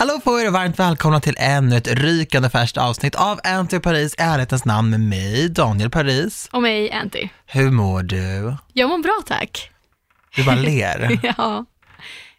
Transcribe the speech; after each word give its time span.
Hallå 0.00 0.20
på 0.24 0.40
er 0.40 0.46
och 0.46 0.52
varmt 0.52 0.78
välkomna 0.78 1.20
till 1.20 1.34
ännu 1.38 1.76
ett 1.76 1.88
rykande 1.88 2.50
färskt 2.50 2.76
avsnitt 2.76 3.14
av 3.14 3.40
Anty 3.44 3.78
Paris 3.78 4.14
i 4.14 4.22
ärlighetens 4.22 4.64
namn 4.64 4.90
med 4.90 5.00
mig, 5.00 5.48
Daniel 5.48 5.90
Paris. 5.90 6.48
Och 6.52 6.62
mig, 6.62 6.92
Anty. 6.92 7.28
Hur 7.46 7.70
mår 7.70 8.02
du? 8.02 8.56
Jag 8.72 8.88
mår 8.88 8.98
bra 8.98 9.22
tack. 9.26 9.70
Du 10.36 10.44
bara 10.44 10.56
ler. 10.56 11.18
ja, 11.36 11.64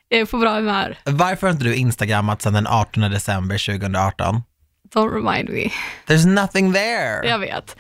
jag 0.10 0.20
är 0.20 0.26
på 0.26 0.38
bra 0.38 0.56
humör. 0.56 0.98
Varför 1.04 1.48
har 1.48 1.52
inte 1.52 1.64
du 1.64 1.76
instagrammat 1.76 2.42
sedan 2.42 2.54
den 2.54 2.68
18 2.68 3.02
december 3.02 3.80
2018? 3.80 4.42
Don't 4.94 5.14
remind 5.14 5.50
me. 5.50 5.70
There's 6.08 6.28
nothing 6.28 6.74
there. 6.74 7.30
Jag 7.30 7.40
vet. 7.40 7.76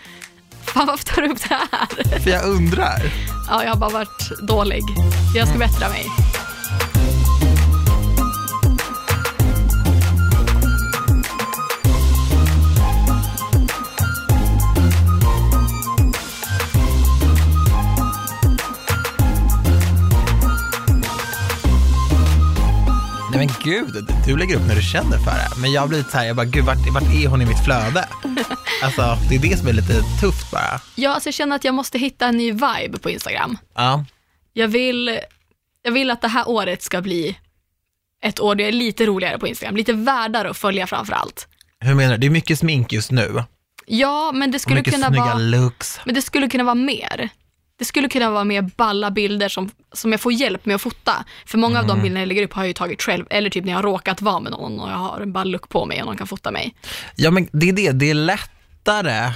Fan, 0.64 0.88
varför 0.88 1.06
tar 1.06 1.22
du 1.22 1.30
upp 1.30 1.50
det 1.50 1.56
här? 1.56 2.20
För 2.20 2.30
jag 2.30 2.46
undrar. 2.46 3.02
Ja, 3.50 3.64
jag 3.64 3.70
har 3.70 3.78
bara 3.78 3.90
varit 3.90 4.48
dålig. 4.48 4.84
Jag 5.36 5.48
ska 5.48 5.58
bättra 5.58 5.90
mig. 5.90 6.06
Nej 23.36 23.48
men 23.48 23.56
gud, 23.64 24.08
du 24.26 24.38
lägger 24.38 24.56
upp 24.56 24.68
när 24.68 24.76
du 24.76 24.82
känner 24.82 25.18
för 25.18 25.32
det. 25.32 25.62
Men 25.62 25.72
jag 25.72 25.90
blir 25.90 26.04
så 26.04 26.18
här, 26.18 26.26
jag 26.26 26.36
bara, 26.36 26.46
gud 26.46 26.66
vart, 26.66 26.78
vart 26.94 27.04
är 27.04 27.28
hon 27.28 27.42
i 27.42 27.46
mitt 27.46 27.66
flöde? 27.66 28.08
Alltså, 28.84 29.18
det 29.30 29.36
är 29.36 29.40
det 29.40 29.58
som 29.58 29.68
är 29.68 29.74
lite 29.74 29.94
tufft 30.22 30.52
bara. 30.52 30.82
Ja, 30.96 31.14
alltså 31.14 31.28
jag 31.28 31.34
känner 31.34 31.56
att 31.56 31.64
jag 31.64 31.74
måste 31.74 31.98
hitta 32.00 32.28
en 32.28 32.38
ny 32.38 32.52
vibe 32.52 32.98
på 33.02 33.10
Instagram. 33.10 33.58
Ja, 33.76 34.06
Jag 34.54 34.68
vill, 34.68 35.20
jag 35.84 35.92
vill 35.92 36.12
att 36.12 36.22
det 36.22 36.28
här 36.28 36.50
året 36.50 36.82
ska 36.84 37.02
bli 37.02 37.38
ett 38.24 38.40
år 38.40 38.56
där 38.56 38.64
jag 38.64 38.68
är 38.68 38.78
lite 38.78 39.06
roligare 39.06 39.40
på 39.40 39.48
Instagram. 39.48 39.76
Lite 39.76 39.94
värdare 39.94 40.50
att 40.50 40.58
följa 40.58 40.88
framför 40.88 41.14
allt. 41.14 41.48
hur 41.80 41.94
menar 41.96 42.12
du? 42.12 42.18
Det 42.18 42.28
är 42.28 42.32
mycket 42.32 42.60
smink 42.60 42.94
just 42.94 43.12
nu. 43.12 43.44
Ja, 43.86 44.32
men 44.32 44.52
det 44.52 44.60
skulle 44.60 44.84
kunna 44.84 45.10
vara... 45.10 45.34
looks. 45.34 46.00
Men 46.06 46.16
det 46.16 46.22
skulle 46.22 46.50
kunna 46.50 46.64
vara 46.64 46.76
mer. 46.76 47.30
Det 47.82 47.86
skulle 47.86 48.10
kunna 48.10 48.32
vara 48.32 48.44
mer 48.44 48.62
balla 48.78 49.12
bilder 49.12 49.50
som, 49.50 49.70
som 49.94 50.12
jag 50.12 50.22
får 50.22 50.34
hjälp 50.34 50.66
med 50.66 50.76
att 50.76 50.82
fota. 50.82 51.26
För 51.46 51.58
många 51.58 51.80
av 51.80 51.86
Mm. 51.86 51.96
de 51.98 52.02
bilderna 52.02 52.20
jag 52.20 52.28
lägger 52.28 52.44
upp 52.44 52.54
har 52.54 52.62
jag 52.64 52.68
ju 52.68 52.74
tagit 52.74 53.02
själv, 53.02 53.26
eller 53.30 53.50
typ 53.50 53.66
när 53.66 53.72
jag 53.72 53.78
har 53.78 53.84
råkat 53.84 54.22
vara 54.22 54.40
med 54.40 54.52
någon 54.52 54.80
och 54.80 54.90
jag 54.90 54.96
har 54.96 55.20
en 55.22 55.34
ball 55.34 55.52
look 55.52 55.70
på 55.70 55.86
mig 55.86 56.00
och 56.02 56.06
någon 56.06 56.18
kan 56.18 56.28
fota 56.28 56.52
mig. 56.52 56.76
Ja 57.16 57.32
men 57.32 57.48
det 57.52 57.70
är 57.70 57.74
det, 57.74 57.92
det 57.92 58.10
är 58.10 58.14
lättare 58.14 59.32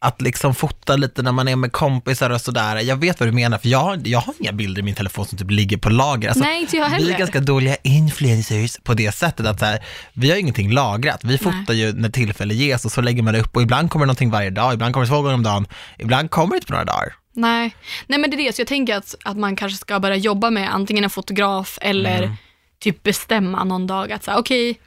att 0.00 0.20
liksom 0.22 0.54
fota 0.54 0.96
lite 0.96 1.22
när 1.22 1.32
man 1.32 1.48
är 1.48 1.56
med 1.56 1.72
kompisar 1.72 2.30
och 2.30 2.40
sådär. 2.40 2.76
Jag 2.76 2.96
vet 2.96 3.20
vad 3.20 3.28
du 3.28 3.32
menar, 3.32 3.58
för 3.58 3.68
jag, 3.68 3.78
har- 3.78 4.00
jag 4.04 4.20
har 4.20 4.34
inga 4.38 4.52
bilder 4.52 4.80
i 4.80 4.84
min 4.84 4.94
telefon 4.94 5.26
som 5.26 5.38
typ 5.38 5.50
ligger 5.50 5.76
på 5.76 5.90
lager. 5.90 6.28
Alltså, 6.28 6.44
Nej, 6.44 6.60
inte 6.60 6.76
jag 6.76 6.84
Vi 6.88 6.90
heller. 6.94 7.14
är 7.14 7.18
ganska 7.18 7.40
dåliga 7.40 7.76
influencers 7.82 8.78
på 8.84 8.94
det 8.94 9.12
sättet 9.12 9.46
att 9.46 9.58
så 9.58 9.64
här, 9.64 9.84
vi 10.12 10.30
har 10.30 10.36
ingenting 10.36 10.72
lagrat. 10.72 11.24
Vi 11.24 11.38
fotar 11.38 11.74
ju 11.74 11.92
när 11.92 12.08
tillfälle 12.08 12.54
ges 12.54 12.84
och 12.84 12.92
så 12.92 13.00
lägger 13.00 13.22
man 13.22 13.34
det 13.34 13.40
upp 13.40 13.56
och 13.56 13.62
ibland 13.62 13.90
kommer 13.90 14.04
det 14.04 14.08
någonting 14.08 14.30
varje 14.30 14.50
dag, 14.50 14.74
ibland 14.74 14.94
kommer 14.94 15.06
det 15.06 15.10
två 15.10 15.22
gånger 15.22 15.34
om 15.34 15.42
dagen, 15.42 15.66
ibland 15.98 16.30
kommer 16.30 16.50
det 16.50 16.56
inte 16.56 16.66
på 16.66 16.72
några 16.72 16.84
dagar. 16.84 17.14
Nej. 17.32 17.76
Nej, 18.06 18.18
men 18.18 18.30
det 18.30 18.36
är 18.36 18.38
det. 18.46 18.52
Så 18.52 18.60
jag 18.60 18.68
tänker 18.68 18.96
att, 18.96 19.14
att 19.24 19.36
man 19.36 19.56
kanske 19.56 19.78
ska 19.78 20.00
börja 20.00 20.16
jobba 20.16 20.50
med 20.50 20.74
antingen 20.74 21.04
en 21.04 21.10
fotograf 21.10 21.78
eller 21.80 22.22
Mm. 22.22 22.34
typ 22.80 23.02
bestämma 23.02 23.64
någon 23.64 23.86
dag 23.86 24.12
att 24.12 24.24
säga 24.24 24.38
okej, 24.38 24.80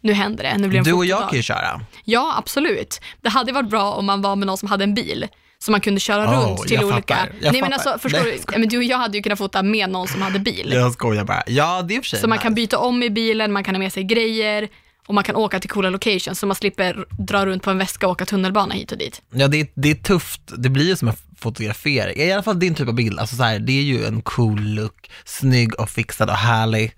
nu 0.00 0.12
händer 0.12 0.44
det, 0.44 0.58
nu 0.58 0.68
blir 0.68 0.70
det 0.70 0.78
en 0.78 0.84
Du 0.84 0.92
och 0.92 1.04
jag 1.06 1.16
fotodag. 1.16 1.30
kan 1.30 1.36
ju 1.36 1.42
köra. 1.42 1.80
Ja, 2.04 2.34
absolut. 2.38 3.00
Det 3.20 3.28
hade 3.28 3.52
varit 3.52 3.70
bra 3.70 3.92
om 3.92 4.06
man 4.06 4.22
var 4.22 4.36
med 4.36 4.46
någon 4.46 4.58
som 4.58 4.68
hade 4.68 4.84
en 4.84 4.94
bil. 4.94 5.26
Så 5.58 5.70
man 5.70 5.80
kunde 5.80 6.00
köra 6.00 6.24
Oh, 6.30 6.48
runt 6.48 6.62
till 6.62 6.72
jag 6.72 6.84
olika... 6.84 7.14
fattar. 7.16 7.32
Jag 7.40 7.52
Nej, 7.52 7.60
men 7.62 7.70
fattar. 7.72 7.90
alltså, 7.90 7.98
förstår 8.02 8.18
Nej, 8.24 8.30
du? 8.32 8.36
jag 8.38 8.54
Ja, 8.54 8.58
men 8.58 8.68
du 8.68 8.76
och 8.76 8.84
jag 8.84 8.98
hade 8.98 9.16
ju 9.16 9.22
kunnat 9.22 9.38
fota 9.38 9.62
med 9.62 9.90
någon 9.90 10.08
som 10.08 10.22
hade 10.22 10.38
bil. 10.38 10.70
Jag 10.72 10.92
skojar 10.92 11.24
bara. 11.24 11.42
Ja, 11.46 11.82
det 11.82 11.94
är 11.94 11.96
i 11.96 12.00
och 12.00 12.04
för 12.04 12.08
sig 12.08 12.18
Så 12.20 12.28
man 12.28 12.36
nice. 12.36 12.42
kan 12.42 12.54
byta 12.54 12.78
om 12.78 13.02
i 13.02 13.10
bilen, 13.10 13.52
man 13.52 13.64
kan 13.64 13.74
ha 13.74 13.78
med 13.78 13.92
sig 13.92 14.04
grejer 14.04 14.68
och 15.06 15.14
man 15.14 15.24
kan 15.24 15.36
åka 15.36 15.60
till 15.60 15.70
coola 15.70 15.90
locations 15.90 16.38
så 16.40 16.46
man 16.46 16.54
slipper 16.56 17.04
dra 17.18 17.46
runt 17.46 17.62
på 17.62 17.70
en 17.70 17.78
väska 17.78 18.06
och 18.06 18.12
åka 18.12 18.26
tunnelbana 18.26 18.74
hit 18.74 18.92
och 18.92 18.98
dit. 18.98 19.22
Ja, 19.32 19.48
det 19.48 19.60
är, 19.60 19.66
det 19.74 19.90
är 19.90 19.94
tufft. 19.94 20.40
Det 20.58 20.68
blir 20.68 20.86
ju 20.86 20.96
som 20.96 21.08
en 21.08 21.14
fotografering. 21.42 22.16
I 22.16 22.32
alla 22.32 22.42
fall 22.42 22.58
din 22.58 22.74
typ 22.74 22.88
av 22.88 22.94
bild. 22.94 23.18
Alltså 23.18 23.36
så 23.36 23.42
här, 23.42 23.58
det 23.58 23.72
är 23.72 23.82
ju 23.82 24.04
en 24.04 24.22
cool 24.22 24.60
look, 24.60 25.10
snygg 25.24 25.80
och 25.80 25.90
fixad 25.90 26.30
och 26.30 26.36
härlig. 26.36 26.92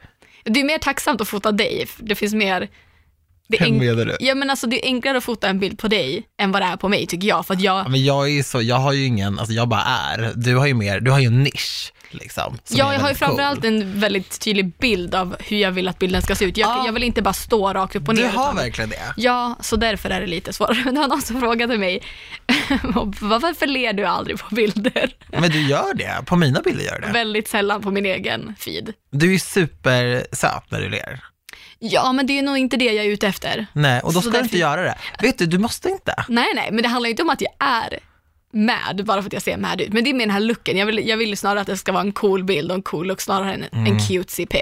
Det 0.44 0.60
är 0.60 0.65
mer 0.65 0.78
tacksamt 0.78 1.21
att 1.21 1.28
fota 1.28 1.53
dig, 1.53 1.87
det 1.99 2.15
finns 2.15 2.34
mer... 2.34 2.69
Det 3.49 3.60
är 3.60 3.72
menar 3.72 4.04
du? 4.04 4.16
Ja 4.21 4.34
men 4.34 4.50
alltså 4.50 4.66
det 4.66 4.84
är 4.84 4.87
enklare 4.87 5.19
att 5.19 5.25
fota 5.25 5.49
en 5.49 5.60
bild 5.60 5.78
på 5.78 5.88
dig 5.88 6.22
än 6.41 6.53
vad 6.53 6.62
det 6.62 6.66
är 6.66 6.77
på 6.77 6.88
mig 6.88 7.06
tycker 7.06 7.28
jag, 7.28 7.47
för 7.47 7.54
att 7.54 7.60
jag... 7.60 7.78
Ja, 7.78 7.88
Men 7.88 8.04
jag 8.04 8.31
är 8.31 8.43
så, 8.43 8.62
jag 8.62 8.77
har 8.77 8.93
ju 8.93 9.04
ingen, 9.04 9.38
alltså 9.38 9.54
jag 9.54 9.69
bara 9.69 9.83
är. 9.83 10.33
Du 10.37 10.56
har 10.56 10.66
ju 10.66 10.75
mer, 10.75 11.00
du 11.00 11.10
har 11.10 11.19
ju 11.19 11.27
en 11.27 11.43
nisch 11.43 11.93
liksom. 12.15 12.59
som 12.65 12.77
Ja, 12.77 12.93
jag 12.93 13.01
har 13.01 13.09
ju 13.09 13.15
framförallt 13.15 13.61
cool. 13.63 13.67
en 13.75 14.01
väldigt 14.01 14.41
tydlig 14.41 14.73
bild 14.79 15.15
av 15.15 15.37
hur 15.41 15.57
jag 15.59 15.71
vill 15.73 15.89
att 15.89 15.99
bilden 15.99 16.23
ska 16.23 16.35
se 16.35 16.45
ut. 16.45 16.57
Jag, 16.57 16.69
Ja. 16.71 16.83
jag 16.87 16.93
vill 16.93 17.03
inte 17.03 17.23
bara 17.23 17.35
stå 17.35 17.73
rakt 17.73 17.97
upp 17.97 18.09
och 18.09 18.15
ner. 18.15 18.23
Du 18.23 18.29
har 18.29 18.45
utan- 18.45 18.57
verkligen 18.57 18.91
det. 18.91 19.15
Ja, 19.17 19.57
så 19.61 19.77
därför 19.77 20.11
är 20.11 20.21
det 20.21 20.27
lite 20.27 20.53
svårare. 20.53 20.83
Men 20.85 20.95
det 20.95 21.01
var 21.01 21.09
någon 21.09 21.23
som 21.23 21.41
frågade 21.41 21.79
mig, 21.79 22.03
varför 23.21 23.67
ler 23.67 23.93
du 23.93 24.05
aldrig 24.05 24.39
på 24.39 24.55
bilder? 24.55 25.17
Men 25.29 25.51
du 25.51 25.69
gör 25.69 25.95
det, 25.95 26.23
på 26.27 26.37
mina 26.37 26.61
bilder 26.61 26.85
gör 26.85 27.01
du 27.01 27.07
det. 27.07 27.13
Väldigt 27.13 27.49
sällan 27.49 27.83
på 27.83 27.91
min 27.91 28.07
egen 28.07 28.55
feed. 28.59 28.93
Du 29.11 29.27
är 29.29 29.33
ju 29.33 29.39
supersöt 29.39 30.71
när 30.71 30.81
du 30.81 30.89
ler. 30.89 31.21
Ja, 31.79 32.13
men 32.13 32.27
det 32.27 32.39
är 32.39 32.43
nog 32.43 32.59
inte 32.59 32.77
det 32.77 32.85
jag 32.85 33.05
är 33.05 33.11
ute 33.11 33.27
efter. 33.27 33.67
Nej, 33.73 34.01
och 34.01 34.13
då 34.13 34.15
Så 34.15 34.21
ska 34.21 34.31
du 34.31 34.33
därför- 34.33 34.45
inte 34.45 34.59
göra 34.59 34.83
det. 34.83 34.95
Vet 35.23 35.39
du, 35.39 35.47
du 35.47 35.59
måste 35.59 35.89
inte. 35.89 36.25
Nej, 36.29 36.47
nej, 36.55 36.69
men 36.73 36.83
det 36.83 36.89
handlar 36.89 37.07
ju 37.09 37.11
inte 37.11 37.23
om 37.23 37.31
att 37.31 37.41
jag 37.41 37.53
är 37.59 37.99
mad 38.54 39.04
bara 39.06 39.22
för 39.22 39.26
att 39.28 39.32
jag 39.32 39.42
ser 39.42 39.56
mad 39.56 39.81
ut. 39.81 39.92
Men 39.92 40.04
det 40.04 40.10
är 40.10 40.15
med 40.15 40.28
den 40.28 40.34
här 40.34 40.41
looken. 40.41 40.76
Jag 40.76 40.87
vill, 40.87 41.09
jag 41.09 41.16
vill 41.16 41.37
snarare 41.37 41.60
att 41.60 41.66
det 41.66 41.76
ska 41.76 41.92
vara 41.92 42.03
en 42.03 42.12
cool 42.12 42.44
bild 42.44 42.70
och 42.70 42.75
en 42.75 42.82
cool 42.82 43.06
look 43.06 43.20
snarare 43.20 43.54
än 43.54 43.65
Mm. 43.72 43.92
en 43.92 43.98
cutesy 44.00 44.47
pic. 44.47 44.60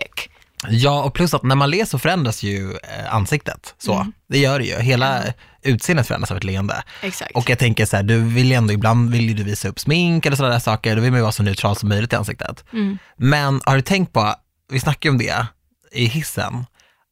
Ja, 0.69 1.03
och 1.03 1.15
plus 1.15 1.35
att 1.35 1.43
när 1.43 1.55
man 1.55 1.71
ler 1.71 1.85
så 1.85 1.99
förändras 1.99 2.43
ju 2.43 2.71
eh, 2.73 3.15
ansiktet. 3.15 3.75
Så, 3.79 3.95
Mm. 3.95 4.13
det 4.29 4.39
gör 4.39 4.59
det 4.59 4.65
ju. 4.65 4.77
Hela 4.77 5.23
utseendet 5.63 6.07
förändras 6.07 6.31
av 6.31 6.37
ett 6.37 6.45
leende. 6.45 6.83
Exakt. 7.03 7.33
Och 7.37 7.51
jag 7.51 7.59
tänker 7.59 7.87
så 7.87 7.97
här, 7.97 8.03
du 8.03 8.19
vill 8.21 8.47
ju 8.49 8.53
ändå, 8.55 8.73
ibland 8.75 9.11
vill 9.11 9.29
ju 9.29 9.35
du 9.35 9.43
visa 9.45 9.69
upp 9.69 9.81
smink 9.81 10.27
eller 10.27 10.37
sådana 10.37 10.53
där 10.55 10.61
saker, 10.61 10.97
då 10.97 11.03
vill 11.03 11.11
man 11.11 11.19
ju 11.19 11.23
vara 11.23 11.33
så 11.33 11.43
neutral 11.43 11.77
som 11.77 11.89
möjligt 11.89 12.13
i 12.13 12.17
ansiktet. 12.17 12.65
Mm. 12.73 12.99
Men 13.17 13.61
har 13.65 13.77
du 13.77 13.83
tänkt 13.83 14.13
på, 14.13 14.35
vi 14.73 14.81
snackade 14.81 15.07
ju 15.07 15.11
om 15.11 15.19
det 15.19 15.47
i 15.93 16.05
hissen, 16.05 16.67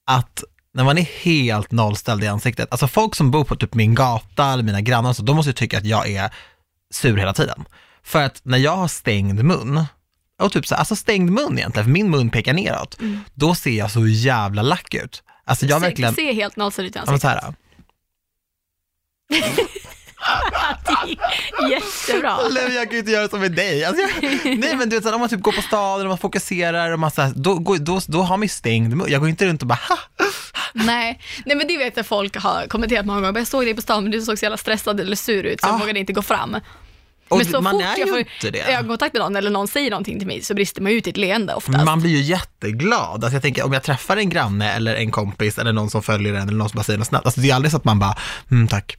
att 0.07 0.45
när 0.75 0.85
man 0.85 0.99
är 0.99 1.03
helt 1.23 1.71
nollställd 1.73 2.25
i 2.25 2.27
ansiktet, 2.27 2.69
alltså 2.71 2.89
folk 2.89 3.15
som 3.15 3.31
bor 3.31 3.45
på 3.45 3.57
typ 3.57 3.75
min 3.75 3.95
gata 3.95 4.53
eller 4.53 4.63
mina 4.63 4.81
grannar, 4.81 5.13
så, 5.13 5.23
de 5.23 5.37
måste 5.37 5.49
ju 5.51 5.55
tycka 5.55 5.79
att 5.79 5.85
jag 5.87 6.09
är 6.11 6.31
sur 6.95 7.17
hela 7.17 7.33
tiden. 7.35 7.65
För 8.03 8.23
att 8.23 8.41
när 8.43 8.59
jag 8.59 8.77
har 8.77 8.89
stängd 8.89 9.45
mun, 9.45 9.85
och 10.43 10.53
typ 10.53 10.67
så, 10.67 10.75
alltså 10.75 10.97
stängd 10.97 11.31
mun 11.31 11.59
egentligen, 11.59 11.85
för 11.85 11.93
min 11.93 12.11
mun 12.11 12.31
pekar 12.31 12.53
neråt, 12.53 12.99
då 13.35 13.55
ser 13.55 13.71
jag 13.79 13.91
så 13.91 14.07
jävla 14.07 14.63
lack 14.63 14.95
ut. 14.95 15.23
Alltså 15.45 15.67
jag 15.67 15.81
Se- 15.81 15.87
verkligen, 15.87 16.15
ser 16.15 16.33
helt 16.33 16.57
nollställd 16.57 16.89
ut 16.89 16.97
i 16.97 16.99
men 17.07 17.21
så 17.21 17.29
ansiktet. 17.29 17.31
här, 17.45 17.55
Jättebra. 21.71 22.39
Nej, 22.51 22.75
jag 22.75 22.85
kan 22.85 22.93
ju 22.93 22.99
inte 22.99 23.11
göra 23.11 23.29
som 23.29 23.41
med 23.41 23.53
dig. 23.53 23.85
Alltså, 23.85 24.03
jag, 24.03 24.33
nej 24.59 24.77
men 24.77 24.89
du 24.89 24.97
vet, 24.97 25.03
så 25.03 25.09
här, 25.09 25.15
om 25.15 25.21
man 25.21 25.29
typ 25.31 25.41
går 25.41 25.53
på 25.53 25.63
staden 25.63 26.07
och 26.07 26.09
man 26.11 26.19
fokuserar 26.19 26.91
och 26.93 26.99
man 26.99 27.11
så 27.11 27.23
här, 27.23 27.33
då, 27.37 27.55
går- 27.59 27.79
då, 27.79 28.01
då 28.07 28.23
har 28.23 28.37
man 28.37 28.43
ju 28.43 28.49
stängd 28.49 28.97
mun. 28.97 29.07
Jag 29.11 29.21
går 29.21 29.29
inte 29.31 29.47
runt 29.47 29.63
och 29.63 29.69
bara 29.69 29.79
ha. 29.89 29.99
Nej. 30.87 31.21
Nej, 31.45 31.57
men 31.57 31.67
det 31.69 31.79
vet 31.79 31.97
jag 31.97 32.07
folk 32.07 32.37
har 32.37 32.67
kommenterat 32.67 33.07
många 33.07 33.21
gånger. 33.21 33.39
Jag 33.41 33.47
såg 33.47 33.65
dig 33.65 33.75
på 33.75 33.83
stan 33.83 34.03
men 34.03 34.13
du 34.13 34.23
såg 34.23 34.39
så 34.39 34.45
jävla 34.45 34.57
stressad 34.57 35.01
eller 35.01 35.17
sur 35.17 35.45
ut 35.45 35.61
så 35.61 35.67
jag 35.67 35.75
Ah. 35.75 35.79
vågade 35.79 35.99
inte 35.99 36.13
gå 36.13 36.23
fram. 36.23 36.57
Och 37.29 37.37
men 37.37 37.47
så 37.47 37.61
man 37.61 37.73
fort 37.73 37.83
är 37.83 37.87
jag 37.87 37.99
ju 37.99 38.07
får 38.07 38.19
inte 38.19 38.51
det. 38.51 38.59
jag 38.71 38.77
har 38.77 38.85
kontakt 38.85 39.13
med 39.15 39.21
någon 39.23 39.37
eller 39.37 39.51
någon 39.51 39.69
säger 39.69 39.91
någonting 39.91 40.19
till 40.19 40.27
mig 40.27 40.43
så 40.43 40.55
brister 40.55 40.83
man 40.83 40.93
ut 40.93 41.07
i 41.07 41.11
ett 41.11 41.17
leende 41.17 41.55
oftast. 41.55 41.85
Man 41.85 42.01
blir 42.01 42.11
ju 42.11 42.21
jätteglad. 42.21 43.25
Alltså 43.25 43.33
jag 43.33 43.43
tänker 43.43 43.65
om 43.65 43.73
jag 43.73 43.83
träffar 43.83 44.17
en 44.17 44.29
granne 44.31 44.73
eller 44.73 44.95
en 44.95 45.11
kompis 45.11 45.59
eller 45.59 45.73
någon 45.73 45.91
som 45.91 46.03
följer 46.03 46.35
en 46.35 46.49
eller 46.49 46.59
någon 46.59 46.69
som 46.69 46.77
bara 46.77 46.83
säger 46.85 46.99
något 46.99 47.07
snällt. 47.09 47.25
Alltså 47.25 47.41
det 47.41 47.51
är 47.51 47.55
aldrig 47.55 47.71
så 47.71 47.77
att 47.77 47.85
man 47.85 47.99
bara, 47.99 48.15
mm, 48.51 48.69
tack. 48.69 48.97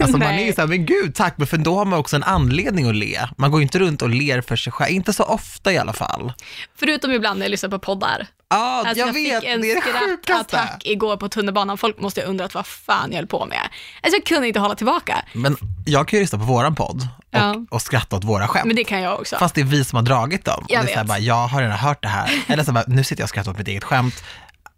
Alltså 0.00 0.16
man 0.18 0.28
är 0.28 0.46
ju 0.46 0.52
såhär, 0.54 0.68
men 0.68 0.86
gud 0.86 1.14
tack, 1.14 1.34
men 1.38 1.46
för 1.46 1.56
då 1.56 1.76
har 1.76 1.84
man 1.84 1.98
också 1.98 2.16
en 2.16 2.22
anledning 2.22 2.88
att 2.88 2.96
le. 2.96 3.18
Man 3.36 3.50
går 3.50 3.60
ju 3.60 3.62
inte 3.62 3.78
runt 3.78 4.02
och 4.02 4.08
ler 4.10 4.40
för 4.40 4.56
sig 4.56 4.72
själv, 4.72 4.92
inte 4.94 5.12
så 5.12 5.22
ofta 5.24 5.72
i 5.72 5.78
alla 5.78 5.92
fall. 5.92 6.32
Förutom 6.78 7.10
ibland 7.12 7.38
när 7.38 7.46
jag 7.46 7.50
lyssnar 7.50 7.70
på 7.70 7.78
poddar. 7.78 8.26
Ja, 8.52 8.82
Alltså 8.86 8.98
jag, 8.98 9.08
jag, 9.08 9.12
vet, 9.12 9.40
fick 9.40 9.50
en 9.50 9.60
det 9.60 9.72
är 9.72 9.80
skrattattack 10.22 10.82
igår 10.86 11.16
på 11.16 11.28
tunnelbanan. 11.28 11.78
Folk 11.78 12.00
måste 12.00 12.20
ha 12.20 12.28
undrat 12.28 12.54
vad 12.54 12.66
fan 12.66 13.10
jag 13.10 13.16
höll 13.18 13.26
på 13.26 13.46
med. 13.46 13.58
Alltså 14.02 14.16
jag 14.16 14.24
kunde 14.26 14.48
inte 14.48 14.60
hålla 14.60 14.74
tillbaka. 14.74 15.24
Men 15.32 15.56
jag 15.86 16.08
kan 16.08 16.16
ju 16.18 16.22
lyssna 16.22 16.38
på 16.38 16.44
våran 16.44 16.74
podd 16.74 16.96
och, 17.02 17.38
Ja. 17.38 17.56
och 17.70 17.82
skratta 17.82 18.16
åt 18.16 18.24
våra 18.24 18.48
skämt. 18.48 18.64
Men 18.66 18.76
det 18.76 18.84
kan 18.84 19.00
jag 19.00 19.20
också. 19.20 19.36
Fast 19.36 19.54
det 19.54 19.60
är 19.60 19.64
vi 19.64 19.84
som 19.84 19.96
har 19.96 20.02
dragit 20.02 20.44
dem. 20.44 20.64
Jag 20.68 20.80
och 20.80 20.86
det 20.86 20.92
är 20.92 20.94
så 20.96 21.00
vet. 21.00 21.08
bara, 21.08 21.18
jag 21.18 21.46
har 21.48 21.60
redan 21.62 21.78
hört 21.78 22.02
det 22.02 22.08
här. 22.08 22.44
Eller 22.48 22.64
så 22.64 22.72
bara, 22.72 22.84
nu 22.86 23.04
sitter 23.04 23.20
jag 23.22 23.24
och 23.26 23.28
skrattar 23.28 23.50
åt 23.50 23.58
mitt 23.58 23.68
eget 23.68 23.84
skämt. 23.84 24.24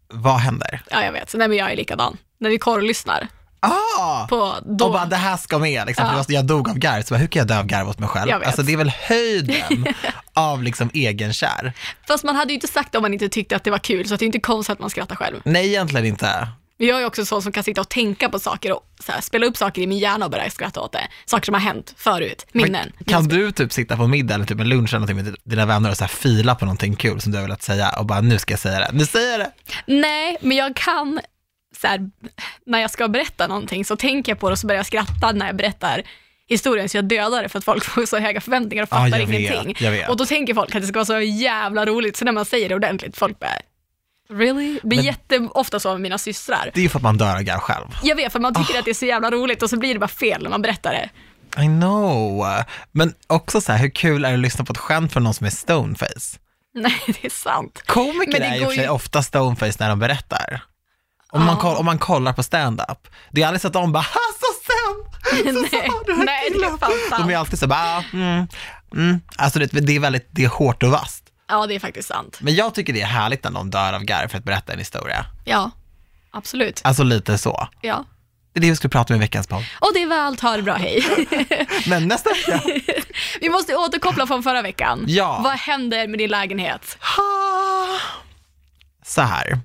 Vad 0.08 0.36
händer? 0.36 0.82
Ja, 0.90 1.04
jag 1.04 1.12
vet. 1.12 1.34
Nej, 1.34 1.48
men 1.48 1.58
jag 1.58 1.72
är 1.72 1.76
likadan. 1.76 2.16
När 2.40 2.50
vi 2.50 2.58
korrlyssnar 2.58 3.28
Ah! 3.64 4.26
på 4.26 4.54
då. 4.66 4.84
Och 4.84 4.92
bara 4.92 5.06
det 5.06 5.16
här 5.16 5.36
ska 5.36 5.58
med, 5.58 5.86
liksom, 5.86 6.24
för 6.26 6.32
jag 6.32 6.44
dog 6.44 6.68
av 6.68 6.78
garv, 6.78 7.02
så 7.02 7.14
bara, 7.14 7.18
hur 7.18 7.26
kan 7.26 7.40
jag 7.40 7.48
dö 7.48 7.58
av 7.58 7.66
garv 7.66 7.88
åt 7.88 7.98
mig 7.98 8.08
själv? 8.08 8.30
Alltså 8.44 8.62
det 8.62 8.72
är 8.72 8.76
väl 8.76 8.92
höjden 9.00 9.86
av 10.34 10.62
liksom 10.62 10.90
egenkär. 10.94 11.72
Fast 12.08 12.24
man 12.24 12.36
hade 12.36 12.50
ju 12.50 12.54
inte 12.54 12.68
sagt 12.68 12.92
det 12.92 12.98
om 12.98 13.02
man 13.02 13.12
inte 13.12 13.28
tyckte 13.28 13.56
att 13.56 13.64
det 13.64 13.70
var 13.70 13.78
kul, 13.78 14.08
så 14.08 14.14
att 14.14 14.20
det 14.20 14.24
är 14.24 14.26
inte 14.26 14.40
konstigt 14.40 14.72
att 14.72 14.78
man 14.78 14.90
skrattar 14.90 15.16
själv. 15.16 15.40
Nej, 15.44 15.66
egentligen 15.68 16.06
inte. 16.06 16.48
Jag 16.76 17.02
är 17.02 17.06
också 17.06 17.24
sån 17.26 17.42
som 17.42 17.52
kan 17.52 17.64
sitta 17.64 17.80
och 17.80 17.88
tänka 17.88 18.28
på 18.28 18.38
saker 18.38 18.72
och 18.72 18.82
så 19.04 19.12
här, 19.12 19.20
spela 19.20 19.46
upp 19.46 19.56
saker 19.56 19.82
i 19.82 19.86
min 19.86 19.98
hjärna 19.98 20.24
och 20.24 20.30
börja 20.30 20.50
skratta 20.50 20.80
åt 20.80 20.92
det. 20.92 21.08
Saker 21.26 21.44
som 21.44 21.54
har 21.54 21.60
hänt 21.60 21.94
förut, 21.96 22.46
minnen. 22.52 22.92
Men 22.98 23.04
Kan 23.04 23.28
du 23.28 23.52
typ 23.52 23.72
sitta 23.72 23.96
på 23.96 24.06
middag 24.06 24.34
eller 24.34 24.44
typ 24.44 24.60
en 24.60 24.68
lunch 24.68 24.90
eller 24.94 25.00
någonting 25.06 25.24
med 25.24 25.36
dina 25.44 25.66
vänner 25.66 25.90
och 25.90 25.96
så 25.96 26.04
här 26.04 26.08
fila 26.08 26.54
på 26.54 26.64
någonting 26.64 26.96
kul 26.96 27.20
som 27.20 27.32
du 27.32 27.38
har 27.38 27.42
velat 27.42 27.62
säga 27.62 27.90
och 27.98 28.06
bara 28.06 28.20
nu 28.20 28.38
ska 28.38 28.52
jag 28.52 28.60
säga 28.60 28.78
det, 28.78 28.90
nu 28.92 29.06
säger 29.06 29.30
jag 29.30 29.40
det. 29.40 29.52
Nej, 29.86 30.36
men 30.40 30.56
jag 30.56 30.76
kan, 30.76 31.20
så 31.80 31.86
här, 31.86 32.10
när 32.66 32.78
jag 32.80 32.90
ska 32.90 33.08
berätta 33.08 33.46
någonting 33.46 33.84
så 33.84 33.96
tänker 33.96 34.32
jag 34.32 34.38
på 34.38 34.48
det 34.48 34.52
och 34.52 34.58
så 34.58 34.66
börjar 34.66 34.78
jag 34.78 34.86
skratta 34.86 35.32
när 35.32 35.46
jag 35.46 35.56
berättar 35.56 36.02
historien 36.48 36.88
så 36.88 36.96
jag 36.96 37.04
dödar 37.04 37.42
det 37.42 37.48
för 37.48 37.58
att 37.58 37.64
folk 37.64 37.84
får 37.94 38.06
så 38.06 38.18
höga 38.18 38.40
förväntningar 38.40 38.82
och 38.82 38.88
fattar 38.88 39.18
jag 39.18 39.26
vet, 39.26 39.52
ingenting. 39.52 39.76
jag 39.80 39.90
vet. 39.90 40.08
Och 40.08 40.16
då 40.16 40.26
tänker 40.26 40.54
folk 40.54 40.74
att 40.74 40.80
det 40.82 40.86
ska 40.88 40.94
vara 40.98 41.04
så 41.04 41.20
jävla 41.20 41.86
roligt, 41.86 42.16
så 42.16 42.24
när 42.24 42.32
man 42.32 42.44
säger 42.44 42.68
det 42.68 42.74
ordentligt, 42.74 43.16
folk 43.16 43.38
bara 43.38 43.50
Really? 44.30 44.74
Det 44.82 44.88
blir 44.88 44.96
Men- 44.98 45.06
jätteofta 45.06 45.80
så 45.80 45.92
med 45.92 46.00
mina 46.00 46.18
systrar. 46.18 46.70
Det 46.74 46.80
är 46.80 46.82
ju 46.82 46.88
för 46.88 46.98
att 46.98 47.02
man 47.02 47.18
garv 47.18 47.58
själv. 47.58 47.86
Jag 48.02 48.16
vet, 48.16 48.32
för 48.32 48.40
man 48.40 48.52
Ah. 48.56 48.64
tycker 48.64 48.78
att 48.78 48.84
det 48.84 48.90
är 48.90 48.94
så 48.94 49.06
jävla 49.06 49.30
roligt 49.30 49.62
och 49.62 49.70
så 49.70 49.78
blir 49.78 49.94
det 49.94 50.00
bara 50.00 50.08
fel 50.08 50.42
när 50.42 50.50
man 50.50 50.62
berättar 50.62 50.92
det. 50.92 51.10
I 51.62 51.66
know. 51.66 52.44
Men 52.92 53.14
också 53.26 53.60
så 53.60 53.72
här, 53.72 53.78
hur 53.78 53.90
kul 53.90 54.24
är 54.24 54.28
det 54.28 54.34
att 54.34 54.40
lyssna 54.40 54.64
på 54.64 54.72
ett 54.72 54.78
skämt 54.78 55.12
från 55.12 55.22
någon 55.24 55.34
som 55.34 55.46
är 55.46 55.50
stoneface? 55.50 56.38
Nej, 56.74 57.00
det 57.06 57.24
är 57.24 57.30
sant. 57.30 57.82
Komiker 57.86 58.32
Men 58.32 58.40
det 58.40 58.46
är 58.46 58.82
ju- 58.82 58.88
ofta 58.88 59.22
stoneface 59.22 59.76
när 59.80 59.88
de 59.88 59.98
berättar. 59.98 60.62
Om, 61.34 61.44
man, 61.44 61.54
Ja. 61.54 61.60
koll, 61.60 61.76
om 61.76 61.84
man 61.84 61.98
kollar 61.98 62.32
på 62.32 62.42
stand-up. 62.42 63.08
Det 63.30 63.42
är 63.42 63.46
aldrig 63.46 63.60
så 63.60 63.66
att 63.66 63.72
de 63.72 63.92
bara, 63.92 64.04
så 64.04 64.46
sen! 64.66 65.04
Så 65.54 65.60
Nej, 65.60 65.70
sa 65.70 65.76
här 65.76 66.24
nej, 66.24 66.26
det 66.26 66.32
är 66.48 66.52
killen." 66.52 66.78
fan 66.78 66.90
sant. 67.10 67.22
De 67.28 67.32
är 67.34 67.38
alltid 67.38 67.58
så 67.58 67.66
bara, 67.66 67.80
"Ah, 67.80 68.02
mm, 68.12 68.46
mm. 68.94 69.20
Alltså 69.36 69.58
det, 69.58 69.66
det 69.66 69.96
är 69.96 70.00
väldigt, 70.00 70.28
det 70.30 70.44
är 70.44 70.48
hårt 70.48 70.82
och 70.82 70.90
vasst. 70.90 71.24
Ja, 71.48 71.66
det 71.66 71.74
är 71.74 71.80
faktiskt 71.80 72.08
sant. 72.08 72.38
Men 72.40 72.54
jag 72.54 72.74
tycker 72.74 72.92
det 72.92 73.00
är 73.02 73.06
härligt 73.06 73.44
när 73.44 73.50
någon 73.50 73.70
dör 73.70 73.92
av 73.92 74.02
garv 74.04 74.28
för 74.28 74.38
att 74.38 74.44
berätta 74.44 74.72
en 74.72 74.78
historia. 74.78 75.26
Ja, 75.44 75.70
absolut. 76.32 76.80
Alltså 76.84 77.02
lite 77.02 77.38
så. 77.38 77.68
Ja. 77.80 78.04
Det 78.52 78.58
är 78.58 78.62
det 78.62 78.70
vi 78.70 78.76
skulle 78.76 78.90
prata 78.90 79.14
om 79.14 79.16
i 79.16 79.20
veckans 79.20 79.46
podd. 79.46 79.64
Och 79.80 79.90
det 79.94 80.06
var 80.06 80.16
allt, 80.16 80.40
ha 80.40 80.56
det 80.56 80.62
bra, 80.62 80.74
hej. 80.74 81.04
Men 81.86 82.08
nästa 82.08 82.30
vecka, 82.30 82.60
Vi 83.40 83.48
måste 83.48 83.76
återkoppla 83.76 84.26
från 84.26 84.42
förra 84.42 84.62
veckan. 84.62 85.04
Ja. 85.08 85.40
Vad 85.44 85.52
händer 85.52 86.08
med 86.08 86.18
din 86.18 86.30
lägenhet? 86.30 86.98
ha. 87.16 87.98
så 89.06 89.22
här. 89.22 89.58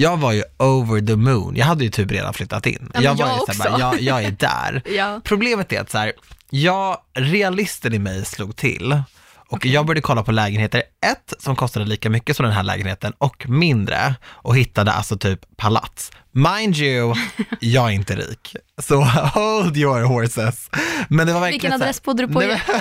Jag 0.00 0.16
var 0.16 0.32
ju 0.32 0.42
over 0.58 1.00
the 1.00 1.16
moon. 1.16 1.56
Jag 1.56 1.66
hade 1.66 1.84
ju 1.84 1.90
typ 1.90 2.10
redan 2.10 2.34
flyttat 2.34 2.66
in. 2.66 2.90
men 2.94 3.02
jag 3.02 3.14
var 3.14 3.26
jag 3.26 3.34
ju 3.34 3.38
så 3.38 3.42
också. 3.42 3.62
här, 3.62 3.70
bara, 3.70 3.80
jag, 3.80 4.00
jag 4.00 4.24
är 4.24 4.30
där. 4.30 4.82
Ja. 4.96 5.20
Problemet 5.24 5.72
är 5.72 5.80
att 5.80 5.90
så 5.90 5.98
här, 5.98 6.12
jag, 6.50 6.98
realisten 7.14 7.94
i 7.94 7.98
mig 7.98 8.24
slog 8.24 8.56
till 8.56 9.02
och 9.50 9.66
jag 9.66 9.86
började 9.86 10.00
kolla 10.00 10.22
på 10.22 10.32
lägenheter, 10.32 10.82
ett 11.06 11.34
som 11.38 11.56
kostade 11.56 11.86
lika 11.86 12.10
mycket 12.10 12.36
som 12.36 12.44
den 12.44 12.52
här 12.52 12.62
lägenheten 12.62 13.12
och 13.18 13.48
mindre 13.48 14.14
och 14.24 14.56
hittade 14.56 14.92
alltså 14.92 15.18
typ 15.18 15.56
palats. 15.56 16.12
Mind 16.32 16.76
you, 16.76 17.14
jag 17.60 17.86
är 17.86 17.90
inte 17.90 18.16
rik, 18.16 18.56
så 18.78 19.00
hold 19.34 19.76
your 19.76 20.00
horses. 20.02 20.70
Men 21.08 21.26
det 21.26 21.32
var 21.32 21.40
verkligen 21.40 21.60
Vilken 21.62 21.82
adress 21.82 22.02
bodde 22.02 22.26
du 22.26 22.32
på? 22.32 22.38
Nej, 22.40 22.48
men- 22.48 22.80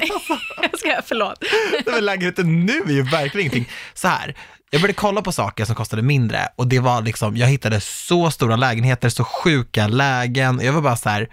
jag 0.72 0.80
ska, 0.80 1.02
förlåt. 1.06 1.44
Nej, 1.74 1.84
men 1.96 2.06
lägenheten 2.06 2.66
nu 2.66 2.82
är 2.88 2.92
ju 2.92 3.02
verkligen 3.04 3.40
ingenting. 3.52 3.74
Så 3.94 4.08
här, 4.08 4.36
jag 4.70 4.82
började 4.82 4.94
kolla 4.98 5.22
på 5.22 5.32
saker 5.32 5.66
som 5.66 5.76
kostade 5.76 6.02
mindre 6.02 6.48
och 6.56 6.68
det 6.68 6.80
var 6.80 7.02
liksom, 7.02 7.38
jag 7.38 7.48
hittade 7.48 7.82
så 7.82 8.32
stora 8.32 8.56
lägenheter, 8.56 9.10
så 9.10 9.24
sjuka 9.24 9.88
lägen. 9.88 10.60
Jag 10.64 10.74
var 10.74 10.82
bara 10.82 10.96
så 10.98 11.10
här, 11.10 11.30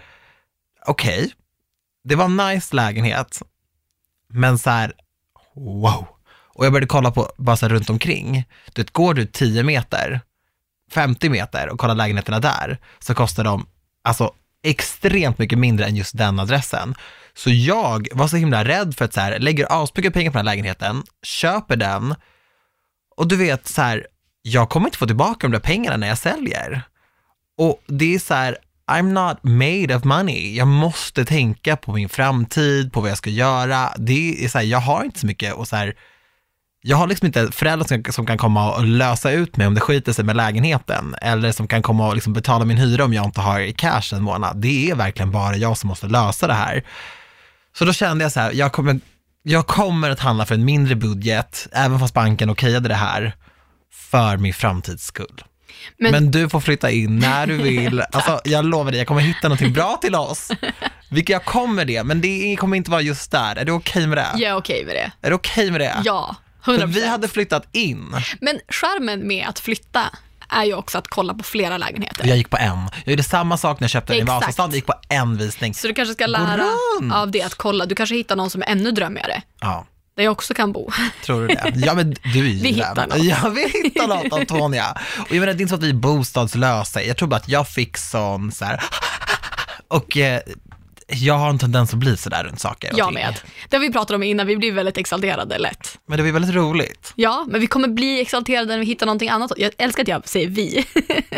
okej, 0.85 1.31
det 2.03 2.15
var 2.15 2.25
en 2.25 2.37
nice 2.37 2.75
lägenhet, 2.75 3.41
men 4.33 4.57
så 4.57 4.69
här, 4.69 4.93
wow. 5.57 6.07
Och 6.57 6.65
jag 6.65 6.71
började 6.73 6.87
kolla 6.87 7.11
på, 7.11 7.31
bara 7.37 7.57
så 7.57 7.65
här 7.65 7.73
runt 7.73 7.89
omkring. 7.89 8.45
Du 8.73 8.81
vet, 8.81 8.93
går 8.93 9.13
du 9.13 9.25
10 9.25 9.63
meter, 9.63 10.21
50 10.91 11.29
meter 11.29 11.69
och 11.69 11.79
kollar 11.79 11.95
lägenheterna 11.95 12.39
där, 12.39 12.77
så 12.99 13.13
kostar 13.13 13.43
de 13.43 13.65
alltså 14.03 14.31
extremt 14.63 15.37
mycket 15.37 15.59
mindre 15.59 15.85
än 15.85 15.95
just 15.95 16.17
den 16.17 16.39
adressen. 16.39 16.95
Så 17.33 17.49
jag 17.49 18.07
var 18.11 18.27
så 18.27 18.37
himla 18.37 18.65
rädd 18.65 18.95
för 18.95 19.05
att 19.05 19.13
så 19.13 19.19
här, 19.19 19.39
lägger 19.39 19.83
asmycket 19.83 20.13
pengar 20.13 20.31
på 20.31 20.37
den 20.37 20.47
här 20.47 20.55
lägenheten, 20.55 21.03
köper 21.23 21.75
den 21.75 22.15
och 23.15 23.27
du 23.27 23.35
vet 23.35 23.67
så 23.67 23.81
här, 23.81 24.07
jag 24.41 24.69
kommer 24.69 24.87
inte 24.87 24.97
få 24.97 25.07
tillbaka 25.07 25.47
de 25.47 25.51
där 25.51 25.59
pengarna 25.59 25.97
när 25.97 26.07
jag 26.07 26.17
säljer. 26.17 26.81
Och 27.57 27.83
det 27.87 28.15
är 28.15 28.19
så 28.19 28.33
här, 28.33 28.57
I'm 28.91 29.11
not 29.13 29.43
made 29.43 29.95
of 29.95 30.03
money. 30.03 30.55
Jag 30.55 30.67
måste 30.67 31.25
tänka 31.25 31.75
på 31.75 31.93
min 31.93 32.09
framtid, 32.09 32.93
på 32.93 33.01
vad 33.01 33.09
jag 33.09 33.17
ska 33.17 33.29
göra. 33.29 33.93
Det 33.97 34.45
är 34.45 34.49
så 34.49 34.57
här, 34.57 34.65
jag 34.65 34.79
har 34.79 35.03
inte 35.03 35.19
så 35.19 35.27
mycket 35.27 35.53
och 35.53 35.67
så 35.67 35.75
här, 35.75 35.95
jag 36.81 36.97
har 36.97 37.07
liksom 37.07 37.25
inte 37.25 37.51
föräldrar 37.51 37.87
som, 37.87 38.13
som 38.13 38.25
kan 38.25 38.37
komma 38.37 38.75
och 38.75 38.83
lösa 38.85 39.31
ut 39.31 39.57
mig 39.57 39.67
om 39.67 39.73
det 39.73 39.81
skiter 39.81 40.13
sig 40.13 40.25
med 40.25 40.35
lägenheten. 40.35 41.15
Eller 41.21 41.51
som 41.51 41.67
kan 41.67 41.81
komma 41.81 42.07
och 42.07 42.13
liksom 42.13 42.33
betala 42.33 42.65
min 42.65 42.77
hyra 42.77 43.05
om 43.05 43.13
jag 43.13 43.25
inte 43.25 43.41
har 43.41 43.71
cash 43.71 44.13
en 44.13 44.23
månad. 44.23 44.61
Det 44.61 44.91
är 44.91 44.95
verkligen 44.95 45.31
bara 45.31 45.55
jag 45.55 45.77
som 45.77 45.87
måste 45.87 46.07
lösa 46.07 46.47
det 46.47 46.53
här. 46.53 46.83
Så 47.77 47.85
då 47.85 47.93
kände 47.93 48.23
jag 48.23 48.31
så 48.31 48.39
här, 48.39 48.51
jag 48.51 48.71
kommer, 48.71 48.99
jag 49.43 49.67
kommer 49.67 50.09
att 50.09 50.19
handla 50.19 50.45
för 50.45 50.55
en 50.55 50.65
mindre 50.65 50.95
budget, 50.95 51.67
även 51.71 51.99
fast 51.99 52.13
banken 52.13 52.49
okejade 52.49 52.89
det 52.89 52.95
här, 52.95 53.35
för 53.93 54.37
min 54.37 54.53
framtids 54.53 55.03
skull. 55.03 55.43
Men, 55.97 56.11
Men- 56.11 56.31
du 56.31 56.49
får 56.49 56.59
flytta 56.59 56.91
in 56.91 57.19
när 57.19 57.47
du 57.47 57.57
vill. 57.57 58.01
alltså, 58.11 58.41
jag 58.43 58.65
lovar 58.65 58.91
dig, 58.91 58.97
jag 58.99 59.07
kommer 59.07 59.21
hitta 59.21 59.47
någonting 59.47 59.73
bra 59.73 59.97
till 60.01 60.15
oss. 60.15 60.51
Vilket 61.09 61.33
jag 61.33 61.45
kommer 61.45 61.85
det, 61.85 62.03
men 62.03 62.21
det 62.21 62.55
kommer 62.59 62.77
inte 62.77 62.91
vara 62.91 63.01
just 63.01 63.31
där. 63.31 63.55
Är 63.55 63.65
du 63.65 63.71
okej 63.71 64.07
med 64.07 64.17
det? 64.17 64.27
Jag 64.35 64.51
är 64.51 64.55
okej 64.55 64.85
med 64.85 64.95
det. 64.95 65.11
Är 65.21 65.29
du 65.29 65.35
okej 65.35 65.71
med 65.71 65.81
det? 65.81 65.95
Ja, 66.03 66.35
För 66.65 66.77
100%. 66.77 66.85
vi 66.85 67.07
hade 67.07 67.27
flyttat 67.27 67.67
in. 67.71 68.15
Men 68.41 68.59
skärmen 68.69 69.27
med 69.27 69.47
att 69.47 69.59
flytta 69.59 70.01
är 70.49 70.63
ju 70.63 70.73
också 70.73 70.97
att 70.97 71.07
kolla 71.07 71.33
på 71.33 71.43
flera 71.43 71.77
lägenheter. 71.77 72.27
Jag 72.27 72.37
gick 72.37 72.49
på 72.49 72.57
en. 72.57 72.77
Jag 73.03 73.11
gjorde 73.11 73.23
samma 73.23 73.57
sak 73.57 73.79
när 73.79 73.83
jag 73.85 73.89
köpte 73.91 74.13
den 74.13 74.21
i. 74.21 74.25
Vasastan, 74.25 74.69
jag 74.69 74.75
gick 74.75 74.85
på 74.85 74.93
en 75.09 75.37
visning. 75.37 75.73
Så 75.73 75.87
du 75.87 75.93
kanske 75.93 76.13
ska 76.13 76.25
lära 76.27 76.65
av 77.13 77.31
det 77.31 77.41
att 77.41 77.55
kolla. 77.55 77.85
Du 77.85 77.95
kanske 77.95 78.15
hittar 78.15 78.35
någon 78.35 78.49
som 78.49 78.61
är 78.61 78.65
ännu 78.67 78.91
drömmigare, 78.91 79.41
Ja, 79.61 79.85
där 80.17 80.23
jag 80.23 80.31
också 80.31 80.53
kan 80.53 80.71
bo. 80.71 80.91
tror 81.25 81.41
du 81.41 81.47
det? 81.47 81.73
Ja 81.75 81.93
men 81.93 82.15
du 82.33 82.41
Vi 82.41 82.49
hittar 82.49 83.07
något. 83.07 83.23
Ja, 83.23 83.49
vi 83.49 83.67
hittar 83.83 84.07
något 84.07 84.33
Antonia. 84.33 84.97
Och 85.19 85.31
jag 85.35 85.39
menar, 85.39 85.53
det 85.53 85.59
är 85.59 85.61
inte 85.61 85.69
så 85.69 85.75
att 85.75 85.83
vi 85.83 85.89
är 85.89 85.93
bostadslösa. 85.93 87.03
Jag 87.03 87.17
tror 87.17 87.27
bara 87.27 87.35
att 87.35 87.49
jag 87.49 87.67
fick 87.67 87.97
sån 87.97 88.51
så 88.51 88.65
här, 88.65 88.83
och 89.87 90.17
eh, 90.17 90.41
jag 91.07 91.33
har 91.33 91.49
en 91.49 91.59
tendens 91.59 91.93
att 91.93 91.99
bli 91.99 92.17
sådär 92.17 92.43
runt 92.43 92.59
saker 92.59 92.93
och 92.93 92.99
Jag 92.99 93.07
ting. 93.07 93.13
med. 93.13 93.39
Det 93.69 93.75
har 93.77 93.81
vi 93.81 93.91
pratat 93.91 94.15
om 94.15 94.23
innan, 94.23 94.47
vi 94.47 94.57
blir 94.57 94.71
väldigt 94.71 94.97
exalterade 94.97 95.57
lätt. 95.57 95.97
Men 96.07 96.17
det 96.17 96.23
ju 96.23 96.31
väldigt 96.31 96.55
roligt. 96.55 97.13
Ja, 97.15 97.45
men 97.49 97.61
vi 97.61 97.67
kommer 97.67 97.87
bli 97.87 98.21
exalterade 98.21 98.65
när 98.67 98.79
vi 98.79 98.85
hittar 98.85 99.05
någonting 99.05 99.29
annat. 99.29 99.51
Jag 99.57 99.71
älskar 99.77 100.03
att 100.03 100.07
jag 100.07 100.27
säger 100.27 100.47
vi. 100.47 100.85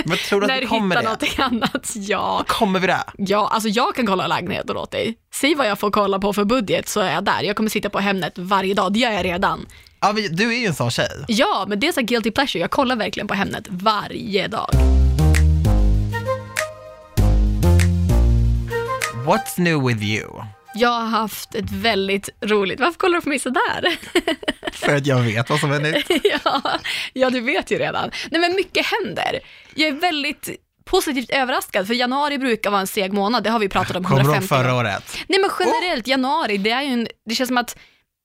Men 0.05 0.17
tror 0.17 0.41
du 0.41 0.47
när 0.47 0.53
att 0.53 0.59
du 0.59 0.65
vi 0.65 0.69
kommer 0.69 0.95
hittar 0.95 1.01
det? 1.01 1.03
någonting 1.03 1.43
annat, 1.63 1.91
ja. 1.95 2.43
Kommer 2.47 2.79
vi 2.79 2.87
det? 2.87 3.03
Ja, 3.17 3.49
alltså 3.53 3.69
jag 3.69 3.95
kan 3.95 4.05
kolla 4.07 4.27
lägenheter 4.27 4.77
åt 4.77 4.91
dig. 4.91 5.15
Säg 5.33 5.55
vad 5.55 5.67
jag 5.67 5.79
får 5.79 5.91
kolla 5.91 6.19
på 6.19 6.33
för 6.33 6.43
budget 6.45 6.87
så 6.87 6.99
är 6.99 7.13
jag 7.13 7.23
där. 7.23 7.41
Jag 7.43 7.55
kommer 7.55 7.69
sitta 7.69 7.89
på 7.89 7.99
Hemnet 7.99 8.33
varje 8.37 8.73
dag, 8.73 8.93
det 8.93 8.99
gör 8.99 9.11
jag 9.11 9.25
redan. 9.25 9.65
Ja, 10.01 10.11
vi, 10.11 10.27
du 10.27 10.53
är 10.55 10.59
ju 10.59 10.65
en 10.65 10.73
sån 10.75 10.91
tjej. 10.91 11.25
Ja, 11.27 11.65
men 11.69 11.79
det 11.79 11.87
är 11.87 11.91
så 11.91 12.01
guilty 12.01 12.31
pleasure. 12.31 12.59
Jag 12.61 12.71
kollar 12.71 12.95
verkligen 12.95 13.27
på 13.27 13.33
Hemnet 13.33 13.63
varje 13.69 14.47
dag. 14.47 14.69
What's 19.29 19.59
new 19.59 19.87
with 19.87 20.03
you? 20.03 20.43
Jag 20.73 20.89
har 20.89 21.05
haft 21.05 21.55
ett 21.55 21.71
väldigt 21.71 22.29
roligt... 22.41 22.79
Varför 22.79 22.99
kollar 22.99 23.15
du 23.15 23.21
på 23.21 23.29
mig 23.29 23.39
sådär? 23.39 23.97
För 24.71 24.95
att 24.95 25.05
jag 25.05 25.21
vet 25.21 25.49
vad 25.49 25.59
som 25.59 25.71
är 25.71 25.79
nytt. 25.79 26.05
ja, 26.43 26.61
ja, 27.13 27.29
du 27.29 27.41
vet 27.41 27.71
ju 27.71 27.77
redan. 27.77 28.11
Nej, 28.31 28.41
men 28.41 28.55
mycket 28.55 28.85
händer. 28.85 29.39
Jag 29.75 29.87
är 29.87 29.93
väldigt 29.93 30.49
positivt 30.85 31.29
överraskad, 31.29 31.87
för 31.87 31.93
januari 31.93 32.37
brukar 32.37 32.69
vara 32.69 32.81
en 32.81 32.87
seg 32.87 33.13
månad. 33.13 33.43
Det 33.43 33.49
har 33.49 33.59
vi 33.59 33.69
pratat 33.69 33.95
om 33.95 34.03
Kommer 34.03 34.23
du 34.23 34.29
150 34.29 34.53
ihåg 34.53 34.63
förra 34.63 34.75
året? 34.75 35.17
Nej, 35.27 35.39
men 35.39 35.49
generellt, 35.59 36.07
januari, 36.07 36.57
det 36.57 36.71
är 36.71 36.81
ju 36.81 36.93
en, 36.93 37.07
det 37.25 37.35
känns 37.35 37.47
som 37.47 37.57
att 37.57 37.77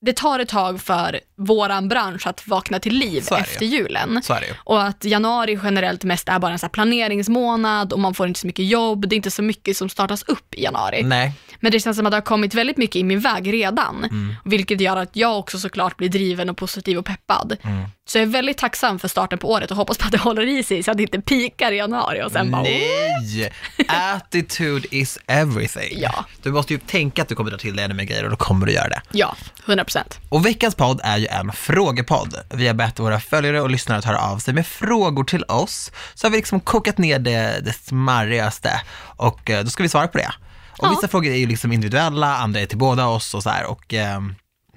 det 0.04 0.16
tar 0.16 0.38
ett 0.38 0.48
tag 0.48 0.80
för 0.80 1.20
våran 1.36 1.88
bransch 1.88 2.26
att 2.26 2.46
vakna 2.48 2.78
till 2.78 2.94
liv 2.94 3.24
efter 3.38 3.66
julen. 3.66 4.22
Och 4.56 4.82
att 4.82 5.04
januari 5.04 5.58
generellt 5.62 6.04
mest 6.04 6.28
är 6.28 6.38
bara 6.38 6.52
en 6.52 6.58
så 6.58 6.68
planeringsmånad 6.68 7.92
och 7.92 8.00
man 8.00 8.14
får 8.14 8.28
inte 8.28 8.40
så 8.40 8.46
mycket 8.46 8.66
jobb. 8.66 9.08
Det 9.08 9.14
är 9.14 9.16
inte 9.16 9.30
så 9.30 9.42
mycket 9.42 9.76
som 9.76 9.88
startas 9.88 10.22
upp 10.22 10.54
i 10.54 10.62
januari. 10.62 11.02
Nej. 11.02 11.32
Men 11.60 11.72
det 11.72 11.80
känns 11.80 11.96
som 11.96 12.06
att 12.06 12.12
det 12.12 12.16
har 12.16 12.22
kommit 12.22 12.54
väldigt 12.54 12.76
mycket 12.76 12.96
i 12.96 13.04
min 13.04 13.20
väg 13.20 13.52
redan. 13.52 14.04
Mm. 14.04 14.34
Vilket 14.44 14.80
gör 14.80 14.96
att 14.96 15.16
jag 15.16 15.38
också 15.38 15.58
såklart 15.58 15.96
blir 15.96 16.08
driven 16.08 16.50
och 16.50 16.56
positiv 16.56 16.98
och 16.98 17.06
peppad. 17.06 17.56
Mm. 17.62 17.84
Så 18.06 18.18
jag 18.18 18.22
är 18.22 18.26
väldigt 18.26 18.58
tacksam 18.58 18.98
för 18.98 19.08
starten 19.08 19.38
på 19.38 19.50
året 19.50 19.70
och 19.70 19.76
hoppas 19.76 19.98
på 19.98 20.04
att 20.06 20.12
det 20.12 20.18
håller 20.18 20.46
i 20.46 20.62
sig 20.62 20.82
så 20.82 20.90
att 20.90 20.96
det 20.96 21.02
inte 21.02 21.20
pikar 21.20 21.72
i 21.72 21.76
januari 21.76 22.22
och 22.22 22.32
sen 22.32 22.50
bara... 22.50 22.62
Nej! 22.62 23.52
Attitude 23.88 24.88
is 24.90 25.18
everything. 25.26 25.98
Ja. 26.00 26.24
Du 26.42 26.52
måste 26.52 26.72
ju 26.72 26.78
tänka 26.78 27.22
att 27.22 27.28
du 27.28 27.34
kommer 27.34 27.50
dra 27.50 27.58
till 27.58 27.76
dig 27.76 27.84
ännu 27.84 27.94
mer 27.94 28.04
grejer 28.04 28.24
och 28.24 28.30
då 28.30 28.36
kommer 28.36 28.66
du 28.66 28.72
göra 28.72 28.88
det. 28.88 29.02
Ja, 29.12 29.36
100 29.66 29.84
procent. 29.84 30.18
Och 30.28 30.46
veckans 30.46 30.74
podd 30.74 31.00
är 31.04 31.16
ju 31.16 31.26
en 31.26 31.52
frågepodd. 31.52 32.34
Vi 32.54 32.66
har 32.66 32.74
bett 32.74 32.98
våra 32.98 33.20
följare 33.20 33.60
och 33.60 33.70
lyssnare 33.70 33.98
att 33.98 34.04
höra 34.04 34.18
av 34.18 34.38
sig 34.38 34.54
med 34.54 34.66
frågor 34.66 35.24
till 35.24 35.44
oss. 35.44 35.92
Så 36.14 36.26
har 36.26 36.30
vi 36.30 36.36
liksom 36.36 36.60
kokat 36.60 36.98
ner 36.98 37.18
det, 37.18 37.60
det 37.64 37.72
smarrigaste 37.72 38.80
och 39.16 39.50
eh, 39.50 39.64
då 39.64 39.70
ska 39.70 39.82
vi 39.82 39.88
svara 39.88 40.08
på 40.08 40.18
det. 40.18 40.30
Och 40.78 40.86
Ja. 40.86 40.90
vissa 40.90 41.08
frågor 41.08 41.30
är 41.32 41.36
ju 41.36 41.46
liksom 41.46 41.72
individuella, 41.72 42.36
andra 42.36 42.60
är 42.60 42.66
till 42.66 42.78
båda 42.78 43.06
oss 43.06 43.34
och 43.34 43.42
så 43.42 43.50
här 43.50 43.64
och 43.66 43.94
eh, 43.94 44.20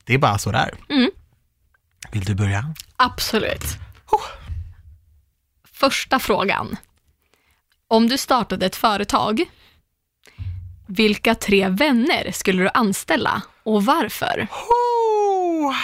det 0.05 0.13
är 0.13 0.17
bara 0.17 0.37
så 0.37 0.51
där. 0.51 0.73
Mm. 0.89 1.09
Vill 2.11 2.23
du 2.25 2.35
börja? 2.35 2.73
Absolut. 2.97 3.63
Oh. 4.11 4.21
Första 5.73 6.19
frågan. 6.19 6.77
Om 7.87 8.07
du 8.09 8.17
startade 8.17 8.65
ett 8.65 8.75
företag, 8.75 9.43
vilka 10.87 11.35
tre 11.35 11.67
vänner 11.69 12.31
skulle 12.31 12.63
du 12.63 12.69
anställa 12.73 13.41
och 13.63 13.85
varför? 13.85 14.47
Ooh, 14.51 15.75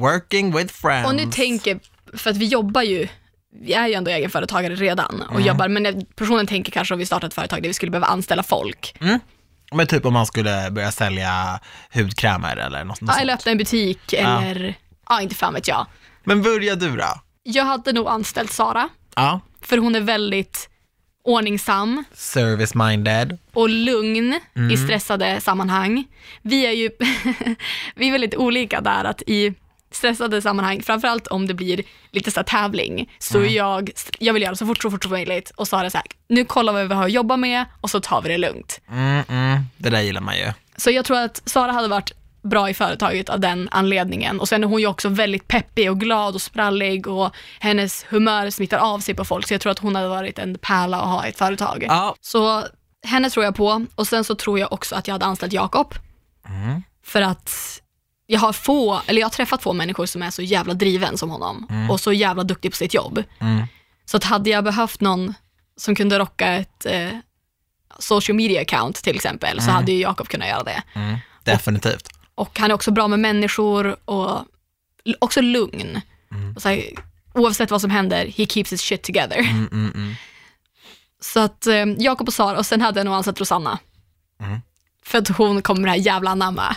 working 0.00 0.56
with 0.56 0.74
friends. 0.74 1.08
Och 1.08 1.14
nu 1.14 1.26
tänker, 1.26 1.80
för 2.14 2.30
att 2.30 2.36
vi 2.36 2.46
jobbar 2.46 2.82
ju, 2.82 3.08
vi 3.62 3.72
är 3.72 3.86
ju 3.88 3.94
ändå 3.94 4.10
egenföretagare 4.10 4.74
redan 4.74 5.22
och 5.22 5.40
jobbar, 5.40 5.68
men 5.68 6.06
personen 6.06 6.46
tänker 6.46 6.72
kanske 6.72 6.94
om 6.94 6.98
vi 6.98 7.06
startar 7.06 7.28
ett 7.28 7.34
företag 7.34 7.62
där 7.62 7.68
vi 7.68 7.74
skulle 7.74 7.90
behöva 7.90 8.06
anställa 8.06 8.42
folk. 8.42 8.96
Men 9.72 9.86
typ 9.86 10.06
om 10.06 10.12
man 10.12 10.26
skulle 10.26 10.70
börja 10.70 10.92
sälja 10.92 11.60
hudkrämer 11.94 12.56
eller 12.56 12.84
något, 12.84 13.00
något 13.00 13.08
Ja, 13.08 13.12
sånt. 13.14 13.22
eller 13.22 13.34
öppna 13.34 13.52
en 13.52 13.58
butik 13.58 14.12
eller, 14.12 14.74
ja 15.08 15.20
inte 15.20 15.34
fan 15.34 15.54
vet 15.54 15.68
jag. 15.68 15.86
Men 16.30 16.42
börja 16.42 16.74
du 16.76 16.96
då? 16.96 17.14
Jag 17.42 17.64
hade 17.64 17.92
nog 17.92 18.08
anställt 18.08 18.52
Sara, 18.52 18.88
Ja. 19.16 19.40
för 19.60 19.78
hon 19.78 19.94
är 19.94 20.00
väldigt 20.00 20.68
ordningsam 21.24 22.04
Service 22.12 22.74
minded. 22.74 23.38
och 23.52 23.68
lugn 23.68 24.40
i 24.72 24.76
stressade 24.76 25.40
sammanhang. 25.40 26.04
Vi 26.42 26.66
är 26.66 26.70
ju 26.70 26.90
vi 27.94 28.08
är 28.08 28.12
väldigt 28.12 28.34
olika 28.34 28.80
där 28.80 29.04
att 29.04 29.22
i 29.26 29.54
stressade 29.92 30.42
sammanhang, 30.42 30.82
framförallt 30.82 31.26
om 31.26 31.46
det 31.46 31.54
blir 31.54 31.82
lite 32.10 32.30
så 32.30 32.40
här 32.40 32.44
tävling, 32.44 33.12
så 33.18 33.38
är 33.38 33.44
jag, 33.48 33.90
jag 34.18 34.32
vill 34.34 34.42
göra 34.42 34.54
så 34.54 34.66
fort, 34.66 34.82
så 34.82 34.90
fort 34.90 35.02
som 35.02 35.12
möjligt 35.12 35.50
och 35.50 35.68
Sara 35.68 35.86
är 35.86 35.90
så 35.90 35.98
här, 35.98 36.06
nu 36.28 36.44
kollar 36.44 36.72
vi 36.72 36.78
vad 36.80 36.88
vi 36.88 36.94
har 36.94 37.04
att 37.04 37.12
jobba 37.12 37.36
med 37.36 37.64
och 37.80 37.90
så 37.90 38.00
tar 38.00 38.22
vi 38.22 38.28
det 38.28 38.38
lugnt. 38.38 38.80
Mm, 38.90 39.24
mm. 39.28 39.58
Det 39.76 39.90
där 39.90 40.00
gillar 40.00 40.20
man 40.20 40.36
ju. 40.38 40.52
Så 40.76 40.90
jag 40.90 41.04
tror 41.04 41.18
att 41.18 41.42
Sara 41.44 41.72
hade 41.72 41.88
varit 41.88 42.12
bra 42.42 42.70
i 42.70 42.74
företaget 42.74 43.28
av 43.28 43.40
den 43.40 43.68
anledningen. 43.72 44.40
Och 44.40 44.48
sen 44.48 44.64
är 44.64 44.68
hon 44.68 44.80
ju 44.80 44.86
också 44.86 45.08
väldigt 45.08 45.48
peppig 45.48 45.90
och 45.90 46.00
glad 46.00 46.34
och 46.34 46.42
sprallig 46.42 47.06
och 47.06 47.34
hennes 47.60 48.04
humör 48.08 48.50
smittar 48.50 48.78
av 48.78 48.98
sig 48.98 49.14
på 49.14 49.24
folk. 49.24 49.48
Så 49.48 49.54
jag 49.54 49.60
tror 49.60 49.72
att 49.72 49.78
hon 49.78 49.96
hade 49.96 50.08
varit 50.08 50.38
en 50.38 50.58
pärla 50.58 51.00
att 51.00 51.08
ha 51.08 51.26
i 51.26 51.28
ett 51.28 51.38
företag. 51.38 51.84
Ja. 51.88 52.14
Så 52.20 52.64
henne 53.06 53.30
tror 53.30 53.44
jag 53.44 53.54
på. 53.54 53.86
Och 53.94 54.06
sen 54.06 54.24
så 54.24 54.34
tror 54.34 54.58
jag 54.58 54.72
också 54.72 54.94
att 54.94 55.08
jag 55.08 55.14
hade 55.14 55.24
anställt 55.24 55.52
Jakob. 55.52 55.94
För 57.04 57.22
att 57.22 57.80
jag 58.26 58.40
har 58.40 58.52
få, 58.52 59.00
eller 59.06 59.20
jag 59.20 59.26
har 59.26 59.30
träffat 59.30 59.62
få 59.62 59.72
människor 59.72 60.06
som 60.06 60.22
är 60.22 60.30
så 60.30 60.42
jävla 60.42 60.74
driven 60.74 61.18
som 61.18 61.30
honom 61.30 61.88
och 61.90 62.00
så 62.00 62.12
jävla 62.12 62.44
duktig 62.44 62.70
på 62.70 62.76
sitt 62.76 62.94
jobb. 62.94 63.22
Mm. 63.38 63.66
Så 64.04 64.16
att 64.16 64.24
hade 64.24 64.50
jag 64.50 64.64
behövt 64.64 65.00
någon 65.00 65.34
som 65.76 65.94
kunde 65.94 66.18
rocka 66.18 66.46
ett 66.46 66.86
eh, 66.86 67.08
social 67.98 68.36
media 68.36 68.60
account 68.60 69.02
till 69.02 69.16
exempel, 69.16 69.62
så 69.62 69.70
hade 69.70 69.92
ju 69.92 70.00
Jakob 70.00 70.28
kunnat 70.28 70.48
göra 70.48 70.62
det. 70.62 70.82
Mm. 70.94 71.18
Definitivt. 71.44 72.08
Och 72.08 72.19
han 72.58 72.70
är 72.70 72.74
också 72.74 72.90
bra 72.90 73.08
med 73.08 73.18
människor 73.18 73.96
och 74.04 74.44
också 75.18 75.40
lugn. 75.40 76.00
Och 76.56 76.62
så 76.62 76.68
här, 76.68 76.82
oavsett 77.34 77.70
vad 77.70 77.80
som 77.80 77.90
händer, 77.90 78.26
he 78.26 78.46
keeps 78.46 78.72
his 78.72 78.80
shit 78.80 79.02
together. 79.02 79.38
Mm, 79.38 79.68
mm, 79.72 79.92
mm. 79.94 80.14
Så 81.20 81.40
att 81.40 81.66
eh, 81.66 81.86
Jakob 81.98 82.28
och 82.28 82.34
Sara, 82.34 82.58
och 82.58 82.66
sen 82.66 82.80
hade 82.80 83.00
jag 83.00 83.04
nog 83.04 83.14
ansatt 83.14 83.40
Rosanna. 83.40 83.78
För 85.02 85.18
att 85.18 85.28
hon 85.28 85.62
kommer 85.62 85.80
med 85.80 85.88
det 85.88 85.92
här 85.92 86.06
jävla 86.06 86.30
anamma. 86.30 86.76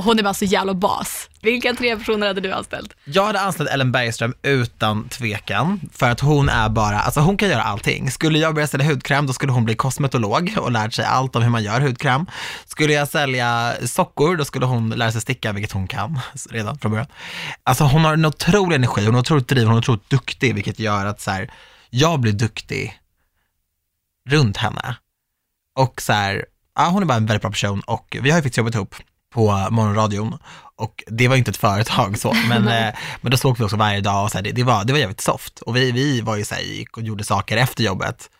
Och 0.00 0.04
hon 0.04 0.18
är 0.18 0.22
bara 0.22 0.34
så 0.34 0.44
jävla 0.44 0.74
bas. 0.74 1.28
Vilka 1.42 1.74
tre 1.74 1.96
personer 1.96 2.26
hade 2.26 2.40
du 2.40 2.52
anställt? 2.52 2.94
Jag 3.04 3.26
hade 3.26 3.40
anställt 3.40 3.70
Ellen 3.70 3.92
Bergström 3.92 4.34
utan 4.42 5.08
tvekan, 5.08 5.80
för 5.92 6.10
att 6.10 6.20
hon 6.20 6.48
är 6.48 6.68
bara, 6.68 7.00
alltså 7.00 7.20
hon 7.20 7.36
kan 7.36 7.48
göra 7.48 7.62
allting. 7.62 8.10
Skulle 8.10 8.38
jag 8.38 8.54
börja 8.54 8.66
sälja 8.66 8.86
hudkräm, 8.86 9.26
då 9.26 9.32
skulle 9.32 9.52
hon 9.52 9.64
bli 9.64 9.74
kosmetolog 9.74 10.54
och 10.58 10.72
lärt 10.72 10.94
sig 10.94 11.04
allt 11.04 11.36
om 11.36 11.42
hur 11.42 11.50
man 11.50 11.62
gör 11.62 11.80
hudkräm. 11.80 12.26
Skulle 12.66 12.92
jag 12.92 13.08
sälja 13.08 13.74
sockor, 13.86 14.36
då 14.36 14.44
skulle 14.44 14.66
hon 14.66 14.90
lära 14.90 15.12
sig 15.12 15.20
sticka, 15.20 15.52
vilket 15.52 15.72
hon 15.72 15.88
kan 15.88 16.20
redan 16.50 16.78
från 16.78 16.90
början. 16.90 17.08
Alltså 17.62 17.84
hon 17.84 18.04
har 18.04 18.12
en 18.12 18.24
otrolig 18.24 18.76
energi, 18.76 19.06
hon 19.06 19.14
är 19.14 19.18
otroligt 19.20 19.48
driven, 19.48 19.68
hon 19.68 19.76
är 19.76 19.80
otroligt 19.80 20.10
duktig, 20.10 20.54
vilket 20.54 20.78
gör 20.78 21.06
att 21.06 21.20
så 21.20 21.30
här, 21.30 21.50
jag 21.90 22.20
blir 22.20 22.32
duktig 22.32 23.00
runt 24.28 24.56
henne. 24.56 24.96
Och 25.76 26.02
så 26.02 26.12
här, 26.12 26.46
ja, 26.76 26.88
hon 26.88 27.02
är 27.02 27.06
bara 27.06 27.16
en 27.16 27.26
väldigt 27.26 27.42
bra 27.42 27.50
person 27.50 27.80
och 27.80 28.16
vi 28.22 28.30
har 28.30 28.38
ju 28.38 28.42
faktiskt 28.42 28.58
jobbat 28.58 28.74
ihop 28.74 28.94
på 29.30 29.66
morgonradion 29.70 30.38
och 30.76 31.04
det 31.06 31.28
var 31.28 31.36
inte 31.36 31.50
ett 31.50 31.56
företag 31.56 32.18
så, 32.18 32.32
men, 32.48 32.68
eh, 32.68 32.94
men 33.20 33.30
då 33.30 33.36
såg 33.36 33.58
vi 33.58 33.64
också 33.64 33.76
varje 33.76 34.00
dag 34.00 34.24
och 34.24 34.30
så 34.30 34.38
här, 34.38 34.42
det, 34.42 34.52
det, 34.52 34.62
var, 34.62 34.84
det 34.84 34.92
var 34.92 35.00
jävligt 35.00 35.20
soft. 35.20 35.60
Och 35.60 35.76
vi, 35.76 35.92
vi 35.92 36.20
var 36.20 36.36
ju 36.36 36.44
så 36.44 36.54
här, 36.54 36.62
gick 36.62 36.96
och 36.96 37.02
gjorde 37.02 37.24
saker 37.24 37.56
efter 37.56 37.84
jobbet. 37.84 38.30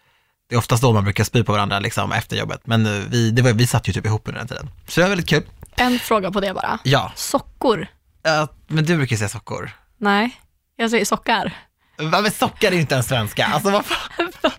Det 0.48 0.54
är 0.54 0.58
oftast 0.58 0.82
då 0.82 0.92
man 0.92 1.04
brukar 1.04 1.24
spy 1.24 1.44
på 1.44 1.52
varandra 1.52 1.78
liksom 1.78 2.12
efter 2.12 2.36
jobbet, 2.36 2.60
men 2.64 2.86
eh, 2.86 3.02
vi, 3.08 3.30
det 3.30 3.42
var, 3.42 3.52
vi 3.52 3.66
satt 3.66 3.88
ju 3.88 3.92
typ 3.92 4.06
ihop 4.06 4.28
under 4.28 4.38
den 4.38 4.48
tiden. 4.48 4.70
Så 4.88 5.00
det 5.00 5.04
var 5.04 5.08
väldigt 5.08 5.28
kul. 5.28 5.42
En 5.76 5.98
fråga 5.98 6.30
på 6.30 6.40
det 6.40 6.54
bara. 6.54 6.78
Ja, 6.84 7.12
Sockor? 7.16 7.86
eh, 8.26 8.48
men 8.66 8.84
du 8.84 8.96
brukar 8.96 9.16
säga 9.16 9.28
sockor. 9.28 9.70
Nej, 9.98 10.40
jag 10.76 10.90
säger 10.90 11.04
sockar. 11.04 11.56
Va, 12.00 12.20
Men 12.20 12.30
sockar 12.30 12.68
är 12.68 12.74
ju 12.74 12.80
inte 12.80 12.96
en 12.96 13.02
svenska, 13.02 13.46
alltså 13.46 13.70
vad 13.70 13.84
fan? 13.86 14.32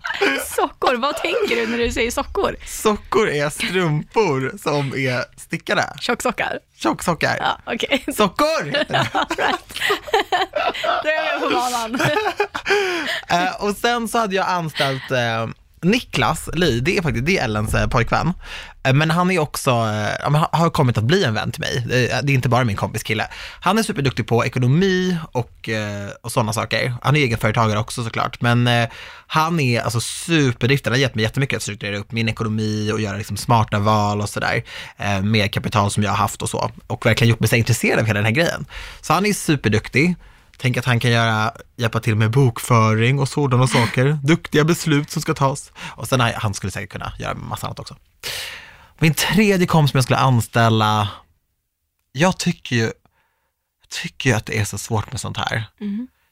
Sockor, 0.56 0.96
vad 0.96 1.16
tänker 1.16 1.56
du 1.56 1.66
när 1.66 1.78
du 1.78 1.92
säger 1.92 2.10
sockor? 2.10 2.56
Sockor 2.66 3.28
är 3.28 3.50
strumpor 3.50 4.58
som 4.62 4.94
är 4.96 5.24
stickade. 5.40 5.92
Tjocksockar? 6.00 6.58
Tjocksockar. 6.76 7.36
Ja, 7.40 7.58
okej. 7.74 8.04
Sockor 8.16 8.64
heter 8.72 8.92
det. 8.92 9.08
Right. 9.42 9.80
Då 11.02 11.08
är 11.08 11.32
jag 11.32 11.40
på 11.42 11.50
banan. 11.50 12.00
Eh, 13.28 13.64
och 13.64 13.76
sen 13.76 14.08
så 14.08 14.18
hade 14.18 14.34
jag 14.34 14.48
anställt 14.48 15.10
eh, 15.10 15.46
Niklas 15.82 16.48
Li, 16.54 16.80
det 16.80 16.98
är 16.98 17.02
faktiskt 17.02 17.26
det 17.26 17.38
är 17.38 17.44
Ellens 17.44 17.74
eh, 17.74 17.88
pojkvän. 17.88 18.32
Eh, 18.82 18.94
men 18.94 19.10
han 19.10 19.30
är 19.30 19.38
också, 19.38 19.70
eh, 19.70 20.16
ja, 20.22 20.30
men 20.30 20.44
har 20.52 20.70
kommit 20.70 20.98
att 20.98 21.04
bli 21.04 21.24
en 21.24 21.34
vän 21.34 21.52
till 21.52 21.60
mig. 21.60 21.84
Det, 21.88 22.10
är 22.12 22.30
inte 22.30 22.48
bara 22.48 22.64
min 22.64 22.76
kompis 22.76 23.02
kille. 23.02 23.28
Han 23.60 23.78
är 23.78 23.82
superduktig 23.82 24.26
på 24.26 24.44
ekonomi 24.44 25.16
och, 25.32 25.68
och 26.20 26.32
sådana 26.32 26.52
saker. 26.52 26.94
Han 27.02 27.16
är 27.16 27.20
egenföretagare 27.20 27.78
också 27.78 28.04
såklart, 28.04 28.40
men 28.40 28.68
han 29.26 29.60
är 29.60 29.80
alltså 29.80 30.00
superduktig. 30.00 30.90
Han 30.90 30.92
har 30.92 31.00
gett 31.00 31.14
mig 31.14 31.22
jättemycket 31.22 31.56
att 31.56 31.62
strukturera 31.62 31.98
upp 31.98 32.12
min 32.12 32.28
ekonomi 32.28 32.90
och 32.92 33.00
göra 33.00 33.16
liksom 33.16 33.36
smarta 33.36 33.78
val 33.78 34.20
och 34.20 34.28
sådär. 34.28 34.62
Med 35.22 35.52
kapital 35.52 35.90
som 35.90 36.02
jag 36.02 36.10
har 36.10 36.16
haft 36.16 36.42
och 36.42 36.50
så. 36.50 36.70
Och 36.86 37.06
verkligen 37.06 37.30
gjort 37.30 37.40
mig 37.40 37.48
så 37.48 37.56
intresserad 37.56 37.98
av 37.98 38.06
hela 38.06 38.18
den 38.18 38.26
här 38.26 38.32
grejen. 38.32 38.66
Så 39.00 39.12
han 39.12 39.26
är 39.26 39.32
superduktig. 39.32 40.16
Tänk 40.62 40.76
att 40.76 40.84
han 40.84 41.00
kan 41.00 41.10
göra, 41.10 41.52
hjälpa 41.76 42.00
till 42.00 42.14
med 42.16 42.30
bokföring 42.30 43.18
och 43.18 43.28
sådana 43.28 43.66
saker. 43.66 44.18
Duktiga 44.22 44.64
beslut 44.64 45.10
som 45.10 45.22
ska 45.22 45.34
tas. 45.34 45.72
Och 45.76 46.08
sen 46.08 46.20
han 46.20 46.54
skulle 46.54 46.70
säkert 46.70 46.90
kunna 46.92 47.12
göra 47.18 47.34
massa 47.34 47.66
annat 47.66 47.78
också. 47.78 47.96
Min 48.98 49.14
tredje 49.14 49.66
kompis 49.66 49.90
som 49.90 49.98
jag 49.98 50.04
skulle 50.04 50.18
anställa, 50.18 51.08
jag 52.12 52.38
tycker 52.38 52.76
ju, 52.76 52.82
jag 52.82 53.88
tycker 54.02 54.30
ju 54.30 54.36
att 54.36 54.46
det 54.46 54.58
är 54.58 54.64
så 54.64 54.78
svårt 54.78 55.12
med 55.12 55.20
sånt 55.20 55.36
här. 55.36 55.64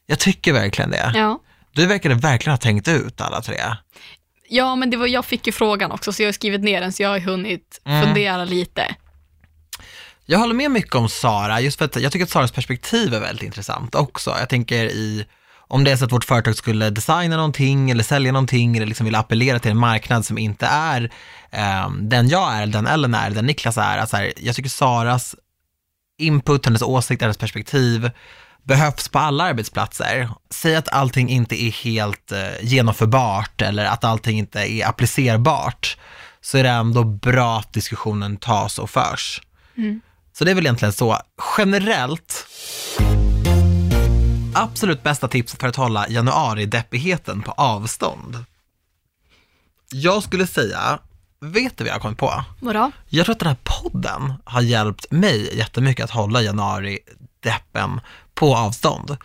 Jag 0.06 0.18
tycker 0.18 0.52
verkligen 0.52 0.90
det. 0.90 1.12
Ja. 1.14 1.40
Du 1.72 1.86
verkade 1.86 2.14
verkligen 2.14 2.52
ha 2.52 2.58
tänkt 2.58 2.88
ut 2.88 3.20
alla 3.20 3.40
tre. 3.42 3.60
ja, 4.48 4.76
men 4.76 4.90
det 4.90 4.96
var, 4.96 5.06
jag 5.06 5.24
fick 5.24 5.46
ju 5.46 5.52
frågan 5.52 5.92
också, 5.92 6.12
så 6.12 6.22
jag 6.22 6.28
har 6.28 6.32
skrivit 6.32 6.60
ner 6.60 6.80
den, 6.80 6.92
så 6.92 7.02
jag 7.02 7.08
har 7.10 7.20
hunnit 7.20 7.80
Mm. 7.84 8.06
fundera 8.06 8.44
lite. 8.44 8.94
Jag 10.30 10.38
håller 10.38 10.54
med 10.54 10.70
mycket 10.70 10.94
om 10.94 11.08
Sara, 11.08 11.60
just 11.60 11.78
för 11.78 11.84
att 11.84 11.96
jag 11.96 12.12
tycker 12.12 12.24
att 12.24 12.30
Saras 12.30 12.52
perspektiv 12.52 13.14
är 13.14 13.20
väldigt 13.20 13.42
intressant 13.42 13.94
också. 13.94 14.30
Jag 14.38 14.48
tänker 14.48 14.84
i, 14.84 15.26
om 15.56 15.84
det 15.84 15.90
är 15.90 15.96
så 15.96 16.04
att 16.04 16.12
vårt 16.12 16.24
företag 16.24 16.56
skulle 16.56 16.90
designa 16.90 17.36
någonting 17.36 17.90
eller 17.90 18.04
sälja 18.04 18.32
någonting 18.32 18.76
eller 18.76 18.86
liksom 18.86 19.04
vill 19.06 19.14
appellera 19.14 19.58
till 19.58 19.70
en 19.70 19.76
marknad 19.76 20.26
som 20.26 20.38
inte 20.38 20.66
är 20.66 21.12
eh, 21.50 21.90
den 22.00 22.28
jag 22.28 22.54
är, 22.54 22.66
den 22.66 22.86
Ellen 22.86 23.14
är, 23.14 23.30
den 23.30 23.46
Niklas 23.46 23.78
är. 23.78 23.98
Alltså 23.98 24.16
här, 24.16 24.32
jag 24.36 24.54
tycker 24.54 24.70
Saras 24.70 25.34
input, 26.18 26.66
hennes 26.66 26.82
åsikt, 26.82 27.22
hennes 27.22 27.38
perspektiv 27.38 28.10
behövs 28.62 29.08
på 29.08 29.18
alla 29.18 29.44
arbetsplatser. 29.44 30.28
Säg 30.50 30.76
att 30.76 30.88
allting 30.88 31.28
inte 31.28 31.62
är 31.62 31.70
helt 31.70 32.32
eh, 32.32 32.38
genomförbart 32.62 33.62
eller 33.62 33.84
att 33.84 34.04
allting 34.04 34.38
inte 34.38 34.72
är 34.72 34.88
applicerbart, 34.88 35.96
så 36.40 36.58
är 36.58 36.62
det 36.62 36.70
ändå 36.70 37.04
bra 37.04 37.58
att 37.58 37.72
diskussionen 37.72 38.36
tas 38.36 38.78
och 38.78 38.90
förs. 38.90 39.40
Mm. 39.76 40.00
Så 40.40 40.44
det 40.44 40.50
är 40.50 40.54
väl 40.54 40.66
egentligen 40.66 40.92
så. 40.92 41.18
Generellt, 41.58 42.46
absolut 44.54 45.02
bästa 45.02 45.28
tipset 45.28 45.60
för 45.60 45.68
att 45.68 45.76
hålla 45.76 46.08
januari-deppigheten 46.08 47.42
på 47.42 47.52
avstånd. 47.52 48.44
Jag 49.92 50.22
skulle 50.22 50.46
säga, 50.46 50.98
vet 51.40 51.76
du 51.76 51.84
vad 51.84 51.88
jag 51.88 51.94
har 51.94 52.00
kommit 52.00 52.18
på? 52.18 52.44
Vadå? 52.60 52.90
Jag 53.08 53.24
tror 53.24 53.34
att 53.34 53.38
den 53.38 53.48
här 53.48 53.56
podden 53.82 54.34
har 54.44 54.60
hjälpt 54.62 55.10
mig 55.10 55.56
jättemycket 55.58 56.04
att 56.04 56.10
hålla 56.10 56.42
januari-deppen 56.42 58.00
på 58.34 58.56
avstånd. 58.56 59.16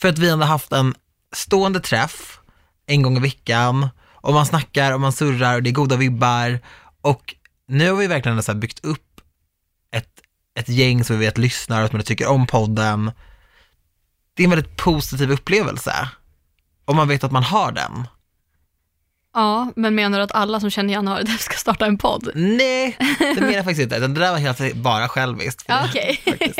För 0.00 0.08
att 0.08 0.18
vi 0.18 0.28
ändå 0.28 0.46
haft 0.46 0.72
en 0.72 0.94
stående 1.34 1.80
träff 1.80 2.40
en 2.86 3.02
gång 3.02 3.16
i 3.16 3.20
veckan 3.20 3.88
och 4.12 4.34
man 4.34 4.46
snackar 4.46 4.92
och 4.92 5.00
man 5.00 5.12
surrar 5.12 5.54
och 5.54 5.62
det 5.62 5.70
är 5.70 5.74
goda 5.74 5.96
vibbar 5.96 6.60
och 7.02 7.34
nu 7.68 7.90
har 7.90 7.96
vi 7.96 8.06
verkligen 8.06 8.42
så 8.42 8.54
byggt 8.54 8.84
upp 8.84 9.11
ett, 10.54 10.68
gäng 10.68 11.04
som 11.04 11.18
vi 11.18 11.26
vet 11.26 11.38
lyssnar 11.38 11.84
och 11.84 11.90
som 11.90 12.02
tycker 12.02 12.26
om 12.26 12.46
podden. 12.46 13.10
Det 14.34 14.42
är 14.42 14.44
en 14.44 14.50
väldigt 14.50 14.76
positiv 14.76 15.30
upplevelse. 15.30 16.08
Om 16.84 16.96
man 16.96 17.08
vet 17.08 17.24
att 17.24 17.32
man 17.32 17.42
har 17.42 17.72
den. 17.72 18.06
Ja, 19.34 19.72
men 19.76 19.94
menar 19.94 20.18
du 20.18 20.24
att 20.24 20.32
alla 20.32 20.60
som 20.60 20.70
känner 20.70 20.92
Janne 20.92 21.10
Aredev 21.10 21.36
ska 21.36 21.56
starta 21.56 21.86
en 21.86 21.98
podd? 21.98 22.30
Nej, 22.34 22.96
det 23.18 23.34
menar 23.40 23.52
jag 23.52 23.64
faktiskt 23.64 23.82
inte. 23.82 23.98
Det 23.98 24.06
där 24.06 24.30
var 24.30 24.38
helt 24.38 24.74
bara 24.74 25.08
själviskt. 25.08 25.70
Okej. 25.84 26.20
faktiskt. 26.24 26.58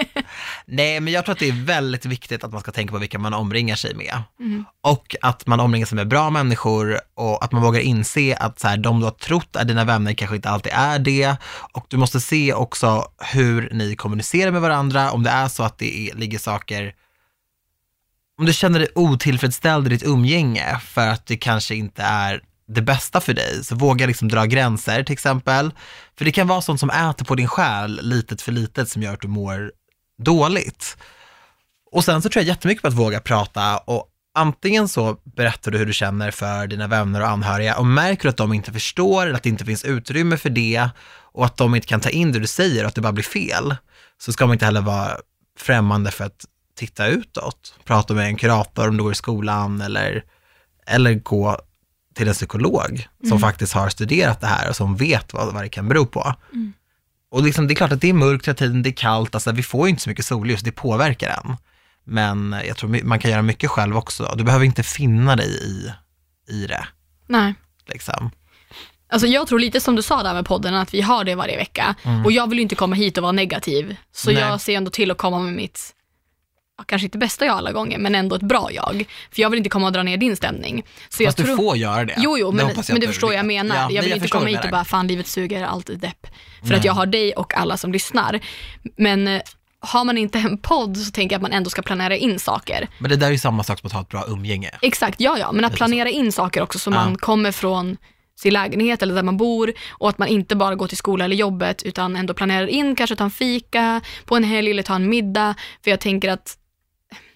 Nej, 0.67 1.01
men 1.01 1.13
jag 1.13 1.25
tror 1.25 1.33
att 1.33 1.39
det 1.39 1.49
är 1.49 1.65
väldigt 1.65 2.07
viktigt 2.07 2.45
att 2.45 2.53
man 2.53 2.61
ska 2.61 2.73
tänka 2.73 2.93
på 2.93 2.99
vilka 2.99 3.19
man 3.19 3.35
omringar 3.35 3.77
sig 3.77 3.95
med. 3.95 4.23
Mm. 4.41 4.65
Och 4.81 5.17
att 5.21 5.47
man 5.47 5.61
omringar 5.61 5.87
sig 5.87 5.97
med 5.97 6.09
bra 6.09 6.31
människor 6.31 7.01
och 7.15 7.45
att 7.45 7.53
man 7.53 7.63
vågar 7.63 7.81
inse 7.81 8.37
att 8.37 8.61
så 8.61 8.69
här, 8.69 8.77
de 8.77 9.01
du 9.01 9.07
har 9.07 9.11
trott 9.11 9.57
är 9.57 9.65
dina 9.65 9.85
vänner 9.85 10.13
kanske 10.13 10.37
inte 10.37 10.51
alltid 10.51 10.73
är 10.75 10.99
det. 10.99 11.37
Och 11.73 11.87
du 11.89 11.97
måste 11.97 12.21
se 12.21 12.53
också 12.53 13.05
hur 13.33 13.69
ni 13.73 13.97
kommunicerar 13.97 14.51
med 14.51 14.61
varandra, 14.61 15.11
om 15.11 15.23
det 15.23 15.31
är 15.31 15.49
så 15.49 15.63
att 15.63 15.79
det 15.79 16.09
är, 16.11 16.15
ligger 16.15 16.39
saker 16.39 16.95
om 18.39 18.47
du 18.47 18.53
känner 18.53 18.79
dig 18.79 18.89
otillfredsställd 18.95 19.87
i 19.87 19.91
ditt 19.91 20.03
umgänge 20.03 20.79
för 20.79 21.09
att 21.09 21.27
det 21.27 21.37
kanske 21.37 21.75
inte 21.75 22.03
är 22.03 22.43
det 22.75 22.83
bästa 22.83 23.21
för 23.21 23.35
dig, 23.35 23.65
så 23.65 23.75
våga 23.75 24.07
liksom 24.07 24.29
dra 24.29 24.45
gränser 24.45 25.03
till 25.03 25.13
exempel. 25.13 25.73
För 26.19 26.25
det 26.25 26.33
kan 26.33 26.47
vara 26.47 26.61
sånt 26.61 26.81
som 26.81 26.91
äter 26.91 27.25
på 27.25 27.35
din 27.35 27.49
själ 27.49 28.01
litet 28.03 28.43
för 28.43 28.53
litet 28.53 28.89
som 28.89 29.03
gör 29.03 29.13
att 29.13 29.21
du 29.21 29.29
mår 29.29 29.73
dåligt. 30.23 30.97
Och 31.93 32.05
sen 32.05 32.23
så 32.23 32.29
tror 32.29 32.43
jag 32.43 32.49
jättemycket 32.49 32.83
på 32.83 32.89
att 32.89 32.95
våga 32.95 33.21
prata 33.21 33.79
och 33.79 34.09
antingen 34.35 34.89
så 34.89 35.17
berättar 35.37 35.71
du 35.71 35.79
hur 35.79 35.87
du 35.87 35.93
känner 35.93 36.31
för 36.31 36.67
dina 36.67 36.87
vänner 36.87 37.21
och 37.21 37.29
anhöriga 37.29 37.79
och 37.79 37.87
märker 37.87 38.23
du 38.23 38.29
att 38.29 38.37
de 38.37 38.53
inte 38.53 38.73
förstår 38.73 39.27
eller 39.27 39.35
att 39.35 39.43
det 39.43 39.49
inte 39.49 39.65
finns 39.65 39.85
utrymme 39.85 40.37
för 40.37 40.51
det 40.51 40.89
och 41.33 41.45
att 41.45 41.57
de 41.57 41.75
inte 41.75 41.87
kan 41.87 42.01
ta 42.01 42.09
in 42.09 42.33
det 42.33 42.39
du 42.39 42.47
säger 42.47 42.83
och 42.85 42.89
att 42.89 42.95
det 42.95 43.01
bara 43.01 43.13
blir 43.13 43.25
fel, 43.25 43.77
så 44.19 44.33
ska 44.33 44.47
man 44.47 44.55
inte 44.55 44.65
heller 44.65 44.81
vara 44.81 45.17
främmande 45.59 46.11
för 46.11 46.25
att 46.25 46.45
titta 46.77 47.07
utåt, 47.07 47.75
prata 47.85 48.15
med 48.15 48.27
en 48.27 48.37
kurator 48.37 48.89
om 48.89 48.97
du 48.97 49.03
går 49.03 49.13
i 49.13 49.15
skolan 49.15 49.81
eller, 49.81 50.25
eller 50.87 51.15
gå 51.15 51.59
till 52.15 52.29
en 52.29 52.35
psykolog 52.35 53.09
som 53.29 53.41
faktiskt 53.41 53.73
har 53.73 53.89
studerat 53.89 54.41
det 54.41 54.47
här 54.47 54.69
och 54.69 54.77
som 54.77 54.97
vet 54.97 55.33
vad, 55.33 55.55
vad 55.55 55.65
det 55.65 55.69
kan 55.69 55.89
bero 55.89 56.07
på. 56.07 56.35
Och 57.31 57.43
liksom, 57.43 57.67
det 57.67 57.73
är 57.73 57.77
klart 57.77 57.93
att 57.93 58.01
det 58.01 58.09
är 58.09 58.13
mörkt 58.13 58.49
hela 58.49 58.57
tiden, 58.57 58.83
det 58.83 58.91
är 58.91 58.95
kallt, 58.95 59.35
alltså, 59.35 59.53
vi 59.53 59.63
får 59.63 59.87
ju 59.87 59.91
inte 59.91 60.03
så 60.03 60.09
mycket 60.09 60.25
solljus, 60.25 60.61
det 60.61 60.73
påverkar 60.73 61.41
en. 61.45 61.57
Men 62.05 62.57
jag 62.67 62.77
tror 62.77 63.05
man 63.05 63.19
kan 63.19 63.31
göra 63.31 63.43
mycket 63.43 63.71
själv 63.71 63.97
också. 63.97 64.35
Du 64.37 64.45
behöver 64.45 64.65
inte 64.65 64.83
finna 64.83 65.37
dig 65.37 65.49
i, 65.49 65.93
i 66.53 66.67
det. 66.67 66.87
Nej. 67.27 67.55
Liksom. 67.87 68.31
Alltså 69.09 69.27
jag 69.27 69.47
tror 69.47 69.59
lite 69.59 69.81
som 69.81 69.97
du 69.97 70.03
sa 70.03 70.23
där 70.23 70.35
med 70.35 70.47
podden, 70.47 70.75
att 70.75 70.95
vi 70.95 71.01
har 71.01 71.25
det 71.25 71.35
varje 71.35 71.57
vecka. 71.57 71.95
Och 72.25 72.33
jag 72.33 72.49
vill 72.49 72.59
ju 72.59 72.63
inte 72.63 72.75
komma 72.75 72.97
hit 72.97 73.19
och 73.19 73.23
vara 73.23 73.33
negativ. 73.33 73.97
Så 74.13 74.31
Nej. 74.31 74.41
jag 74.41 74.61
ser 74.61 74.77
ändå 74.77 74.91
till 74.91 75.11
att 75.11 75.19
komma 75.19 75.39
med 75.39 75.53
mitt, 75.53 75.95
ja, 76.79 76.85
kanske 76.85 77.07
inte 77.07 77.19
bästa 77.19 77.47
jag 77.47 77.57
alla 77.57 77.73
gånger, 77.73 77.99
men 77.99 78.15
ändå 78.15 78.37
ett 78.37 78.43
bra 78.43 78.69
jag. 78.73 79.05
För 79.31 79.43
jag 79.43 79.51
vill 79.51 79.59
inte 79.59 79.71
komma 79.71 79.87
och 79.87 79.93
dra 79.93 80.03
ner 80.03 80.17
din 80.17 80.37
stämning. 80.37 80.83
Så 81.09 81.23
jag 81.23 81.29
Fast 81.29 81.39
du 81.39 81.45
tror... 81.45 81.57
får 81.57 81.77
göra 81.77 82.05
det. 82.05 82.15
Jo, 82.19 82.39
jo, 82.39 82.51
Det 82.51 82.57
men, 82.57 82.67
hoppas 82.67 82.89
men 82.89 83.01
du 83.01 83.07
du 83.07 83.13
förstår 83.13 83.29
vad 83.29 83.37
jag 83.37 83.47
menar. 83.47 83.77
Ja, 83.77 83.83
jag 83.83 83.93
nej, 83.93 84.01
vill 84.03 84.13
inte 84.13 84.21
förstår 84.21 84.39
komma 84.39 84.51
du 84.51 84.57
hit 84.57 84.65
och 84.65 84.71
bara, 84.71 84.85
fan 84.85 85.07
livet 85.07 85.27
suger, 85.27 85.65
allt 85.65 85.89
är 85.89 85.95
depp. 85.95 86.27
För 86.69 86.75
att 86.75 86.85
jag 86.85 86.93
har 86.93 87.07
dig 87.07 87.33
och 87.33 87.55
alla 87.55 87.77
som 87.77 87.93
lyssnar. 87.93 88.41
Men 88.97 89.29
eh, 89.29 89.43
har 89.81 90.05
man 90.05 90.19
inte 90.19 90.39
en 90.39 90.59
podd 90.59 90.97
så 90.97 91.11
tänker 91.11 91.35
jag 91.35 91.39
att 91.39 91.43
man 91.43 91.53
ändå 91.53 91.71
ska 91.71 91.83
planera 91.83 92.17
in 92.17 92.39
saker. 92.39 92.89
Men 92.99 93.11
det 93.11 93.17
där 93.17 93.27
är 93.27 93.31
ju 93.31 93.39
samma 93.39 93.63
sak 93.65 93.79
som 93.81 93.87
att 93.87 93.93
ha 93.93 94.01
ett 94.01 94.09
bra 94.09 94.25
umgänge. 94.29 94.71
Exakt, 94.83 95.21
ja 95.21 95.39
ja, 95.39 95.53
men 95.53 95.65
att 95.65 95.75
planera 95.75 96.09
in 96.09 96.33
saker 96.33 96.63
också 96.63 96.79
så 96.79 96.91
Ja. 96.91 96.95
man 96.95 97.17
kommer 97.19 97.53
från 97.53 97.97
sin 98.41 98.53
lägenhet 98.53 99.03
eller 99.03 99.15
där 99.15 99.23
man 99.23 99.37
bor 99.37 99.73
och 99.91 100.09
att 100.09 100.19
man 100.19 100.29
inte 100.29 100.57
bara 100.57 100.75
går 100.75 100.89
till 100.89 100.97
skola 100.97 101.25
eller 101.25 101.37
jobbet 101.37 101.83
utan 101.83 102.17
ändå 102.17 102.35
planerar 102.35 102.67
in, 102.67 102.97
kanske 102.97 103.17
ta 103.17 103.25
en 103.25 103.31
fika 103.31 104.01
på 104.25 104.37
en 104.37 104.45
helg 104.45 104.71
eller 104.71 104.83
ta 104.83 104.95
en 104.95 105.09
middag. 105.09 105.55
För 105.85 105.91
jag 105.91 106.01
tänker 106.01 106.31
att 106.31 106.57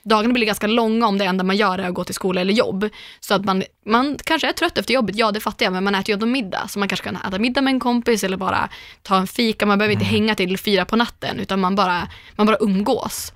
dagarna 0.09 0.35
blir 0.35 0.47
ganska 0.47 0.67
långa 0.67 1.07
om 1.07 1.19
det 1.19 1.25
enda 1.25 1.45
man 1.45 1.57
gör 1.57 1.79
är 1.79 1.89
att 1.89 1.95
gå 1.95 2.05
till 2.05 2.15
skola 2.15 2.41
eller 2.41 2.53
jobb. 2.53 2.89
Så 3.21 3.35
att 3.35 3.45
man, 3.45 3.63
man 3.87 4.19
kanske 4.25 4.49
är 4.49 4.53
trött 4.53 4.79
efter 4.79 4.95
jobbet, 4.95 5.17
ja 5.17 5.33
det 5.33 5.41
fattar 5.41 5.67
jag, 5.67 5.73
men 5.73 5.85
man 5.85 5.95
äter 5.95 6.09
ju 6.09 6.15
ändå 6.15 6.27
middag. 6.27 6.69
Så 6.69 6.79
man 6.79 6.89
kanske 6.89 7.05
kan 7.05 7.17
äta 7.17 7.39
middag 7.39 7.61
med 7.61 7.71
en 7.71 7.81
kompis 7.81 8.25
eller 8.25 8.37
bara 8.37 8.69
ta 9.03 9.17
en 9.17 9.27
fika. 9.27 9.67
Man 9.67 9.79
behöver 9.79 9.93
inte 9.93 10.05
hänga 10.05 10.35
till 10.35 10.59
fyra 10.59 10.85
på 10.85 10.97
natten 10.97 11.41
utan 11.41 11.61
man 11.61 11.75
bara, 11.75 12.09
man 12.37 12.47
bara 12.47 12.57
umgås. 12.61 13.33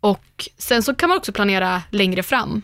Och 0.00 0.48
sen 0.58 0.82
så 0.82 0.94
kan 0.94 1.08
man 1.08 1.18
också 1.18 1.32
planera 1.32 1.82
längre 1.90 2.22
fram 2.22 2.62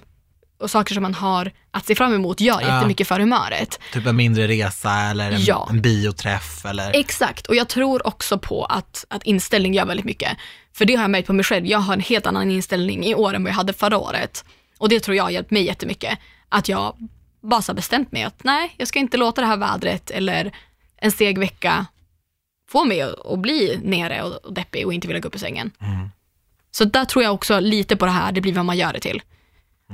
och 0.61 0.71
saker 0.71 0.95
som 0.95 1.03
man 1.03 1.15
har 1.15 1.53
att 1.71 1.87
se 1.87 1.95
fram 1.95 2.15
emot 2.15 2.41
gör 2.41 2.61
Ja. 2.61 2.75
jättemycket 2.75 3.09
för 3.09 3.21
humöret. 3.21 3.81
Typ 3.93 4.07
en 4.07 4.17
mindre 4.17 4.49
resa 4.49 4.93
eller 4.93 5.31
en, 5.33 5.45
Ja. 5.45 5.67
en 5.71 5.81
bioträff 5.83 6.65
eller... 6.65 6.97
Exakt, 6.97 7.47
och 7.47 7.55
jag 7.57 7.69
tror 7.69 8.07
också 8.07 8.39
på 8.39 8.65
att, 8.65 9.05
att 9.09 9.23
inställning 9.23 9.75
gör 9.75 9.87
väldigt 9.87 10.07
mycket. 10.07 10.37
För 10.73 10.85
det 10.85 10.95
har 10.95 11.03
jag 11.05 11.11
märkt 11.11 11.27
på 11.27 11.33
mig 11.33 11.45
själv. 11.45 11.67
Jag 11.67 11.79
har 11.79 11.95
en 11.95 12.01
helt 12.01 12.27
annan 12.27 12.51
inställning 12.51 13.05
i 13.05 13.15
år 13.15 13.35
än 13.35 13.43
vad 13.43 13.51
jag 13.51 13.57
hade 13.57 13.73
förra 13.73 13.99
året. 13.99 14.45
Och 14.79 14.89
det 14.89 15.01
tror 15.01 15.17
jag 15.17 15.25
har 15.25 15.31
hjälpt 15.31 15.51
mig 15.51 15.63
jättemycket. 15.63 16.19
Att 16.49 16.69
jag 16.69 16.97
bara 17.43 17.63
har 17.67 17.75
bestämt 17.75 18.13
mig 18.13 18.23
att 18.23 18.45
nej, 18.45 18.75
jag 18.77 18.89
ska 18.89 18.99
inte 18.99 19.17
låta 19.17 19.41
det 19.41 19.47
här 19.47 19.57
vädret 19.57 20.11
eller 20.11 20.53
en 20.97 21.13
seg 21.13 21.39
vecka 21.39 21.87
få 22.71 22.85
mig 22.85 23.03
att, 23.03 23.39
bli 23.39 23.81
nere 23.83 24.23
och, 24.23 24.55
deppig 24.55 24.87
och 24.87 24.95
inte 24.95 25.07
vilja 25.09 25.21
gå 25.21 25.29
upp 25.29 25.35
ur 25.35 25.39
sängen. 25.39 25.71
Så 26.71 26.85
där 26.85 27.05
tror 27.05 27.25
jag 27.25 27.35
också 27.35 27.61
lite 27.61 27.97
på 27.97 28.05
det 28.07 28.13
här, 28.13 28.33
det 28.33 28.41
blir 28.41 28.53
vad 28.53 28.65
man 28.65 28.79
gör 28.79 28.93
det 28.93 29.01
till. 29.01 29.23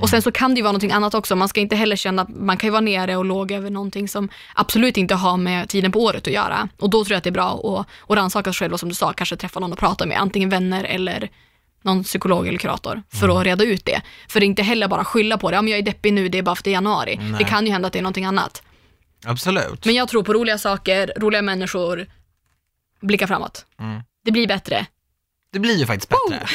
Och 0.01 0.11
sen 0.11 0.23
så 0.23 0.33
kan 0.33 0.55
det 0.55 0.59
ju 0.59 0.63
vara 0.63 0.73
någonting 0.73 0.93
annat 0.93 1.15
också. 1.15 1.37
Man 1.37 1.49
ska 1.49 1.61
inte 1.61 1.77
heller 1.77 1.97
känna 1.97 2.23
att 2.23 2.29
man 2.29 2.57
kan 2.57 2.67
ju 2.67 2.71
vara 2.71 2.81
nere 2.81 3.17
och 3.17 3.25
låg 3.25 3.53
över 3.53 3.71
någonting 3.71 4.09
som 4.09 4.29
absolut 4.55 4.97
inte 4.97 5.15
har 5.15 5.37
med 5.37 5.69
tiden 5.69 5.93
på 5.93 6.01
året 6.01 6.27
att 6.27 6.33
göra. 6.33 6.69
Och 6.79 6.91
då 6.91 7.05
tror 7.05 7.13
jag 7.13 7.19
att 7.19 7.25
det 7.25 7.31
är 7.31 7.33
bra 7.33 7.79
att, 7.81 8.11
att 8.11 8.17
rannsaka 8.17 8.53
sig 8.53 8.59
själv 8.59 8.73
och 8.73 8.81
som 8.81 8.89
du 8.89 8.95
sa, 8.95 9.13
kanske 9.13 9.37
träffa 9.37 9.61
någon 9.61 9.73
och 9.73 9.79
prata 9.79 10.07
med, 10.07 10.21
antingen 10.21 10.49
vänner 10.49 10.85
eller 10.85 11.31
någon 11.83 12.05
psykolog 12.05 12.49
eller 12.49 12.59
kurator 12.59 13.03
för 13.13 13.41
att 13.41 13.47
reda 13.47 13.65
ut 13.65 13.85
det. 13.85 14.03
För 14.29 14.41
det 14.41 14.47
är 14.47 14.49
inte 14.49 14.63
heller 14.63 14.89
bara 14.89 15.05
skylla 15.05 15.39
på 15.39 15.51
det, 15.51 15.57
ja 15.57 15.63
men 15.63 15.71
jag 15.71 15.79
är 15.79 15.83
deppig 15.83 16.13
nu, 16.13 16.29
det 16.29 16.39
är 16.39 16.43
bara 16.43 16.55
för 16.55 16.61
att 16.61 16.65
det 16.65 16.71
är 16.71 16.73
januari. 16.73 17.17
Nej. 17.21 17.35
Det 17.39 17.45
kan 17.45 17.67
ju 17.67 17.73
hända 17.73 17.87
att 17.87 17.93
det 17.93 17.99
är 17.99 18.03
någonting 18.03 18.25
annat. 18.25 18.63
Absolut. 19.25 19.85
Men 19.85 19.95
jag 19.95 20.09
tror 20.09 20.23
på 20.23 20.33
roliga 20.33 20.59
saker, 20.59 21.13
roliga 21.17 21.43
människor, 21.43 22.07
blicka 23.01 23.27
framåt. 23.27 23.67
Mm. 23.81 24.03
Det 24.25 24.31
blir 24.33 24.49
bättre. 24.49 24.87
Det 25.53 25.59
blir 25.59 25.77
ju 25.77 25.87
faktiskt 25.87 26.09
bättre. 26.09 26.47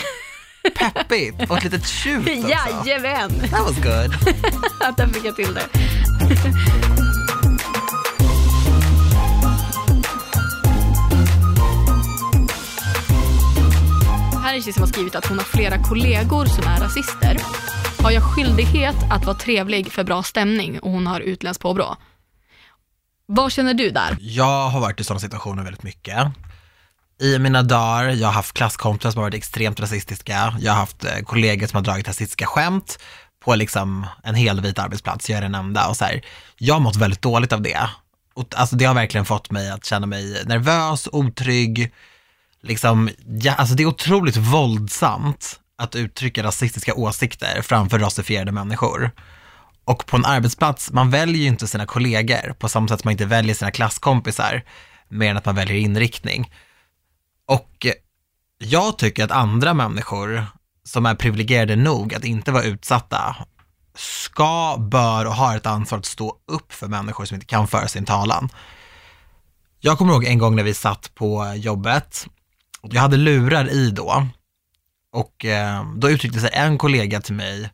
Peppigt 0.64 1.50
och 1.50 1.58
ett 1.58 1.64
litet 1.64 1.88
tjut 1.88 2.28
också. 2.28 2.50
Jajamän! 2.50 3.30
That 3.50 3.62
was 3.62 3.76
good. 3.76 4.12
Där 4.98 5.08
fick 5.08 5.26
jag 5.26 5.36
till 5.36 5.54
det. 5.54 5.68
Här 14.44 14.56
är 14.56 14.62
som 14.62 14.82
har 14.82 14.88
skrivit 14.88 15.16
att 15.16 15.26
hon 15.26 15.38
har 15.38 15.46
flera 15.46 15.84
kollegor 15.84 16.46
som 16.46 16.64
är 16.64 16.80
rasister. 16.80 17.38
Har 18.04 18.12
jag 18.12 18.24
skyldighet 18.24 18.96
att 19.12 19.26
vara 19.26 19.38
trevlig 19.38 19.92
för 19.92 20.04
bra 20.04 20.24
stämning 20.24 20.80
och 20.80 20.92
hon 20.92 21.08
har 21.08 21.20
utländskt 21.20 21.62
påbrå? 21.62 21.96
Vad 23.26 23.52
känner 23.52 23.74
du 23.74 23.90
där? 23.90 24.18
Jag 24.20 24.70
har 24.70 24.80
varit 24.82 25.00
i 25.00 25.04
sådana 25.04 25.20
situationer 25.20 25.64
väldigt 25.64 25.84
mycket. 25.84 26.18
I 27.22 27.40
mina 27.40 27.64
dagar, 27.64 28.10
jag 28.10 28.28
har 28.28 28.34
haft 28.34 28.54
klasskompisar 28.54 29.12
som 29.12 29.20
har 29.20 29.26
varit 29.26 29.38
extremt 29.38 29.80
rasistiska. 29.80 30.56
Jag 30.60 30.72
har 30.72 30.80
haft 30.80 31.04
eh, 31.04 31.20
kollegor 31.26 31.68
som 31.68 31.78
har 31.78 31.84
dragit 31.84 32.08
rasistiska 32.08 32.46
skämt 32.46 33.00
på 33.44 33.56
liksom 33.56 34.08
en 34.24 34.36
helvit 34.36 34.80
arbetsplats, 34.80 35.30
jag 35.30 35.38
är 35.38 35.42
den 35.42 35.56
enda. 35.56 35.88
Och 35.88 35.98
så 35.98 36.06
här, 36.06 36.22
jag 36.58 36.76
har 36.76 36.80
mått 36.80 36.96
väldigt 36.96 37.22
dåligt 37.22 37.54
av 37.54 37.62
det. 37.62 37.90
Och, 38.34 38.46
alltså, 38.56 38.76
det 38.76 38.86
har 38.86 38.94
verkligen 38.94 39.26
fått 39.26 39.52
mig 39.52 39.72
att 39.72 39.86
känna 39.86 40.08
mig 40.08 40.44
nervös, 40.46 41.10
otrygg. 41.12 41.94
Liksom, 42.64 43.10
ja, 43.42 43.54
alltså, 43.54 43.76
det 43.76 43.84
är 43.84 43.88
otroligt 43.88 44.38
våldsamt 44.38 45.60
att 45.78 45.96
uttrycka 45.96 46.44
rasistiska 46.44 46.94
åsikter 46.94 47.62
framför 47.62 48.00
rasifierade 48.00 48.52
människor. 48.52 49.12
Och 49.86 50.06
på 50.06 50.18
en 50.18 50.26
arbetsplats, 50.26 50.92
man 50.92 51.10
väljer 51.10 51.42
ju 51.42 51.48
inte 51.48 51.68
sina 51.68 51.86
kollegor 51.86 52.54
på 52.60 52.70
samma 52.70 52.88
sätt 52.88 53.02
som 53.02 53.08
man 53.08 53.12
inte 53.12 53.26
väljer 53.26 53.56
sina 53.56 53.72
klasskompisar, 53.72 54.64
mer 55.10 55.32
än 55.32 55.38
att 55.38 55.46
man 55.46 55.56
väljer 55.56 55.78
inriktning. 55.78 56.50
Och 57.52 57.86
eh, 57.86 57.94
jag 58.58 58.98
tycker 58.98 59.24
att 59.24 59.32
andra 59.32 59.74
människor 59.74 60.46
som 60.84 61.06
är 61.06 61.16
privilegierade 61.16 61.76
nog 61.76 62.14
att 62.16 62.26
inte 62.26 62.52
vara 62.52 62.64
utsatta 62.64 63.36
ska, 63.96 64.78
bör 64.80 65.26
och 65.26 65.36
har 65.36 65.58
ett 65.58 65.66
ansvar 65.66 66.00
att 66.00 66.06
stå 66.06 66.38
upp 66.48 66.74
för 66.74 66.88
människor 66.88 67.26
som 67.26 67.36
inte 67.36 67.46
kan 67.46 67.68
föra 67.68 67.88
sin 67.88 68.06
talan. 68.06 68.50
Jag 69.80 69.98
kommer 69.98 70.14
ihåg 70.14 70.26
en 70.26 70.38
gång 70.38 70.56
när 70.56 70.64
vi 70.64 70.74
satt 70.74 71.16
på 71.16 71.54
jobbet, 71.56 72.28
jag 72.82 73.02
hade 73.02 73.18
lurar 73.18 73.70
i 73.70 73.92
då, 73.92 74.28
och 75.14 75.46
eh, 75.46 75.86
då 75.96 76.10
uttryckte 76.10 76.40
sig 76.40 76.50
en 76.54 76.78
kollega 76.78 77.22
till 77.22 77.36
mig, 77.36 77.70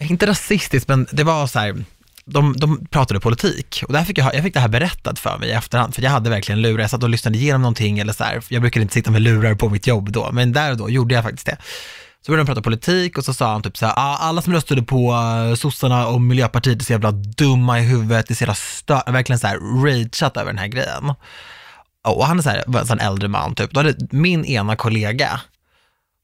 inte 0.00 0.26
rasistiskt, 0.26 0.88
men 0.88 1.06
det 1.12 1.24
var 1.24 1.46
så 1.46 1.58
här, 1.58 1.84
de, 2.24 2.56
de 2.56 2.86
pratade 2.86 3.20
politik 3.20 3.84
och 3.86 3.92
där 3.92 4.04
fick 4.04 4.18
jag, 4.18 4.34
jag 4.34 4.42
fick 4.42 4.54
det 4.54 4.60
här 4.60 4.68
berättat 4.68 5.18
för 5.18 5.38
mig 5.38 5.48
i 5.48 5.52
efterhand, 5.52 5.94
för 5.94 6.02
jag 6.02 6.10
hade 6.10 6.30
verkligen 6.30 6.62
lurar, 6.62 6.80
jag 6.80 6.90
satt 6.90 7.02
och 7.02 7.08
lyssnade 7.08 7.38
igenom 7.38 7.62
någonting 7.62 7.98
eller 7.98 8.12
så 8.12 8.24
här, 8.24 8.42
jag 8.48 8.62
brukade 8.62 8.82
inte 8.82 8.94
sitta 8.94 9.10
med 9.10 9.22
lurar 9.22 9.54
på 9.54 9.68
mitt 9.68 9.86
jobb 9.86 10.12
då, 10.12 10.32
men 10.32 10.52
där 10.52 10.70
och 10.70 10.76
då 10.76 10.90
gjorde 10.90 11.14
jag 11.14 11.24
faktiskt 11.24 11.46
det. 11.46 11.56
Så 12.26 12.32
började 12.32 12.44
de 12.44 12.46
prata 12.46 12.62
politik 12.62 13.18
och 13.18 13.24
så 13.24 13.34
sa 13.34 13.52
han 13.52 13.62
typ 13.62 13.76
så 13.76 13.86
här, 13.86 13.94
ah, 13.96 14.16
alla 14.16 14.42
som 14.42 14.52
röstade 14.52 14.82
på 14.82 15.12
eh, 15.12 15.54
sossarna 15.54 16.06
och 16.06 16.20
miljöpartiet 16.20 16.80
är 16.80 16.84
så 16.84 16.92
jävla 16.92 17.12
dumma 17.12 17.80
i 17.80 17.82
huvudet, 17.82 18.26
det 18.26 18.32
är 18.32 18.36
så 18.36 18.42
jävla 18.42 18.54
stö-, 18.54 19.12
verkligen 19.12 19.38
så 19.38 19.46
här 19.46 19.82
rageat 19.84 20.36
över 20.36 20.50
den 20.52 20.58
här 20.58 20.66
grejen. 20.66 21.14
Och 22.04 22.26
han 22.26 22.38
är 22.38 22.42
så 22.42 22.50
här, 22.50 22.64
var 22.66 22.80
en 22.80 22.86
sån 22.86 23.00
äldre 23.00 23.28
man 23.28 23.54
typ, 23.54 23.70
då 23.70 23.80
hade 23.80 23.96
min 24.10 24.44
ena 24.44 24.76
kollega, 24.76 25.40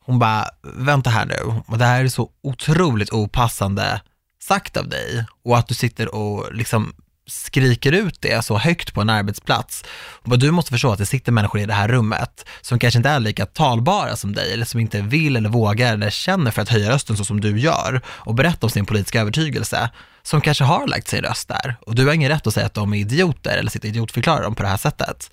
hon 0.05 0.19
bara, 0.19 0.49
vänta 0.63 1.11
här 1.11 1.27
nu, 1.27 1.63
och 1.67 1.79
det 1.79 1.85
här 1.85 2.05
är 2.05 2.09
så 2.09 2.31
otroligt 2.43 3.13
opassande 3.13 4.01
sagt 4.49 4.77
av 4.77 4.89
dig 4.89 5.25
och 5.45 5.59
att 5.59 5.69
du 5.69 5.75
sitter 5.75 6.15
och 6.15 6.55
liksom 6.55 6.95
skriker 7.27 7.93
ut 7.93 8.21
det 8.21 8.45
så 8.45 8.59
högt 8.59 8.95
på 8.95 9.01
en 9.01 9.11
arbetsplats. 9.11 9.85
Och 10.25 10.39
du 10.39 10.51
måste 10.51 10.71
förstå 10.71 10.93
att 10.93 10.99
det 10.99 11.07
sitter 11.07 11.33
människor 11.33 11.61
i 11.61 11.67
det 11.67 11.75
här 11.75 11.89
rummet 11.89 12.47
som 12.61 12.79
kanske 12.79 12.99
inte 12.99 13.09
är 13.09 13.21
lika 13.21 13.47
talbara 13.47 14.17
som 14.17 14.33
dig 14.33 14.53
eller 14.53 14.65
som 14.65 14.81
inte 14.81 15.01
vill 15.01 15.37
eller 15.37 15.49
vågar 15.49 15.93
eller 15.93 16.11
känner 16.11 16.51
för 16.51 16.63
att 16.63 16.69
höja 16.69 16.91
rösten 16.91 17.17
så 17.17 17.25
som 17.25 17.41
du 17.41 17.61
gör 17.61 18.01
och 18.07 18.35
berätta 18.35 18.67
om 18.67 18.71
sin 18.71 18.87
politiska 18.87 19.21
övertygelse 19.21 19.91
som 20.23 20.41
kanske 20.41 20.65
har 20.65 20.87
lagt 20.87 21.09
sin 21.09 21.23
röst 21.23 21.49
där. 21.49 21.77
Och 21.87 21.95
du 21.95 22.07
har 22.07 22.15
ingen 22.15 22.31
rätt 22.31 22.47
att 22.47 22.55
säga 22.55 22.67
att 22.67 22.75
de 22.75 22.95
är 22.95 22.99
idioter 22.99 23.57
eller 23.57 23.71
sitta 23.71 23.89
idiotförklara 23.89 24.43
dem 24.43 24.55
på 24.55 24.63
det 24.63 24.69
här 24.69 24.77
sättet. 24.77 25.31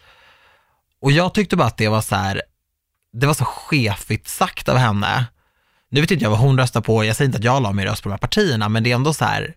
Och 1.01 1.11
jag 1.11 1.33
tyckte 1.33 1.55
bara 1.55 1.67
att 1.67 1.77
det 1.77 1.87
var 1.87 2.01
så 2.01 2.15
här, 2.15 2.41
det 3.13 3.27
var 3.27 3.33
så 3.33 3.45
skefigt 3.45 4.27
sagt 4.27 4.69
av 4.69 4.77
henne. 4.77 5.25
Nu 5.91 6.01
vet 6.01 6.11
inte 6.11 6.23
jag 6.23 6.29
vad 6.29 6.39
hon 6.39 6.57
röstar 6.59 6.81
på, 6.81 7.05
jag 7.05 7.15
säger 7.15 7.27
inte 7.27 7.37
att 7.37 7.43
jag 7.43 7.61
la 7.63 7.71
min 7.71 7.85
röst 7.85 8.03
på 8.03 8.09
de 8.09 8.13
här 8.13 8.17
partierna, 8.17 8.69
men 8.69 8.83
det 8.83 8.91
är 8.91 8.95
ändå 8.95 9.13
så 9.13 9.25
här, 9.25 9.55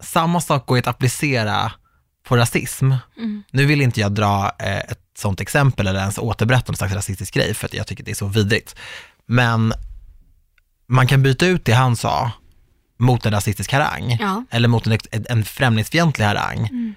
samma 0.00 0.40
sak 0.40 0.66
går 0.66 0.78
att 0.78 0.86
applicera 0.86 1.72
på 2.24 2.36
rasism. 2.36 2.92
Mm. 3.16 3.42
Nu 3.50 3.66
vill 3.66 3.80
inte 3.80 4.00
jag 4.00 4.12
dra 4.12 4.52
eh, 4.58 4.78
ett 4.78 5.00
sånt 5.18 5.40
exempel 5.40 5.86
eller 5.86 6.00
ens 6.00 6.18
återberätta 6.18 6.72
någon 6.72 6.76
slags 6.76 6.94
rasistisk 6.94 7.34
grej, 7.34 7.54
för 7.54 7.66
att 7.66 7.74
jag 7.74 7.86
tycker 7.86 8.04
det 8.04 8.10
är 8.10 8.14
så 8.14 8.26
vidrigt. 8.26 8.76
Men 9.26 9.72
man 10.86 11.06
kan 11.06 11.22
byta 11.22 11.46
ut 11.46 11.64
det 11.64 11.72
han 11.72 11.96
sa 11.96 12.32
mot 12.98 13.26
en 13.26 13.32
rasistisk 13.32 13.72
harang, 13.72 14.16
Ja. 14.20 14.44
eller 14.50 14.68
mot 14.68 14.86
en, 14.86 14.98
en 15.28 15.44
främlingsfientlig 15.44 16.24
harang. 16.24 16.58
Mm. 16.58 16.94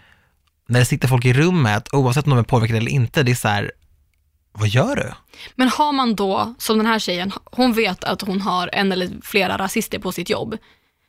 När 0.67 0.79
det 0.79 0.85
sitter 0.85 1.07
folk 1.07 1.25
i 1.25 1.33
rummet, 1.33 1.93
oavsett 1.93 2.25
om 2.25 2.29
de 2.29 2.39
är 2.39 2.43
påverkade 2.43 2.77
eller 2.77 2.91
inte, 2.91 3.23
det 3.23 3.31
är 3.31 3.35
så 3.35 3.47
här, 3.47 3.71
vad 4.53 4.67
gör 4.67 4.95
du? 4.95 5.11
Men 5.55 5.69
har 5.69 5.91
man 5.91 6.15
då, 6.15 6.53
som 6.57 6.77
den 6.77 6.85
här 6.87 6.99
tjejen, 6.99 7.31
hon 7.45 7.73
vet 7.73 8.03
att 8.03 8.21
hon 8.21 8.41
har 8.41 8.69
en 8.73 8.91
eller 8.91 9.09
flera 9.21 9.57
rasister 9.57 9.99
på 9.99 10.11
sitt 10.11 10.29
jobb. 10.29 10.57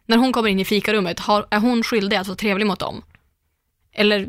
När 0.07 0.16
hon 0.16 0.33
kommer 0.33 0.48
in 0.48 0.61
i 0.61 0.64
fikarummet, 0.64 1.20
har, 1.20 1.46
är 1.50 1.59
hon 1.59 1.83
skyldig 1.83 2.16
att 2.16 2.26
vara 2.26 2.37
trevlig 2.37 2.66
mot 2.66 2.78
dem? 2.78 3.02
Eller 3.96 4.28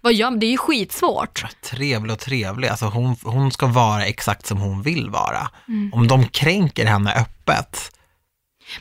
vad 0.00 0.14
gör 0.14 0.30
Det 0.30 0.46
är 0.46 0.50
ju 0.50 0.56
skitsvårt. 0.58 1.44
Trevlig 1.70 2.12
och 2.12 2.18
trevlig, 2.18 2.68
alltså 2.68 2.86
hon, 2.86 3.16
hon 3.22 3.52
ska 3.52 3.66
vara 3.66 4.04
exakt 4.06 4.46
som 4.46 4.58
hon 4.58 4.82
vill 4.82 5.10
vara. 5.10 5.50
Mm. 5.68 5.92
Om 5.94 6.08
de 6.08 6.26
kränker 6.28 6.86
henne 6.86 7.14
öppet, 7.14 7.92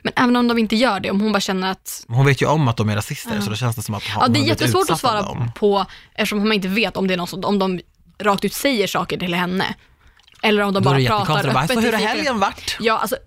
Men 0.01 0.13
även 0.15 0.35
om 0.35 0.47
de 0.47 0.57
inte 0.57 0.75
gör 0.75 0.99
det, 0.99 1.11
om 1.11 1.21
hon 1.21 1.31
bara 1.31 1.39
känner 1.39 1.71
att 1.71 2.05
hon 2.07 2.25
vet 2.25 2.41
ju 2.41 2.45
om 2.47 2.67
att 2.67 2.77
de 2.77 2.89
är 2.89 2.95
rasister, 2.95 3.35
Ja. 3.35 3.41
så 3.41 3.49
då 3.49 3.55
känns 3.55 3.75
det 3.75 3.81
som 3.81 3.95
att 3.95 4.03
Ja, 4.07 4.13
hon 4.13 4.19
det 4.19 4.23
är 4.23 4.27
har 4.27 4.29
blivit 4.45 4.49
jättesvårt 4.61 4.89
att 4.89 4.99
svara 4.99 5.21
dem. 5.21 5.51
på 5.55 5.85
eftersom 6.13 6.39
man 6.39 6.53
inte 6.53 6.67
vet 6.67 6.97
om 6.97 7.07
det 7.07 7.13
är 7.13 7.17
någon 7.17 7.27
som, 7.27 7.45
om 7.45 7.59
de 7.59 7.79
rakt 8.19 8.45
ut 8.45 8.53
säger 8.53 8.87
saker 8.87 9.17
till 9.17 9.33
henne. 9.33 9.75
Eller 10.41 10.63
om 10.63 10.73
de 10.73 10.83
bara 10.83 10.95
pratar 10.95 11.01
jättekonstigt, 11.19 11.53
bara, 11.53 11.63
öppet. 11.63 11.75
så 11.77 11.81
hur 11.81 11.91
har 11.91 11.99
helgen 11.99 12.39
varit? 12.39 12.77
Ja, 12.79 12.97
alltså 12.97 13.17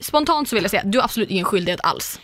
spontant 0.00 0.48
så 0.48 0.56
vill 0.56 0.64
jag 0.64 0.70
säga, 0.70 0.82
du 0.84 0.98
har 0.98 1.04
absolut 1.04 1.30
ingen 1.30 1.44
skyldighet 1.44 1.80
alls. 1.82 2.20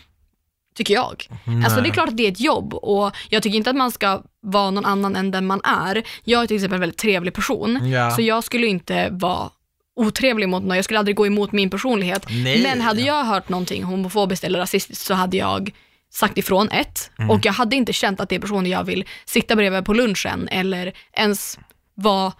Tycker 0.75 0.93
jag. 0.93 1.27
Alltså 1.45 1.75
det 1.75 1.79
är 1.79 1.81
Nej. 1.81 1.91
klart 1.91 2.09
att 2.09 2.17
det 2.17 2.27
är 2.27 2.31
ett 2.31 2.39
jobb 2.39 2.73
och 2.73 3.15
jag 3.29 3.43
tycker 3.43 3.57
inte 3.57 3.69
att 3.69 3.75
man 3.75 3.91
ska 3.91 4.21
vara 4.41 4.71
någon 4.71 4.85
annan 4.85 5.15
än 5.15 5.31
den 5.31 5.47
man 5.47 5.61
är. 5.63 6.03
Jag 6.23 6.43
är 6.43 6.47
till 6.47 6.55
exempel 6.55 6.75
en 6.75 6.79
väldigt 6.81 6.97
trevlig 6.99 7.33
person, 7.33 7.89
Ja. 7.91 8.11
så 8.11 8.21
jag 8.21 8.43
skulle 8.43 8.67
inte 8.67 9.09
vara 9.11 9.49
otrevlig 9.95 10.49
mot 10.49 10.63
någon, 10.63 10.75
jag 10.75 10.85
skulle 10.85 10.99
aldrig 10.99 11.15
gå 11.15 11.27
emot 11.27 11.51
min 11.51 11.69
personlighet. 11.69 12.25
Nej. 12.29 12.63
Men 12.63 12.81
hade 12.81 13.01
jag 13.01 13.23
hört 13.23 13.49
någonting 13.49 13.83
homofobiskt 13.83 14.43
eller 14.43 14.59
rasistiskt 14.59 15.05
så 15.05 15.13
hade 15.13 15.37
jag 15.37 15.71
sagt 16.13 16.37
ifrån 16.37 16.69
ett 16.69 17.11
Mm. 17.19 17.29
och 17.31 17.45
jag 17.45 17.53
hade 17.53 17.75
inte 17.75 17.93
känt 17.93 18.19
att 18.19 18.29
det 18.29 18.35
är 18.35 18.39
personer 18.39 18.69
jag 18.69 18.83
vill 18.83 19.05
sitta 19.25 19.55
bredvid 19.55 19.85
på 19.85 19.93
lunchen 19.93 20.47
eller 20.51 20.93
ens 21.13 21.59
vara 22.01 22.33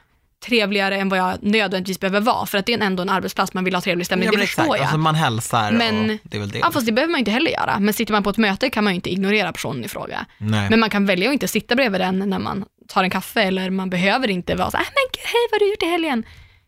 trevligare 0.46 0.96
än 0.98 1.10
vad 1.10 1.20
jag 1.20 1.38
nödvändigtvis 1.44 2.00
behöver 2.00 2.20
vara 2.20 2.46
för 2.46 2.58
att 2.58 2.66
det 2.66 2.74
är 2.74 2.82
ändå 2.82 3.02
en 3.04 3.10
arbetsplats 3.10 3.54
man 3.54 3.64
vill 3.64 3.76
ha 3.76 3.82
trevlig 3.82 4.06
stämning, 4.06 4.30
Ja, 4.34 4.40
det 4.40 4.48
förstår 4.48 4.66
jag. 4.68 4.80
alltså 4.80 4.98
man 4.98 5.16
hälsar 5.16 5.72
Men- 5.72 6.10
och 6.10 6.18
det 6.24 6.38
är 6.38 6.40
väl 6.42 6.50
det. 6.50 6.60
Ja, 6.60 6.72
fast 6.72 6.86
det 6.86 6.92
behöver 6.92 7.12
man 7.12 7.20
inte 7.20 7.32
heller 7.32 7.52
göra. 7.52 7.80
Men 7.80 7.94
sitter 7.94 8.14
man 8.14 8.24
på 8.24 8.30
ett 8.30 8.38
möte 8.38 8.70
kan 8.70 8.84
man 8.84 8.94
ju 8.94 8.96
inte 8.96 9.10
ignorera 9.10 9.52
personen 9.52 9.84
i 9.84 9.88
fråga. 9.88 10.26
Nej. 10.38 10.70
Men 10.70 10.80
man 10.80 10.90
kan 10.90 11.06
välja 11.06 11.30
att 11.30 11.34
inte 11.34 11.48
sitta 11.48 11.76
bredvid 11.76 12.02
den 12.02 12.20
när 12.20 12.40
man 12.40 12.66
tar 12.88 13.04
en 13.04 13.10
kaffe 13.10 13.42
eller 13.42 13.70
man 13.70 13.90
behöver 13.90 14.30
inte 14.30 14.56
vara 14.56 14.72
så 14.72 14.78
här, 14.78 14.84
"Ah, 14.84 14.90
men 14.90 15.04
gud, 15.14 15.24
hej 15.26 15.48
vad 15.52 15.62
har 15.62 15.66
du 15.66 15.72
gjort 15.72 15.84
i 15.84 15.86
helgen? 15.86 16.24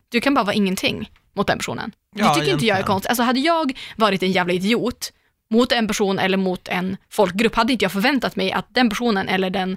Du 0.08 0.20
kan 0.20 0.34
bara 0.34 0.44
vara 0.44 0.54
ingenting 0.54 1.10
mot 1.36 1.46
den 1.46 1.58
personen. 1.58 1.92
Ja, 2.16 2.28
det 2.28 2.34
tycker 2.34 2.52
inte 2.52 2.66
jag 2.66 2.74
är 2.74 2.76
egentligen. 2.78 2.86
konstigt. 2.86 3.08
Alltså 3.10 3.22
hade 3.22 3.40
jag 3.40 3.72
varit 3.96 4.22
en 4.22 4.32
jävla 4.32 4.52
idiot 4.52 5.12
mot 5.50 5.72
en 5.72 5.86
person 5.86 6.18
eller 6.18 6.36
mot 6.36 6.68
en 6.68 6.96
folkgrupp 7.10 7.54
hade 7.54 7.72
inte 7.72 7.84
jag 7.84 7.92
förväntat 7.92 8.36
mig 8.36 8.52
att 8.52 8.66
den 8.68 8.88
personen 8.88 9.28
eller 9.28 9.50
den 9.50 9.76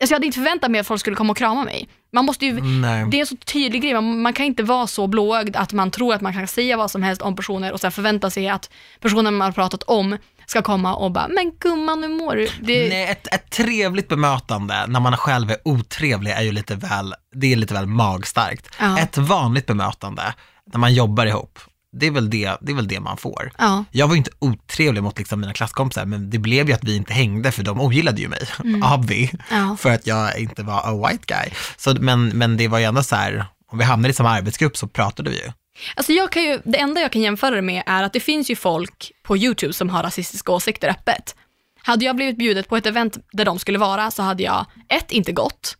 Alltså 0.00 0.12
jag 0.12 0.16
hade 0.16 0.26
inte 0.26 0.38
förväntat 0.38 0.70
mig 0.70 0.80
att 0.80 0.86
folk 0.86 1.00
skulle 1.00 1.16
komma 1.16 1.30
och 1.30 1.36
krama 1.36 1.64
mig. 1.64 1.88
Man 2.12 2.24
måste 2.24 2.46
ju, 2.46 2.60
Nej. 2.60 3.06
det 3.10 3.16
är 3.16 3.20
en 3.20 3.26
så 3.26 3.36
tydlig 3.36 3.82
grej, 3.82 3.94
man, 3.94 4.22
man 4.22 4.32
kan 4.32 4.46
inte 4.46 4.62
vara 4.62 4.86
så 4.86 5.06
blåögd 5.06 5.56
att 5.56 5.72
man 5.72 5.90
tror 5.90 6.14
att 6.14 6.20
man 6.20 6.32
kan 6.32 6.48
säga 6.48 6.76
vad 6.76 6.90
som 6.90 7.02
helst 7.02 7.22
om 7.22 7.36
personer 7.36 7.72
och 7.72 7.80
sen 7.80 7.92
förvänta 7.92 8.30
sig 8.30 8.48
att 8.48 8.70
personen 9.00 9.34
man 9.34 9.46
har 9.46 9.52
pratat 9.52 9.82
om 9.82 10.18
ska 10.46 10.62
komma 10.62 10.94
och 10.94 11.12
bara, 11.12 11.28
men 11.28 11.52
gumman 11.60 12.02
hur 12.02 12.08
mår 12.08 12.36
du? 12.36 12.48
Det, 12.60 12.88
Nej, 12.88 13.10
ett, 13.10 13.34
ett 13.34 13.50
trevligt 13.50 14.08
bemötande 14.08 14.86
när 14.86 15.00
man 15.00 15.16
själv 15.16 15.50
är 15.50 15.56
otrevlig 15.64 16.30
är 16.30 16.42
ju 16.42 16.52
lite 16.52 16.74
väl, 16.74 17.14
det 17.34 17.52
är 17.52 17.56
lite 17.56 17.74
väl 17.74 17.86
magstarkt. 17.86 18.68
Ja. 18.80 18.98
Ett 18.98 19.16
vanligt 19.18 19.66
bemötande 19.66 20.34
när 20.72 20.78
man 20.78 20.94
jobbar 20.94 21.26
ihop, 21.26 21.58
det 22.00 22.06
är 22.06 22.10
väl 22.10 22.30
det, 22.30 22.56
det, 22.60 22.72
är 22.72 22.76
väl 22.76 22.88
det 22.88 23.00
man 23.00 23.16
får. 23.16 23.52
Ja, 23.58 23.84
Jag 23.90 24.06
var 24.08 24.14
ju 24.14 24.18
inte 24.18 24.30
otrevlig 24.38 25.02
mot 25.02 25.18
liksom 25.18 25.40
mina 25.40 25.52
klasskompisar, 25.52 26.04
men 26.06 26.30
det 26.30 26.38
blev 26.38 26.68
ju 26.68 26.74
att 26.74 26.84
vi 26.84 26.96
inte 26.96 27.12
hängde 27.12 27.52
för 27.52 27.62
de 27.62 27.80
ogillade 27.80 28.20
ju 28.20 28.28
mig, 28.28 28.48
Mm. 28.64 28.82
Abby, 28.82 29.30
ja. 29.50 29.76
för 29.80 29.90
att 29.90 30.06
jag 30.06 30.38
inte 30.38 30.62
var 30.62 30.80
a 30.84 31.08
white 31.08 31.24
guy. 31.26 31.50
Så, 31.76 31.94
men, 32.00 32.28
men 32.28 32.56
det 32.56 32.68
var 32.68 32.78
ju 32.78 32.84
ändå 32.84 33.02
så 33.02 33.16
här, 33.16 33.46
om 33.70 33.78
vi 33.78 33.84
hamnade 33.84 34.10
i 34.10 34.14
samma 34.14 34.30
arbetsgrupp 34.30 34.76
så 34.76 34.86
pratade 34.88 35.30
vi 35.30 35.36
ju. 35.36 35.52
Alltså 35.96 36.12
jag 36.12 36.32
kan 36.32 36.42
ju, 36.42 36.60
det 36.64 36.78
enda 36.78 37.00
jag 37.00 37.12
kan 37.12 37.22
jämföra 37.22 37.54
det 37.56 37.62
med 37.62 37.82
är 37.86 38.02
att 38.02 38.12
det 38.12 38.20
finns 38.20 38.50
ju 38.50 38.56
folk 38.56 39.12
på 39.22 39.36
YouTube 39.36 39.72
som 39.72 39.88
har 39.90 40.02
rasistiska 40.02 40.52
åsikter 40.52 40.88
öppet. 40.88 41.34
Hade 41.82 42.04
jag 42.04 42.16
blivit 42.16 42.38
bjudet 42.38 42.68
på 42.68 42.76
ett 42.76 42.86
event 42.86 43.16
där 43.32 43.44
de 43.44 43.58
skulle 43.58 43.78
vara 43.78 44.10
så 44.10 44.22
hade 44.22 44.42
jag 44.42 44.66
ett, 44.88 45.12
inte 45.12 45.32
gått. 45.32 45.76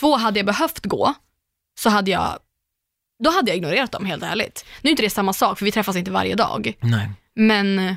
Två, 0.00 0.16
hade 0.16 0.38
jag 0.38 0.46
behövt 0.46 0.86
gå 0.86 1.14
så 1.78 1.90
hade 1.90 2.10
jag, 2.10 2.38
då 3.20 3.30
hade 3.30 3.50
jag 3.50 3.56
ignorerat 3.56 3.92
dem 3.92 4.04
helt 4.06 4.22
ärligt. 4.22 4.64
Nu 4.82 4.88
är 4.88 4.90
inte 4.90 5.02
det 5.02 5.10
samma 5.10 5.32
sak 5.32 5.58
för 5.58 5.64
vi 5.64 5.72
träffas 5.72 5.96
inte 5.96 6.10
varje 6.10 6.34
dag. 6.34 6.74
Nej. 6.80 7.10
Men 7.34 7.96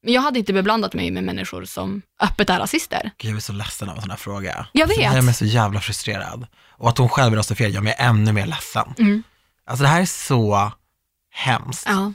jag 0.00 0.22
hade 0.22 0.38
inte 0.38 0.52
beblandat 0.52 0.94
mig 0.94 1.10
med 1.10 1.24
människor 1.24 1.64
som 1.64 2.02
öppet 2.20 2.50
är 2.50 2.58
rasister. 2.58 3.10
Gud, 3.18 3.30
jag 3.30 3.36
är 3.36 3.40
så 3.40 3.52
ledsen 3.52 3.88
av 3.88 3.94
en 3.96 4.00
sån 4.02 4.10
här 4.10 4.16
fråga. 4.18 4.66
Jag 4.72 4.88
Så 4.88 4.94
det 4.96 5.02
här 5.02 5.10
vet. 5.12 5.18
är 5.18 5.24
mig 5.24 5.34
så 5.34 5.44
jävla 5.44 5.80
frustrerad. 5.80 6.46
Och 6.70 6.88
att 6.88 6.98
hon 6.98 7.08
själv 7.08 7.34
röstar 7.34 7.54
fel 7.54 7.74
gör 7.74 7.80
mig 7.80 7.94
ännu 7.98 8.32
mer 8.32 8.46
ledsen. 8.46 8.94
Mm. 8.98 9.22
Alltså 9.66 9.82
det 9.82 9.88
här 9.88 10.00
är 10.00 10.06
så 10.06 10.72
hemskt. 11.30 11.84
Ja. 11.86 12.12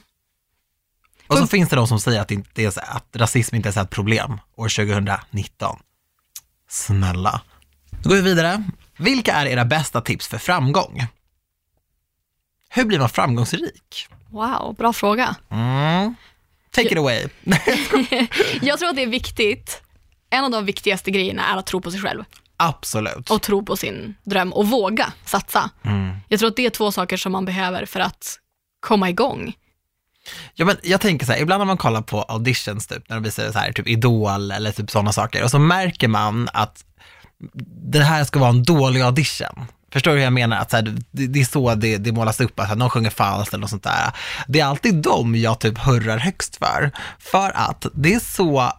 Och 1.27 1.37
så 1.37 1.47
finns 1.47 1.69
det 1.69 1.75
de 1.75 1.87
som 1.87 1.99
säger 1.99 2.21
att, 2.21 2.31
inte 2.31 2.61
är 2.63 2.69
så, 2.71 2.79
att 2.79 3.05
rasism 3.15 3.55
inte 3.55 3.69
är 3.69 3.81
ett 3.81 3.89
problem 3.89 4.39
år 4.55 4.69
2019. 4.69 5.79
Snälla. 6.69 7.41
Då 8.01 8.09
går 8.09 8.15
vi 8.15 8.21
vidare. 8.21 8.63
Vilka 8.97 9.33
är 9.33 9.45
era 9.45 9.65
bästa 9.65 10.01
tips 10.01 10.27
för 10.27 10.37
framgång? 10.37 11.07
Hur 12.75 12.85
blir 12.85 12.99
man 12.99 13.09
framgångsrik? 13.09 14.07
Wow, 14.29 14.75
bra 14.77 14.93
fråga. 14.93 15.35
Mm. 15.49 16.15
Take 16.71 16.87
it 16.87 16.97
away. 16.97 17.27
Jag 18.61 18.79
tror 18.79 18.89
att 18.89 18.95
det 18.95 19.03
är 19.03 19.07
viktigt. 19.07 19.81
En 20.29 20.43
av 20.43 20.51
de 20.51 20.65
viktigaste 20.65 21.11
grejerna 21.11 21.45
är 21.53 21.57
att 21.57 21.65
tro 21.65 21.81
på 21.81 21.91
sig 21.91 21.99
själv 21.99 22.23
Absolut. 22.57 23.29
och 23.29 23.41
tro 23.41 23.65
på 23.65 23.77
sin 23.77 24.15
dröm 24.23 24.53
och 24.53 24.67
våga 24.67 25.13
satsa. 25.25 25.69
Mm. 25.83 26.15
Jag 26.27 26.39
tror 26.39 26.49
att 26.49 26.55
det 26.55 26.65
är 26.65 26.69
två 26.69 26.91
saker 26.91 27.17
som 27.17 27.31
man 27.31 27.45
behöver 27.45 27.85
för 27.85 27.99
att 27.99 28.39
komma 28.79 29.09
igång. 29.09 29.53
Ja, 30.53 30.65
men 30.65 30.77
jag 30.83 31.01
tänker 31.01 31.25
så 31.25 31.31
här, 31.31 31.39
ibland 31.39 31.59
när 31.59 31.65
man 31.65 31.77
kollar 31.77 32.01
på 32.01 32.21
auditions, 32.21 32.87
typ, 32.87 33.09
när 33.09 33.15
de 33.15 33.23
visar 33.23 33.51
så 33.51 33.59
här, 33.59 33.71
typ 33.71 33.87
Idol 33.87 34.51
eller 34.51 34.71
typ 34.71 34.91
sådana 34.91 35.11
saker, 35.11 35.43
och 35.43 35.51
så 35.51 35.59
märker 35.59 36.07
man 36.07 36.49
att 36.53 36.85
det 37.91 38.03
här 38.03 38.23
ska 38.23 38.39
vara 38.39 38.49
en 38.49 38.63
dålig 38.63 39.01
audition. 39.01 39.65
Förstår 39.93 40.11
du 40.11 40.17
hur 40.17 40.23
jag 40.23 40.33
menar? 40.33 40.57
Att 40.57 40.71
så 40.71 40.75
här, 40.75 40.97
det, 41.11 41.27
det 41.27 41.41
är 41.41 41.45
så 41.45 41.75
det, 41.75 41.97
det 41.97 42.11
målas 42.11 42.39
upp, 42.39 42.59
att 42.59 42.77
någon 42.77 42.89
sjunger 42.89 43.09
falskt 43.09 43.53
eller 43.53 43.61
något 43.61 43.69
sånt 43.69 43.83
där. 43.83 44.11
Det 44.47 44.59
är 44.59 44.65
alltid 44.65 44.95
dem 44.95 45.35
jag 45.35 45.59
typ 45.59 45.77
hurrar 45.77 46.17
högst 46.17 46.55
för. 46.55 46.91
För 47.19 47.51
att 47.55 47.85
det 47.93 48.13
är 48.13 48.19
så, 48.19 48.71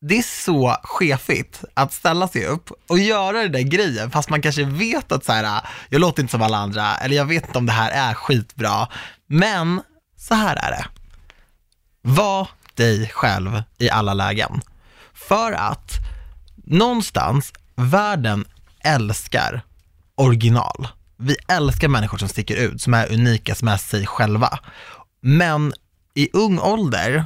det 0.00 0.18
är 0.18 0.44
så 0.44 0.76
chefigt 0.82 1.64
att 1.74 1.92
ställa 1.92 2.28
sig 2.28 2.46
upp 2.46 2.70
och 2.88 2.98
göra 2.98 3.42
den 3.42 3.52
där 3.52 3.60
grejen, 3.60 4.10
fast 4.10 4.30
man 4.30 4.42
kanske 4.42 4.64
vet 4.64 5.12
att 5.12 5.24
så 5.24 5.32
här, 5.32 5.60
jag 5.88 6.00
låter 6.00 6.22
inte 6.22 6.30
som 6.30 6.42
alla 6.42 6.58
andra, 6.58 6.96
eller 6.96 7.16
jag 7.16 7.24
vet 7.24 7.46
inte 7.46 7.58
om 7.58 7.66
det 7.66 7.72
här 7.72 7.90
är 8.10 8.14
skitbra. 8.14 8.88
Men 9.26 9.82
så 10.18 10.34
här 10.34 10.56
är 10.56 10.70
det. 10.70 10.86
Var 12.02 12.48
dig 12.74 13.08
själv 13.08 13.62
i 13.78 13.90
alla 13.90 14.14
lägen. 14.14 14.60
För 15.14 15.52
att 15.52 15.92
någonstans, 16.64 17.52
världen 17.74 18.44
älskar 18.84 19.62
original. 20.22 20.88
Vi 21.16 21.36
älskar 21.48 21.88
människor 21.88 22.18
som 22.18 22.28
sticker 22.28 22.56
ut, 22.56 22.82
som 22.82 22.94
är 22.94 23.12
unika, 23.12 23.54
som 23.54 23.68
är 23.68 23.76
sig 23.76 24.06
själva. 24.06 24.58
Men 25.20 25.72
i 26.14 26.28
ung 26.32 26.58
ålder 26.58 27.24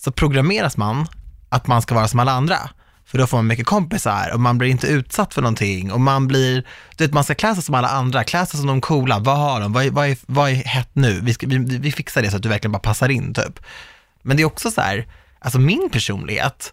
så 0.00 0.12
programmeras 0.12 0.76
man 0.76 1.06
att 1.48 1.66
man 1.66 1.82
ska 1.82 1.94
vara 1.94 2.08
som 2.08 2.20
alla 2.20 2.32
andra. 2.32 2.58
För 3.04 3.18
då 3.18 3.26
får 3.26 3.38
man 3.38 3.46
mycket 3.46 3.66
kompisar 3.66 4.30
och 4.34 4.40
man 4.40 4.58
blir 4.58 4.68
inte 4.68 4.86
utsatt 4.86 5.34
för 5.34 5.42
någonting 5.42 5.92
och 5.92 6.00
man 6.00 6.28
blir, 6.28 6.66
du 6.96 7.04
vet 7.04 7.14
man 7.14 7.24
ska 7.24 7.34
klä 7.34 7.54
sig 7.54 7.64
som 7.64 7.74
alla 7.74 7.88
andra, 7.88 8.24
klä 8.24 8.46
sig 8.46 8.58
som 8.58 8.66
de 8.66 8.80
coola, 8.80 9.18
vad 9.18 9.38
har 9.38 9.60
de, 9.60 9.72
vad 9.72 9.84
är, 9.84 9.90
vad 9.90 10.08
är, 10.08 10.18
vad 10.26 10.50
är 10.50 10.54
hett 10.54 10.90
nu? 10.92 11.20
Vi, 11.22 11.34
ska, 11.34 11.46
vi, 11.46 11.58
vi 11.58 11.92
fixar 11.92 12.22
det 12.22 12.30
så 12.30 12.36
att 12.36 12.42
du 12.42 12.48
verkligen 12.48 12.72
bara 12.72 12.78
passar 12.78 13.08
in 13.08 13.34
typ. 13.34 13.60
Men 14.22 14.36
det 14.36 14.42
är 14.42 14.44
också 14.44 14.70
så 14.70 14.80
här, 14.80 15.06
alltså 15.38 15.58
min 15.58 15.90
personlighet 15.92 16.72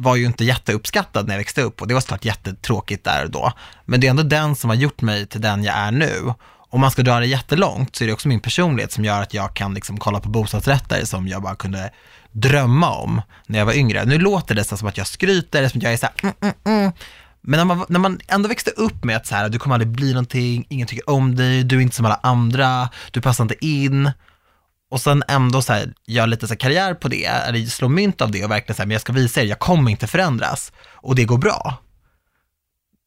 var 0.00 0.16
ju 0.16 0.26
inte 0.26 0.44
jätteuppskattad 0.44 1.26
när 1.26 1.34
jag 1.34 1.38
växte 1.38 1.62
upp 1.62 1.80
och 1.80 1.88
det 1.88 1.94
var 1.94 2.00
såklart 2.00 2.24
jättetråkigt 2.24 3.04
där 3.04 3.24
och 3.24 3.30
då. 3.30 3.52
Men 3.84 4.00
det 4.00 4.06
är 4.06 4.10
ändå 4.10 4.22
den 4.22 4.56
som 4.56 4.70
har 4.70 4.76
gjort 4.76 5.02
mig 5.02 5.26
till 5.26 5.40
den 5.40 5.64
jag 5.64 5.76
är 5.76 5.90
nu. 5.90 6.32
Om 6.72 6.80
man 6.80 6.90
ska 6.90 7.02
dra 7.02 7.20
det 7.20 7.26
jättelångt 7.26 7.96
så 7.96 8.04
är 8.04 8.06
det 8.06 8.12
också 8.12 8.28
min 8.28 8.40
personlighet 8.40 8.92
som 8.92 9.04
gör 9.04 9.22
att 9.22 9.34
jag 9.34 9.54
kan 9.54 9.74
liksom 9.74 9.98
kolla 9.98 10.20
på 10.20 10.28
bostadsrätter 10.28 11.04
som 11.04 11.28
jag 11.28 11.42
bara 11.42 11.54
kunde 11.54 11.90
drömma 12.32 12.90
om 12.90 13.22
när 13.46 13.58
jag 13.58 13.66
var 13.66 13.72
yngre. 13.72 14.04
Nu 14.04 14.18
låter 14.18 14.54
det 14.54 14.64
som 14.64 14.88
att 14.88 14.98
jag 14.98 15.06
skryter, 15.06 15.68
som 15.68 15.78
att 15.78 15.82
jag 15.82 15.92
är 15.92 15.96
så 15.96 16.06
här, 16.06 16.14
mm, 16.22 16.34
mm, 16.40 16.54
mm. 16.64 16.92
Men 17.40 17.58
när 17.58 17.64
man, 17.64 17.86
när 17.88 18.00
man 18.00 18.20
ändå 18.28 18.48
växte 18.48 18.70
upp 18.70 19.04
med 19.04 19.16
att 19.16 19.26
så 19.26 19.34
här, 19.34 19.48
du 19.48 19.58
kommer 19.58 19.74
aldrig 19.74 19.92
bli 19.92 20.12
någonting, 20.12 20.66
ingen 20.68 20.86
tycker 20.86 21.10
om 21.10 21.36
dig, 21.36 21.64
du 21.64 21.76
är 21.76 21.80
inte 21.80 21.96
som 21.96 22.06
alla 22.06 22.20
andra, 22.22 22.88
du 23.10 23.20
passar 23.20 23.44
inte 23.44 23.66
in. 23.66 24.10
Och 24.90 25.00
sen 25.00 25.22
ändå 25.28 25.62
så 25.62 25.72
här, 25.72 25.92
gör 26.06 26.26
lite 26.26 26.48
så 26.48 26.56
karriär 26.56 26.94
på 26.94 27.08
det, 27.08 27.24
eller 27.24 27.66
slå 27.66 27.88
mynt 27.88 28.20
av 28.20 28.30
det 28.30 28.44
och 28.44 28.50
verkligen 28.50 28.76
så 28.76 28.82
här, 28.82 28.86
men 28.86 28.92
jag 28.92 29.00
ska 29.00 29.12
visa 29.12 29.40
er, 29.42 29.44
jag 29.44 29.58
kommer 29.58 29.90
inte 29.90 30.06
förändras. 30.06 30.72
Och 30.94 31.14
det 31.14 31.24
går 31.24 31.38
bra. 31.38 31.78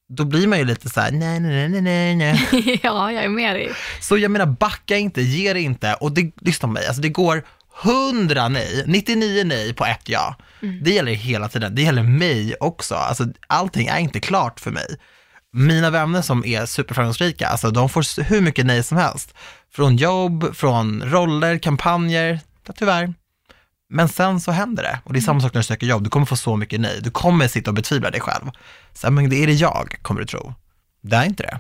Då 0.10 0.26
blir 0.26 0.48
man 0.48 0.60
ju 0.60 0.66
lite 0.66 0.90
så 0.90 1.02
här, 1.02 1.12
nej, 1.12 1.40
nej, 1.40 1.70
nej, 1.70 1.82
nej, 1.82 2.16
nej. 2.16 2.80
ja, 2.84 3.12
jag 3.12 3.24
är 3.24 3.30
med 3.30 3.56
dig. 3.56 3.72
Så 4.02 4.18
jag 4.18 4.32
menar, 4.32 4.46
backa 4.46 4.98
inte, 4.98 5.22
ge 5.22 5.54
det 5.54 5.62
inte. 5.62 5.94
Och 5.94 6.12
det, 6.12 6.32
lyssna 6.42 6.68
på 6.68 6.74
mig, 6.74 6.88
alltså 6.88 7.02
det 7.02 7.10
går 7.10 7.44
100 7.84 8.48
nej, 8.48 8.84
99 8.88 9.44
nej 9.44 9.74
på 9.74 9.86
ett 9.86 10.10
ja. 10.10 10.36
Mm. 10.62 10.84
Det 10.84 10.92
gäller 10.92 11.12
hela 11.14 11.50
tiden, 11.50 11.76
det 11.76 11.82
gäller 11.82 12.04
mig 12.04 12.56
också. 12.60 12.96
Alltså 12.96 13.28
allting 13.48 13.88
är 13.88 14.00
inte 14.00 14.20
klart 14.20 14.60
för 14.60 14.72
mig. 14.72 14.98
Mina 15.56 15.90
vänner 15.90 16.22
som 16.22 16.46
är 16.46 16.66
superframgångsrika, 16.66 17.48
alltså 17.48 17.72
de 17.72 17.90
får 17.90 18.24
hur 18.24 18.42
mycket 18.42 18.66
nej 18.66 18.84
som 18.84 18.98
helst. 18.98 19.34
Från 19.72 19.98
jobb, 19.98 20.56
från 20.56 21.02
roller, 21.04 21.58
kampanjer, 21.58 22.40
tyvärr. 22.76 23.14
Men 23.90 24.10
sen 24.10 24.42
så 24.42 24.52
händer 24.52 24.84
det 24.84 25.00
och 25.04 25.14
det 25.14 25.20
är 25.20 25.22
samma 25.22 25.42
sak 25.42 25.54
när 25.54 25.62
du 25.62 25.66
söker 25.66 25.88
jobb, 25.88 26.04
du 26.04 26.10
kommer 26.10 26.26
få 26.26 26.36
så 26.36 26.56
mycket 26.56 26.80
nej. 26.80 27.00
Du 27.02 27.12
kommer 27.12 27.48
sitta 27.48 27.72
och 27.72 27.76
betvivla 27.76 28.12
dig 28.12 28.22
själv. 28.22 28.52
Så, 28.94 29.12
men 29.12 29.30
det 29.30 29.44
är 29.44 29.48
det 29.48 29.54
jag, 29.54 29.98
kommer 30.02 30.22
du 30.22 30.28
tro. 30.28 30.54
Det 31.02 31.16
är 31.16 31.26
inte 31.26 31.44
det. 31.44 31.60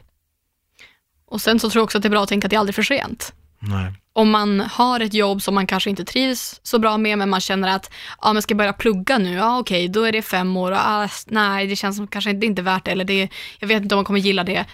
Och 1.25 1.41
sen 1.41 1.59
så 1.59 1.69
tror 1.69 1.79
jag 1.79 1.83
också 1.83 1.97
att 1.97 2.01
det 2.01 2.07
är 2.07 2.11
bra 2.11 2.23
att 2.23 2.29
tänka 2.29 2.47
att 2.47 2.49
det 2.49 2.55
är 2.55 2.59
aldrig 2.59 2.75
för 2.75 2.83
sent. 2.83 3.33
Nej. 3.67 3.93
Om 4.13 4.29
man 4.29 4.59
har 4.59 4.99
ett 4.99 5.13
jobb 5.13 5.41
som 5.41 5.55
man 5.55 5.67
kanske 5.67 5.89
inte 5.89 6.05
trivs 6.05 6.59
så 6.63 6.79
bra 6.79 6.97
med, 6.97 7.17
men 7.17 7.29
man 7.29 7.41
känner 7.41 7.75
att 7.75 7.91
ja, 8.21 8.33
men 8.33 8.41
ska 8.41 8.55
börja 8.55 8.73
plugga 8.73 9.17
nu, 9.17 9.33
ja 9.33 9.59
okej, 9.59 9.87
då 9.87 10.03
är 10.03 10.11
det 10.11 10.21
fem 10.21 10.57
år 10.57 10.71
och 10.71 10.77
ah, 10.77 11.09
nej, 11.25 11.67
det 11.67 11.75
känns 11.75 11.97
som 11.97 12.07
kanske 12.07 12.29
inte, 12.29 12.45
inte 12.45 12.61
värt 12.61 12.85
det, 12.85 12.91
eller 12.91 13.05
det, 13.05 13.29
jag 13.59 13.67
vet 13.67 13.83
inte 13.83 13.95
om 13.95 13.97
man 13.97 14.05
kommer 14.05 14.19
gilla 14.19 14.43
det. 14.43 14.65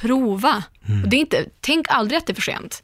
Prova. 0.00 0.62
Mm. 0.88 1.02
Och 1.02 1.08
det 1.08 1.16
är 1.16 1.20
inte, 1.20 1.44
tänk 1.60 1.86
aldrig 1.88 2.18
att 2.18 2.26
det 2.26 2.32
är 2.32 2.34
för 2.34 2.42
sent. 2.42 2.82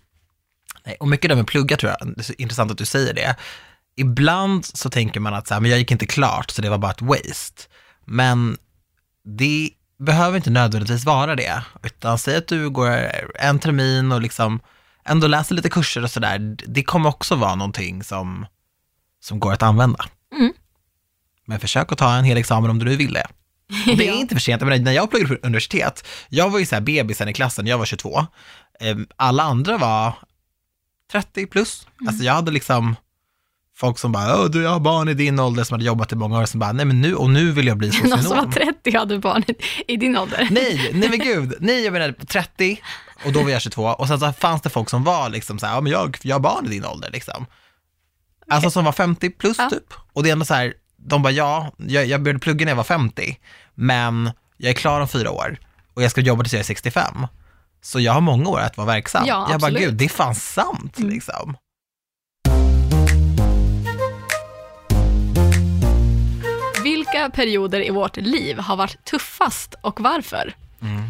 Nej, 0.86 0.96
och 1.00 1.08
mycket 1.08 1.28
där 1.28 1.36
med 1.36 1.46
plugga 1.46 1.76
tror 1.76 1.94
jag, 1.98 2.08
det 2.08 2.20
är 2.20 2.24
så 2.24 2.32
intressant 2.38 2.70
att 2.70 2.78
du 2.78 2.86
säger 2.86 3.14
det. 3.14 3.36
Ibland 3.96 4.64
så 4.64 4.90
tänker 4.90 5.20
man 5.20 5.34
att 5.34 5.46
så 5.46 5.54
här, 5.54 5.60
men 5.60 5.70
jag 5.70 5.78
gick 5.78 5.90
inte 5.90 6.06
klart, 6.06 6.50
så 6.50 6.62
det 6.62 6.70
var 6.70 6.78
bara 6.78 6.90
ett 6.90 7.02
waste. 7.02 7.62
Men 8.04 8.56
det 9.24 9.70
behöver 9.98 10.36
inte 10.36 10.50
nödvändigtvis 10.50 11.04
vara 11.04 11.36
det, 11.36 11.62
utan 11.82 12.18
säg 12.18 12.36
att 12.36 12.48
du 12.48 12.70
går 12.70 12.88
en 13.34 13.58
termin 13.58 14.12
och 14.12 14.20
liksom 14.20 14.60
ändå 15.04 15.26
läser 15.26 15.54
lite 15.54 15.68
kurser 15.68 16.02
och 16.02 16.10
sådär, 16.10 16.56
det 16.66 16.82
kommer 16.82 17.08
också 17.08 17.34
vara 17.34 17.54
någonting 17.54 18.02
som, 18.02 18.46
som 19.20 19.40
går 19.40 19.52
att 19.52 19.62
använda. 19.62 20.04
Mm. 20.38 20.52
Men 21.46 21.60
försök 21.60 21.92
att 21.92 21.98
ta 21.98 22.14
en 22.14 22.24
hel 22.24 22.38
examen 22.38 22.70
om 22.70 22.78
du 22.78 22.84
nu 22.84 22.96
vill 22.96 23.12
det. 23.12 23.26
Och 23.90 23.96
det 23.96 24.08
är 24.08 24.12
inte 24.20 24.34
för 24.34 24.40
sent, 24.40 24.62
menar, 24.62 24.78
när 24.78 24.92
jag 24.92 25.10
pluggade 25.10 25.36
på 25.36 25.46
universitet, 25.46 26.06
jag 26.28 26.50
var 26.50 26.58
ju 26.58 26.66
så 26.66 26.74
här 26.74 26.82
bebisen 26.82 27.28
i 27.28 27.32
klassen, 27.32 27.66
jag 27.66 27.78
var 27.78 27.84
22. 27.84 28.26
Ehm, 28.80 29.06
alla 29.16 29.42
andra 29.42 29.78
var 29.78 30.12
30 31.12 31.46
plus. 31.46 31.86
Mm. 32.00 32.08
Alltså 32.08 32.24
jag 32.24 32.32
hade 32.32 32.50
liksom 32.50 32.96
folk 33.76 33.98
som 33.98 34.12
bara, 34.12 34.48
du 34.48 34.62
jag 34.62 34.70
har 34.70 34.80
barn 34.80 35.08
i 35.08 35.14
din 35.14 35.40
ålder 35.40 35.64
som 35.64 35.74
hade 35.74 35.84
jobbat 35.84 36.12
i 36.12 36.16
många 36.16 36.38
år, 36.38 36.46
som 36.46 36.60
bara, 36.60 36.72
nej 36.72 36.86
men 36.86 37.00
nu, 37.00 37.14
och 37.14 37.30
nu 37.30 37.52
vill 37.52 37.66
jag 37.66 37.76
bli 37.76 37.90
socionom. 37.90 38.10
Någon 38.22 38.22
som 38.22 38.36
var 38.36 38.52
30 38.52 38.96
hade 38.96 39.18
barn 39.18 39.44
i 39.88 39.96
din 39.96 40.16
ålder. 40.16 40.48
Nej, 40.50 40.90
nej 40.94 41.08
men 41.08 41.18
gud, 41.18 41.54
nej 41.60 41.84
jag 41.84 41.92
menar 41.92 42.12
30 42.12 42.80
och 43.26 43.32
då 43.32 43.42
var 43.42 43.50
jag 43.50 43.62
22 43.62 43.82
och 43.82 44.08
sen 44.08 44.20
så 44.20 44.32
fanns 44.32 44.62
det 44.62 44.70
folk 44.70 44.90
som 44.90 45.04
var 45.04 45.28
liksom 45.28 45.58
så 45.58 45.66
här, 45.66 45.74
ja 45.74 45.80
men 45.80 45.92
jag, 45.92 46.18
jag 46.22 46.34
har 46.34 46.40
barn 46.40 46.66
i 46.66 46.68
din 46.68 46.84
ålder 46.84 47.10
liksom. 47.10 47.46
Alltså 48.48 48.70
som 48.70 48.84
var 48.84 48.92
50 48.92 49.30
plus 49.30 49.58
ja. 49.58 49.70
typ. 49.70 49.94
Och 50.12 50.22
det 50.22 50.28
är 50.28 50.32
ändå 50.32 50.44
så 50.44 50.54
här, 50.54 50.74
de 50.96 51.22
bara, 51.22 51.32
ja, 51.32 51.72
jag, 51.76 52.06
jag 52.06 52.22
började 52.22 52.38
plugga 52.38 52.64
när 52.64 52.70
jag 52.70 52.76
var 52.76 52.84
50, 52.84 53.38
men 53.74 54.30
jag 54.56 54.70
är 54.70 54.74
klar 54.74 55.00
om 55.00 55.08
fyra 55.08 55.30
år 55.30 55.58
och 55.94 56.02
jag 56.02 56.10
ska 56.10 56.20
jobba 56.20 56.42
tills 56.42 56.52
jag 56.52 56.60
är 56.60 56.64
65. 56.64 57.26
Så 57.82 58.00
jag 58.00 58.12
har 58.12 58.20
många 58.20 58.48
år 58.48 58.60
att 58.60 58.76
vara 58.76 58.86
verksam. 58.86 59.24
Ja, 59.26 59.48
jag 59.50 59.60
bara, 59.60 59.70
gud, 59.70 59.94
det 59.94 60.04
är 60.04 60.08
fan 60.08 60.34
sant 60.34 60.98
mm. 60.98 61.10
liksom. 61.10 61.56
Vilka 66.82 67.30
perioder 67.30 67.86
i 67.86 67.90
vårt 67.90 68.16
liv 68.16 68.58
har 68.58 68.76
varit 68.76 69.04
tuffast 69.04 69.74
och 69.80 70.00
varför? 70.00 70.54
Mm. 70.82 71.02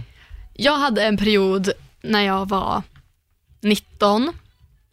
Jag 0.55 0.77
hade 0.77 1.03
en 1.05 1.17
period 1.17 1.73
när 2.03 2.23
jag 2.23 2.49
var 2.49 2.83
19 3.61 4.33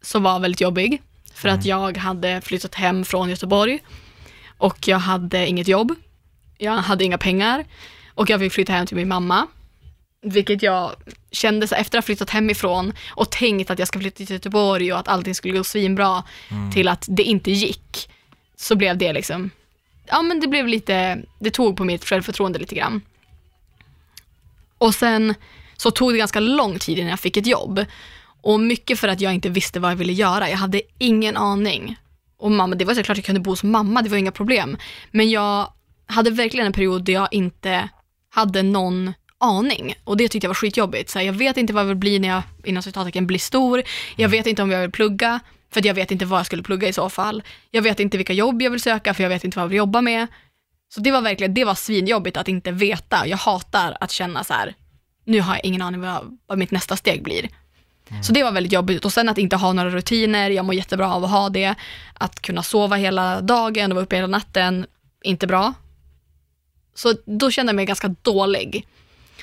som 0.01 0.23
var 0.23 0.39
väldigt 0.39 0.61
jobbig 0.61 1.01
för 1.33 1.49
mm. 1.49 1.59
att 1.59 1.65
jag 1.65 1.97
hade 1.97 2.41
flyttat 2.41 2.75
hem 2.75 3.05
från 3.05 3.29
Göteborg 3.29 3.79
och 4.57 4.87
jag 4.87 4.99
hade 4.99 5.47
inget 5.47 5.67
jobb. 5.67 5.95
Jag 6.57 6.73
hade 6.73 7.03
inga 7.03 7.17
pengar 7.17 7.65
och 8.13 8.29
jag 8.29 8.39
fick 8.39 8.53
flytta 8.53 8.73
hem 8.73 8.85
till 8.85 8.97
min 8.97 9.07
mamma. 9.07 9.47
Vilket 10.21 10.63
jag 10.63 10.91
kände 11.31 11.67
så 11.67 11.75
efter 11.75 11.97
att 11.97 12.03
ha 12.03 12.05
flyttat 12.05 12.29
hemifrån 12.29 12.93
och 13.09 13.29
tänkt 13.29 13.71
att 13.71 13.79
jag 13.79 13.87
ska 13.87 13.99
flytta 13.99 14.17
till 14.17 14.31
Göteborg 14.31 14.93
och 14.93 14.99
att 14.99 15.07
allting 15.07 15.35
skulle 15.35 15.57
gå 15.57 15.63
svinbra 15.63 16.23
mm. 16.51 16.71
till 16.71 16.87
att 16.87 17.05
det 17.09 17.23
inte 17.23 17.51
gick. 17.51 18.09
Så 18.55 18.75
blev 18.75 18.97
det 18.97 19.13
liksom, 19.13 19.49
ja 20.05 20.21
men 20.21 20.39
det 20.39 20.47
blev 20.47 20.67
lite, 20.67 21.19
det 21.39 21.51
tog 21.51 21.77
på 21.77 21.83
mitt 21.83 22.05
självförtroende 22.05 22.59
lite 22.59 22.75
grann. 22.75 23.01
Och 24.77 24.95
sen 24.95 25.33
så 25.77 25.91
tog 25.91 26.13
det 26.13 26.17
ganska 26.17 26.39
lång 26.39 26.79
tid 26.79 26.97
innan 26.97 27.09
jag 27.09 27.19
fick 27.19 27.37
ett 27.37 27.47
jobb. 27.47 27.85
Och 28.41 28.59
mycket 28.59 28.99
för 28.99 29.07
att 29.07 29.21
jag 29.21 29.33
inte 29.33 29.49
visste 29.49 29.79
vad 29.79 29.91
jag 29.91 29.95
ville 29.95 30.13
göra. 30.13 30.49
Jag 30.49 30.57
hade 30.57 30.81
ingen 30.97 31.37
aning. 31.37 31.95
Och 32.37 32.51
mamma, 32.51 32.75
det 32.75 32.85
var 32.85 32.93
såklart 32.93 33.17
jag 33.17 33.25
kunde 33.25 33.41
bo 33.41 33.51
hos 33.51 33.63
mamma, 33.63 34.01
det 34.01 34.09
var 34.09 34.17
inga 34.17 34.31
problem. 34.31 34.77
Men 35.11 35.29
jag 35.29 35.73
hade 36.05 36.29
verkligen 36.29 36.65
en 36.65 36.73
period 36.73 37.03
där 37.03 37.13
jag 37.13 37.27
inte 37.31 37.89
hade 38.29 38.63
någon 38.63 39.13
aning 39.39 39.95
och 40.03 40.17
det 40.17 40.27
tyckte 40.27 40.45
jag 40.45 40.49
var 40.49 40.55
skitjobbigt. 40.55 41.09
Så 41.09 41.19
här, 41.19 41.25
jag 41.25 41.33
vet 41.33 41.57
inte 41.57 41.73
vad 41.73 41.83
jag 41.83 41.87
vill 41.87 41.97
bli 41.97 42.19
när 42.19 42.27
jag 42.27 42.41
inom 42.63 42.83
citattecken 42.83 43.27
blir 43.27 43.39
stor. 43.39 43.83
Jag 44.15 44.29
vet 44.29 44.47
inte 44.47 44.61
om 44.63 44.71
jag 44.71 44.81
vill 44.81 44.91
plugga 44.91 45.39
för 45.73 45.87
jag 45.87 45.93
vet 45.93 46.11
inte 46.11 46.25
vad 46.25 46.39
jag 46.39 46.45
skulle 46.45 46.63
plugga 46.63 46.87
i 46.87 46.93
så 46.93 47.09
fall. 47.09 47.43
Jag 47.71 47.81
vet 47.81 47.99
inte 47.99 48.17
vilka 48.17 48.33
jobb 48.33 48.61
jag 48.61 48.71
vill 48.71 48.81
söka 48.81 49.13
för 49.13 49.23
jag 49.23 49.29
vet 49.29 49.43
inte 49.43 49.57
vad 49.57 49.63
jag 49.63 49.69
vill 49.69 49.77
jobba 49.77 50.01
med. 50.01 50.27
Så 50.89 51.01
det 51.01 51.11
var 51.11 51.21
verkligen, 51.21 51.53
det 51.53 51.65
var 51.65 51.75
svinjobbigt 51.75 52.37
att 52.37 52.47
inte 52.47 52.71
veta. 52.71 53.27
Jag 53.27 53.37
hatar 53.37 53.97
att 53.99 54.11
känna 54.11 54.43
så 54.43 54.53
här, 54.53 54.75
nu 55.27 55.41
har 55.41 55.53
jag 55.53 55.65
ingen 55.65 55.81
aning 55.81 56.01
vad, 56.01 56.37
vad 56.47 56.57
mitt 56.57 56.71
nästa 56.71 56.97
steg 56.97 57.23
blir. 57.23 57.49
Mm. 58.09 58.23
Så 58.23 58.33
det 58.33 58.43
var 58.43 58.51
väldigt 58.51 58.73
jobbigt 58.73 59.05
och 59.05 59.13
sen 59.13 59.29
att 59.29 59.37
inte 59.37 59.55
ha 59.55 59.73
några 59.73 59.89
rutiner, 59.89 60.49
jag 60.49 60.65
mår 60.65 60.75
jättebra 60.75 61.13
av 61.13 61.23
att 61.23 61.31
ha 61.31 61.49
det. 61.49 61.75
Att 62.13 62.41
kunna 62.41 62.63
sova 62.63 62.95
hela 62.95 63.41
dagen 63.41 63.91
och 63.91 63.95
vara 63.95 64.03
uppe 64.05 64.15
hela 64.15 64.27
natten, 64.27 64.85
inte 65.23 65.47
bra. 65.47 65.73
Så 66.95 67.13
då 67.25 67.51
kände 67.51 67.69
jag 67.69 67.75
mig 67.75 67.85
ganska 67.85 68.15
dålig. 68.21 68.87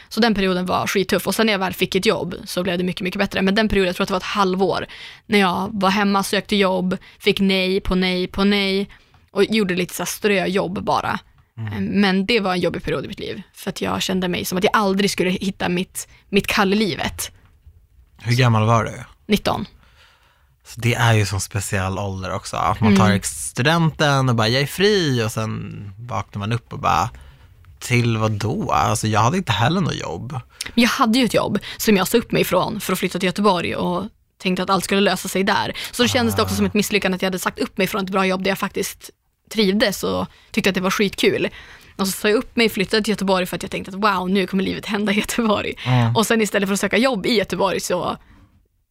Så 0.08 0.20
den 0.20 0.34
perioden 0.34 0.66
var 0.66 0.86
skittuff 0.86 1.26
och 1.26 1.34
sen 1.34 1.46
när 1.46 1.52
jag 1.52 1.58
väl 1.58 1.72
fick 1.72 1.94
ett 1.94 2.06
jobb 2.06 2.34
så 2.44 2.62
blev 2.62 2.78
det 2.78 2.84
mycket, 2.84 3.02
mycket 3.02 3.18
bättre. 3.18 3.42
Men 3.42 3.54
den 3.54 3.68
perioden, 3.68 3.86
jag 3.86 3.96
tror 3.96 4.04
att 4.04 4.08
det 4.08 4.14
var 4.14 4.18
ett 4.18 4.22
halvår, 4.22 4.86
när 5.26 5.38
jag 5.38 5.68
var 5.72 5.90
hemma, 5.90 6.22
sökte 6.22 6.56
jobb, 6.56 6.96
fick 7.18 7.40
nej 7.40 7.80
på 7.80 7.94
nej 7.94 8.26
på 8.26 8.44
nej 8.44 8.88
och 9.30 9.44
gjorde 9.44 9.74
lite 9.74 9.94
så 9.94 10.06
ströjobb 10.06 10.84
bara. 10.84 11.18
Mm. 11.58 11.72
Eh, 11.72 11.80
men 11.80 12.26
det 12.26 12.40
var 12.40 12.52
en 12.52 12.60
jobbig 12.60 12.82
period 12.82 13.04
i 13.04 13.08
mitt 13.08 13.18
liv, 13.18 13.42
för 13.54 13.70
att 13.70 13.80
jag 13.80 14.02
kände 14.02 14.28
mig 14.28 14.44
som 14.44 14.58
att 14.58 14.64
jag 14.64 14.76
aldrig 14.76 15.10
skulle 15.10 15.30
hitta 15.30 15.68
mitt, 15.68 16.08
mitt 16.28 16.46
kall 16.46 16.72
i 16.72 16.76
livet. 16.76 17.32
Hur 18.18 18.36
gammal 18.36 18.66
var 18.66 18.84
du? 18.84 19.04
19. 19.26 19.66
Så 20.66 20.80
det 20.80 20.94
är 20.94 21.12
ju 21.12 21.26
som 21.26 21.40
speciell 21.40 21.98
ålder 21.98 22.34
också, 22.34 22.56
att 22.56 22.80
man 22.80 22.96
tar 22.96 23.06
mm. 23.06 23.20
studenten 23.22 24.28
och 24.28 24.34
bara, 24.34 24.48
jag 24.48 24.62
är 24.62 24.66
fri 24.66 25.22
och 25.24 25.32
sen 25.32 25.92
vaknar 25.98 26.38
man 26.38 26.52
upp 26.52 26.72
och 26.72 26.78
bara, 26.78 27.10
till 27.78 28.16
vad 28.16 28.32
då? 28.32 28.70
Alltså 28.70 29.06
jag 29.06 29.20
hade 29.20 29.36
inte 29.36 29.52
heller 29.52 29.80
något 29.80 30.00
jobb. 30.00 30.40
Jag 30.74 30.88
hade 30.88 31.18
ju 31.18 31.24
ett 31.24 31.34
jobb 31.34 31.58
som 31.76 31.96
jag 31.96 32.08
sa 32.08 32.18
upp 32.18 32.32
mig 32.32 32.42
ifrån 32.42 32.80
för 32.80 32.92
att 32.92 32.98
flytta 32.98 33.18
till 33.18 33.26
Göteborg 33.26 33.76
och 33.76 34.04
tänkte 34.38 34.62
att 34.62 34.70
allt 34.70 34.84
skulle 34.84 35.00
lösa 35.00 35.28
sig 35.28 35.44
där. 35.44 35.72
Så 35.92 36.02
då 36.02 36.08
kändes 36.08 36.36
det 36.36 36.42
också 36.42 36.54
som 36.54 36.66
ett 36.66 36.74
misslyckande 36.74 37.16
att 37.16 37.22
jag 37.22 37.26
hade 37.26 37.38
sagt 37.38 37.58
upp 37.58 37.78
mig 37.78 37.86
från 37.86 38.04
ett 38.04 38.10
bra 38.10 38.26
jobb 38.26 38.42
där 38.42 38.50
jag 38.50 38.58
faktiskt 38.58 39.10
trivdes 39.50 40.04
och 40.04 40.26
tyckte 40.50 40.70
att 40.70 40.74
det 40.74 40.80
var 40.80 40.90
skitkul. 40.90 41.48
Och 41.96 42.07
så 42.07 42.12
sa 42.12 42.28
jag 42.28 42.37
upp 42.37 42.57
mig, 42.57 42.66
och 42.66 42.72
flyttade 42.72 43.02
till 43.02 43.12
Göteborg 43.12 43.46
för 43.46 43.57
att 43.57 43.62
jag 43.62 43.70
tänkte 43.70 43.90
att 43.90 44.02
wow, 44.02 44.30
nu 44.30 44.46
kommer 44.46 44.64
livet 44.64 44.87
hända 44.87 45.12
i 45.12 45.16
Göteborg. 45.16 45.74
Mm. 45.87 46.16
Och 46.16 46.26
sen 46.26 46.40
istället 46.40 46.68
för 46.68 46.74
att 46.74 46.80
söka 46.80 46.96
jobb 46.96 47.26
i 47.26 47.35
Göteborg 47.35 47.80
så 47.80 48.16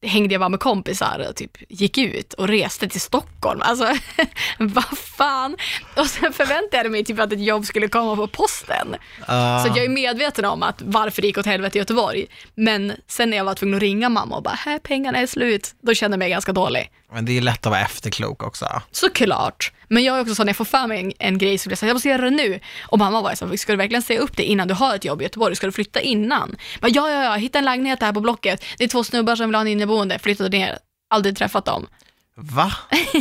hängde 0.04 0.34
jag 0.34 0.42
bara 0.42 0.50
med 0.50 0.60
kompisar 0.60 1.26
och 1.30 1.36
typ 1.36 1.52
gick 1.70 1.98
ut 1.98 2.34
och 2.34 2.48
reste 2.48 2.88
till 2.90 3.02
Stockholm. 3.02 3.62
Alltså, 3.64 3.88
vad 4.58 4.98
fan? 4.98 5.58
Och 5.96 6.08
sen 6.08 6.34
förväntade 6.34 6.84
jag 6.84 6.92
mig 6.92 7.04
typ 7.04 7.20
att 7.20 7.34
ett 7.34 7.44
jobb 7.44 7.66
skulle 7.66 7.88
komma 7.88 8.16
på 8.16 8.28
posten. 8.28 8.96
Uh. 9.20 9.64
Så 9.64 9.68
jag 9.68 9.84
är 9.84 9.90
medveten 9.90 10.46
om 10.46 10.64
att 10.64 10.82
varför 10.82 11.22
det 11.22 11.28
gick 11.28 11.38
åt 11.38 11.46
helvete 11.46 11.78
i 11.78 11.82
Göteborg. 11.82 12.26
Men 12.56 12.94
sen 13.08 13.30
när 13.30 13.38
jag 13.38 13.46
var 13.46 13.54
tvungen 13.54 13.76
att 13.76 13.82
ringa 13.82 14.10
mamma 14.10 14.36
och 14.36 14.44
bara, 14.44 14.56
här 14.56 14.80
pengarna 14.80 15.18
är 15.18 15.28
slut, 15.28 15.76
då 15.82 15.94
kände 15.94 16.16
jag 16.16 16.20
mig 16.20 16.30
ganska 16.30 16.54
dålig. 16.54 16.92
Men 17.14 17.26
det 17.26 17.38
är 17.38 17.42
lätt 17.42 17.66
att 17.66 17.72
vara 17.72 17.82
efterklok 17.82 18.44
också. 18.44 18.82
Såklart. 18.92 19.72
Men 19.94 20.04
jag 20.04 20.18
är 20.18 20.22
också 20.22 20.36
så 20.36 20.44
när 20.44 20.50
jag 20.50 20.58
får 20.58 20.66
för 20.66 20.88
mig 20.88 21.00
en, 21.00 21.12
en 21.20 21.38
grej 21.38 21.58
så 21.58 21.70
blir 21.70 21.72
jag 21.72 21.78
så 21.80 21.86
här, 21.86 21.90
jag 21.90 21.96
måste 21.96 22.10
göra 22.10 22.22
det 22.22 22.30
nu. 22.30 22.60
Och 22.82 23.00
mamma 23.00 23.22
var 23.22 23.36
så 23.36 23.48
här, 23.48 23.58
ska 23.58 23.74
du 23.74 23.78
verkligen 23.78 24.02
säga 24.02 24.20
upp 24.20 24.38
det 24.38 24.44
innan 24.44 24.68
du 24.68 24.74
har 24.74 24.96
ett 24.96 25.06
jobb 25.06 25.22
i 25.22 25.24
Göteborg? 25.24 25.56
Ska 25.56 25.66
du 25.66 25.72
flytta 25.72 26.02
innan? 26.02 26.56
Bara, 26.82 26.88
ja, 26.88 27.10
ja, 27.10 27.24
ja, 27.24 27.36
hitta 27.36 27.60
en 27.60 27.66
lägenhet 27.66 28.02
här 28.02 28.14
på 28.14 28.20
Blocket. 28.20 28.66
Det 28.78 28.84
är 28.84 28.88
två 28.88 29.04
snubbar 29.04 29.36
som 29.36 29.46
vill 29.50 29.56
ha 29.56 29.62
en 29.62 29.68
inneboende. 29.68 30.20
Flyttade 30.20 30.50
ner, 30.50 30.78
aldrig 31.10 31.38
träffat 31.38 31.66
dem. 31.66 31.88
Va? 32.36 32.72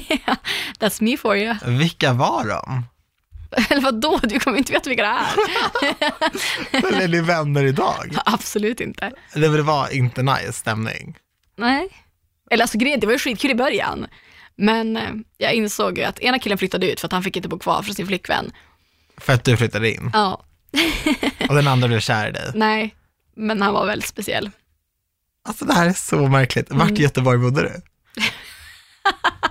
That's 0.79 1.03
me 1.03 1.17
for 1.17 1.37
you. 1.37 1.55
Vilka 1.67 2.13
var 2.13 2.49
de? 2.49 2.83
Eller 3.71 3.83
vadå, 3.83 4.21
du 4.23 4.41
kommer 4.41 4.59
inte 4.59 4.73
veta 4.73 4.91
vilka 4.91 5.03
det 5.03 5.09
är. 5.09 5.29
Eller 6.89 7.01
är 7.01 7.09
ni 7.09 7.21
vänner 7.21 7.65
idag? 7.65 8.17
Absolut 8.25 8.81
inte. 8.81 9.13
Det 9.35 9.49
var 9.49 9.95
inte 9.95 10.23
nice 10.23 10.53
stämning. 10.53 11.17
Nej. 11.57 11.89
Eller 12.51 12.65
alltså 12.65 12.79
grejen, 12.79 13.01
det 13.01 13.07
var 13.07 13.13
ju 13.13 13.19
skitkul 13.19 13.51
i 13.51 13.55
början. 13.55 14.07
Men 14.57 14.97
eh, 14.97 15.11
jag 15.39 15.53
insåg 15.53 15.99
ju 15.99 16.05
att 16.05 16.19
ena 16.21 16.39
killen 16.39 16.59
flyttade 16.59 16.93
ut 16.93 17.01
för 17.01 17.07
att 17.09 17.13
han 17.13 17.23
fick 17.23 17.37
inte 17.37 17.49
bo 17.49 17.59
kvar 17.59 17.83
för 17.83 17.93
sin 17.93 18.07
flickvän. 18.07 18.53
För 19.17 19.33
att 19.33 19.45
du 19.45 19.57
flyttade 19.57 19.91
in? 19.91 20.11
Ja. 20.13 20.45
Och 21.49 21.55
den 21.55 21.69
andra 21.69 21.89
blev 21.89 22.01
kär 22.01 22.29
i 22.29 22.33
dig? 22.33 22.51
Nej, 22.55 22.95
men 23.37 23.63
han 23.63 23.75
var 23.75 23.87
väldigt 23.87 24.09
speciell. 24.09 24.51
Alltså 25.49 25.65
det 25.65 25.75
här 25.75 25.89
är 25.89 25.93
så 25.93 26.17
märkligt. 26.29 26.67
Vart 26.71 26.91
i 26.91 27.03
Göteborg 27.03 27.39
bodde 27.39 27.63
du? 27.63 27.73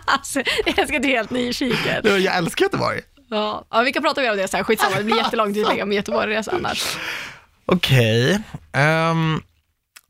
Alltså, 0.06 0.42
jag 0.66 0.88
ska 0.88 1.00
till 1.00 1.10
helt 1.10 1.30
nyfiken. 1.30 2.04
Du, 2.04 2.18
Jag 2.18 2.38
älskar 2.38 2.66
Göteborg. 2.66 3.02
Ja. 3.30 3.66
ja, 3.70 3.82
vi 3.82 3.94
kan 3.94 4.04
prata 4.04 4.22
mer 4.22 4.32
om 4.32 4.38
det 4.38 4.48
sen. 4.48 4.64
Skitsamma, 4.64 4.96
det 4.98 5.04
blir 5.04 5.16
jättelångt 5.18 5.58
utlägg 5.58 5.84
om 5.84 5.92
Göteborg-resa 5.94 6.52
annars. 6.52 6.98
Okej. 7.66 8.42
ehm, 8.74 9.42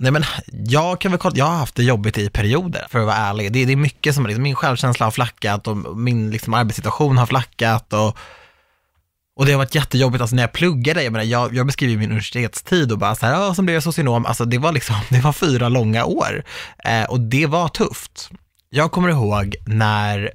nej 0.01 0.11
men 0.11 0.23
jag 0.49 1.01
kan 1.01 1.11
väl 1.11 1.19
kolla, 1.19 1.35
jag 1.37 1.45
har 1.45 1.57
haft 1.57 1.75
det 1.75 1.83
jobbigt 1.83 2.17
i 2.17 2.29
perioder 2.29 2.87
för 2.89 2.99
att 2.99 3.05
vara 3.05 3.15
ärlig. 3.15 3.51
Det, 3.51 3.65
det 3.65 3.71
är 3.71 3.77
mycket 3.77 4.15
som, 4.15 4.25
liksom, 4.25 4.43
min 4.43 4.55
självkänsla 4.55 5.05
har 5.05 5.11
flackat 5.11 5.67
och 5.67 5.97
min 5.97 6.31
liksom, 6.31 6.53
arbetssituation 6.53 7.17
har 7.17 7.25
flackat 7.25 7.93
och, 7.93 8.17
och 9.35 9.45
det 9.45 9.51
har 9.51 9.57
varit 9.57 9.75
jättejobbigt, 9.75 10.21
alltså 10.21 10.35
när 10.35 10.43
jag 10.43 10.51
pluggade, 10.51 11.03
jag, 11.03 11.13
menar, 11.13 11.25
jag, 11.25 11.55
jag 11.55 11.65
beskriver 11.65 11.97
min 11.97 12.09
universitetstid 12.09 12.91
och 12.91 12.97
bara 12.97 13.15
så 13.15 13.25
här, 13.25 13.33
ja, 13.33 13.53
som 13.53 13.65
blev 13.65 13.73
jag 13.73 13.83
socionom, 13.83 14.25
alltså 14.25 14.45
det 14.45 14.57
var 14.57 14.71
liksom, 14.71 14.95
det 15.09 15.19
var 15.19 15.33
fyra 15.33 15.69
långa 15.69 16.05
år 16.05 16.43
eh, 16.83 17.03
och 17.03 17.19
det 17.19 17.45
var 17.45 17.67
tufft. 17.67 18.29
Jag 18.69 18.91
kommer 18.91 19.09
ihåg 19.09 19.55
när 19.65 20.31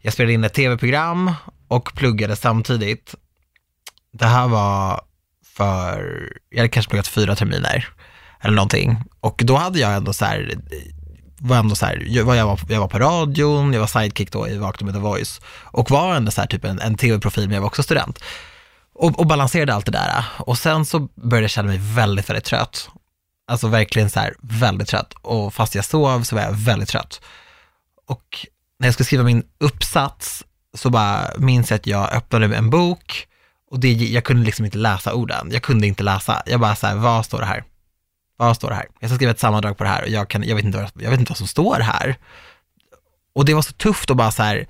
jag 0.00 0.12
spelade 0.12 0.32
in 0.32 0.44
ett 0.44 0.54
tv-program 0.54 1.32
och 1.68 1.94
pluggade 1.94 2.36
samtidigt. 2.36 3.14
Det 4.12 4.26
här 4.26 4.48
var 4.48 5.00
för, 5.56 6.22
jag 6.50 6.58
hade 6.58 6.68
kanske 6.68 6.90
pluggat 6.90 7.08
fyra 7.08 7.36
terminer 7.36 7.88
eller 8.40 8.54
någonting. 8.54 9.02
Och 9.20 9.42
då 9.44 9.56
hade 9.56 9.78
jag 9.78 9.94
ändå 9.94 10.12
så 10.12 10.24
här, 10.24 10.54
var 11.38 11.56
ändå 11.56 11.74
så 11.74 11.86
här, 11.86 12.04
jag 12.06 12.24
var, 12.24 12.34
jag 12.34 12.46
var, 12.80 12.88
på 12.88 12.98
radion, 12.98 13.72
jag 13.72 13.80
var 13.80 13.86
sidekick 13.86 14.32
då 14.32 14.48
i 14.48 14.58
Vakna 14.58 14.84
med 14.84 14.94
The 14.94 15.00
Voice 15.00 15.40
och 15.64 15.90
var 15.90 16.14
ändå 16.14 16.30
så 16.30 16.40
här 16.40 16.48
typ 16.48 16.64
en, 16.64 16.80
en 16.80 16.94
tv-profil, 16.94 17.48
men 17.48 17.54
jag 17.54 17.60
var 17.60 17.66
också 17.66 17.82
student. 17.82 18.18
Och, 18.94 19.18
och 19.18 19.26
balanserade 19.26 19.74
allt 19.74 19.86
det 19.86 19.92
där. 19.92 20.24
Och 20.38 20.58
sen 20.58 20.86
så 20.86 20.98
började 21.00 21.44
jag 21.44 21.50
känna 21.50 21.68
mig 21.68 21.78
väldigt, 21.80 22.30
väldigt 22.30 22.44
trött. 22.44 22.88
Alltså 23.48 23.68
verkligen 23.68 24.10
så 24.10 24.20
här 24.20 24.34
väldigt 24.40 24.88
trött. 24.88 25.14
Och 25.22 25.54
fast 25.54 25.74
jag 25.74 25.84
sov 25.84 26.22
så 26.22 26.36
var 26.36 26.42
jag 26.42 26.52
väldigt 26.52 26.88
trött. 26.88 27.20
Och 28.06 28.46
när 28.78 28.86
jag 28.86 28.94
skulle 28.94 29.04
skriva 29.06 29.22
min 29.24 29.42
uppsats 29.60 30.44
så 30.74 30.90
bara 30.90 31.30
minns 31.38 31.70
jag 31.70 31.78
att 31.78 31.86
jag 31.86 32.12
öppnade 32.12 32.56
en 32.56 32.70
bok 32.70 33.26
och 33.70 33.80
det, 33.80 33.92
jag 33.92 34.24
kunde 34.24 34.46
liksom 34.46 34.64
inte 34.64 34.78
läsa 34.78 35.14
orden. 35.14 35.48
Jag 35.52 35.62
kunde 35.62 35.86
inte 35.86 36.02
läsa. 36.02 36.42
Jag 36.46 36.60
bara 36.60 36.76
så 36.76 36.86
här, 36.86 36.96
vad 36.96 37.24
står 37.24 37.38
det 37.38 37.46
här? 37.46 37.64
Vad 38.38 38.56
står 38.56 38.68
det 38.68 38.74
här? 38.74 38.86
Jag 39.00 39.10
ska 39.10 39.16
skriva 39.16 39.32
ett 39.32 39.40
sammandrag 39.40 39.78
på 39.78 39.84
det 39.84 39.90
här 39.90 40.02
och 40.02 40.08
jag, 40.08 40.28
kan, 40.28 40.42
jag, 40.42 40.56
vet, 40.56 40.64
inte 40.64 40.78
vad, 40.78 40.90
jag 40.94 41.10
vet 41.10 41.20
inte 41.20 41.30
vad 41.30 41.38
som 41.38 41.46
står 41.46 41.80
här. 41.80 42.16
Och 43.34 43.44
det 43.44 43.54
var 43.54 43.62
så 43.62 43.72
tufft 43.72 44.10
att 44.10 44.16
bara 44.16 44.30
så 44.30 44.42
här, 44.42 44.66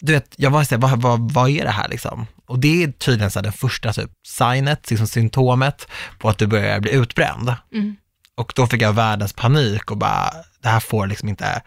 du 0.00 0.12
vet, 0.12 0.34
jag 0.36 0.50
var 0.50 0.64
så 0.64 0.74
här, 0.74 0.82
vad, 0.82 1.02
vad, 1.02 1.32
vad 1.32 1.50
är 1.50 1.64
det 1.64 1.70
här 1.70 1.88
liksom? 1.88 2.26
Och 2.46 2.58
det 2.58 2.82
är 2.82 2.92
tydligen 2.92 3.30
så 3.30 3.38
här, 3.38 3.44
den 3.44 3.52
första 3.52 3.92
typ 3.92 4.10
signet, 4.26 4.90
liksom 4.90 5.06
symptomet 5.06 5.88
på 6.18 6.28
att 6.28 6.38
du 6.38 6.46
börjar 6.46 6.80
bli 6.80 6.92
utbränd. 6.92 7.54
Mm. 7.72 7.96
Och 8.34 8.52
då 8.56 8.66
fick 8.66 8.82
jag 8.82 8.92
världens 8.92 9.32
panik 9.32 9.90
och 9.90 9.96
bara, 9.96 10.30
det 10.62 10.68
här 10.68 10.80
får 10.80 11.06
liksom 11.06 11.28
inte 11.28 11.62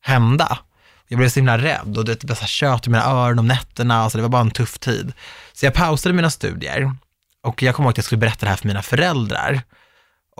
hända. 0.00 0.58
Jag 1.08 1.18
blev 1.18 1.28
så 1.28 1.40
himla 1.40 1.58
rädd 1.58 1.98
och 1.98 2.04
det 2.04 2.24
var 2.24 2.34
så 2.34 2.40
här 2.40 2.48
kött 2.48 2.86
i 2.86 2.90
mina 2.90 3.04
öron 3.04 3.38
om 3.38 3.48
nätterna, 3.48 3.96
alltså 3.96 4.18
det 4.18 4.22
var 4.22 4.28
bara 4.28 4.42
en 4.42 4.50
tuff 4.50 4.78
tid. 4.78 5.12
Så 5.52 5.66
jag 5.66 5.74
pausade 5.74 6.14
mina 6.14 6.30
studier 6.30 6.96
och 7.42 7.62
jag 7.62 7.74
kommer 7.74 7.86
ihåg 7.86 7.90
att 7.90 7.98
jag 7.98 8.04
skulle 8.04 8.18
berätta 8.18 8.46
det 8.46 8.50
här 8.50 8.56
för 8.56 8.68
mina 8.68 8.82
föräldrar. 8.82 9.62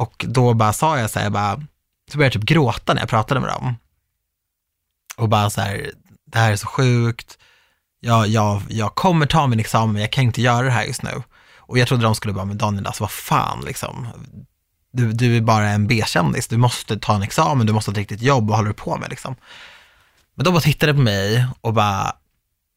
Och 0.03 0.25
då 0.29 0.55
bara 0.55 0.73
sa 0.73 0.99
jag 0.99 1.11
så 1.11 1.19
här, 1.19 1.27
jag 1.27 1.33
bara, 1.33 1.57
så 2.11 2.19
började 2.19 2.25
jag 2.25 2.33
typ 2.33 2.49
gråta 2.49 2.95
när 2.95 3.03
jag 3.03 3.09
pratade 3.09 3.41
med 3.41 3.49
dem. 3.51 3.77
Och 5.17 5.29
bara 5.29 5.51
så 5.51 5.61
här, 5.61 5.91
det 6.27 6.39
här 6.39 6.53
är 6.53 6.57
så 6.57 6.67
sjukt, 6.67 7.39
jag, 8.01 8.27
jag, 8.27 8.63
jag 8.69 8.95
kommer 8.95 9.27
ta 9.27 9.47
min 9.47 9.61
examen, 9.61 9.93
men 9.93 10.03
jag 10.03 10.13
kan 10.13 10.25
inte 10.25 10.43
göra 10.43 10.63
det 10.63 10.71
här 10.71 10.85
just 10.85 11.03
nu. 11.03 11.23
Och 11.57 11.79
jag 11.79 11.89
trodde 11.89 12.03
de 12.03 12.15
skulle 12.15 12.35
bara, 12.35 12.45
men 12.45 12.59
Daniel, 12.59 12.87
alltså 12.87 13.03
vad 13.03 13.11
fan 13.11 13.61
liksom. 13.65 14.09
Du, 14.93 15.13
du 15.13 15.37
är 15.37 15.41
bara 15.41 15.69
en 15.69 15.87
B-kändis, 15.87 16.49
du 16.49 16.57
måste 16.57 16.99
ta 16.99 17.15
en 17.15 17.23
examen, 17.23 17.67
du 17.67 17.73
måste 17.73 17.91
ha 17.91 17.93
ett 17.93 17.99
riktigt 17.99 18.23
jobb, 18.23 18.49
vad 18.49 18.57
håller 18.57 18.69
du 18.69 18.75
på 18.75 18.97
med 18.97 19.11
liksom? 19.11 19.37
Men 20.35 20.45
de 20.45 20.51
bara 20.51 20.61
tittade 20.61 20.95
på 20.95 21.01
mig 21.01 21.47
och 21.61 21.75
bara, 21.75 22.17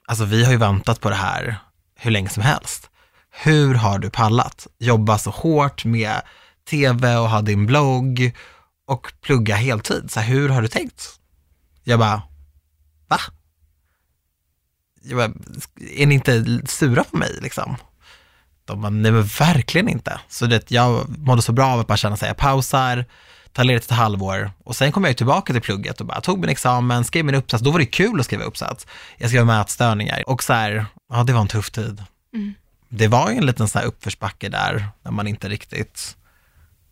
alltså 0.08 0.26
vi 0.26 0.46
har 0.46 0.52
ju 0.52 0.58
väntat 0.58 1.02
på 1.02 1.10
det 1.10 1.16
här 1.16 1.58
hur 1.96 2.12
länge 2.12 2.30
som 2.30 2.44
helst. 2.44 2.90
Hur 3.32 3.76
har 3.76 4.00
du 4.00 4.10
pallat? 4.10 4.68
Jobba 4.80 5.18
så 5.18 5.30
hårt 5.30 5.86
med 5.86 6.22
tv 6.70 7.16
och 7.16 7.30
ha 7.30 7.42
din 7.42 7.66
blogg 7.66 8.36
och 8.86 9.14
plugga 9.22 9.56
heltid. 9.56 10.12
Så 10.12 10.20
här, 10.20 10.28
hur 10.28 10.50
har 10.50 10.62
du 10.62 10.68
tänkt? 10.68 11.20
Jag 11.84 12.00
bara, 12.00 12.22
va? 13.08 13.20
Jag 15.02 15.18
bara, 15.18 15.40
är 15.98 16.06
ni 16.06 16.16
inte 16.16 16.62
sura 16.66 17.04
på 17.04 17.18
mig 17.18 17.38
liksom? 17.42 17.76
De 18.66 18.82
bara, 18.82 18.90
nej 18.90 19.12
men 19.12 19.24
verkligen 19.24 19.90
inte. 19.90 20.20
Så 20.30 20.46
det, 20.46 20.72
jag 20.72 21.18
mådde 21.18 21.42
så 21.42 21.52
bra 21.52 21.66
av 21.68 21.80
att 21.80 21.88
bara 21.88 21.98
känna 21.98 22.18
sig, 22.18 22.28
jag 22.28 22.38
pausar, 22.38 23.06
tar 23.54 23.64
ledigt 23.64 23.84
ett 23.84 23.92
halvår 23.92 24.52
och 24.64 24.76
sen 24.76 24.92
kom 24.92 25.04
jag 25.04 25.18
tillbaka 25.18 25.54
till 25.54 25.62
plugget 25.62 26.02
och 26.02 26.08
bara 26.08 26.22
tog 26.22 26.40
min 26.40 26.50
examen, 26.50 27.04
skrev 27.04 27.26
min 27.26 27.36
uppsats. 27.36 27.64
Då 27.64 27.72
var 27.72 27.80
det 27.80 27.86
kul 27.86 28.20
att 28.20 28.26
skriva 28.26 28.44
uppsats. 28.44 28.88
Jag 29.18 29.30
skrev 29.30 29.46
mätstörningar 29.46 30.24
och 30.28 30.44
så 30.44 30.54
här, 30.54 30.86
ja 31.10 31.24
det 31.24 31.34
var 31.34 31.42
en 31.42 31.48
tuff 31.48 31.72
tid. 31.72 32.04
Mm. 32.34 32.54
Det 32.90 33.08
var 33.08 33.32
ju 33.32 33.38
en 33.38 33.46
liten 33.46 33.68
så 33.68 33.80
här 33.80 33.86
uppförsbacke 33.86 34.50
där, 34.50 34.88
när 35.04 35.12
man 35.12 35.28
inte 35.28 35.50
riktigt, 35.50 36.18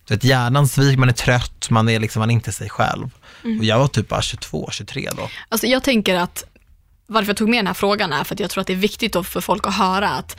du 0.08 0.14
vet 0.14 0.24
hjärnan 0.24 0.68
sviker, 0.68 0.98
man 0.98 1.10
är 1.10 1.14
trött, 1.14 1.68
man 1.70 1.90
är 1.90 2.00
liksom, 2.00 2.20
man 2.20 2.30
är 2.30 2.34
inte 2.34 2.52
sig 2.52 2.70
själv. 2.70 3.10
Och 3.60 3.66
jag 3.66 3.80
var 3.80 3.88
typ 3.88 4.10
bara 4.10 4.22
22, 4.22 4.70
23 4.72 5.10
då. 5.18 5.30
Alltså 5.50 5.68
jag 5.68 5.84
tänker 5.84 6.16
att 6.16 6.44
varför 7.08 7.30
jag 7.30 7.38
tog 7.38 7.50
med 7.50 7.60
den 7.60 7.68
här 7.68 7.74
frågan 7.74 8.14
är 8.14 8.24
för 8.24 8.36
att 8.36 8.40
jag 8.40 8.50
tror 8.50 8.62
att 8.62 8.68
det 8.68 8.74
är 8.74 8.78
viktigt 8.78 9.16
för 9.26 9.42
folk 9.42 9.68
att 9.68 9.76
höra 9.76 10.10
att, 10.10 10.38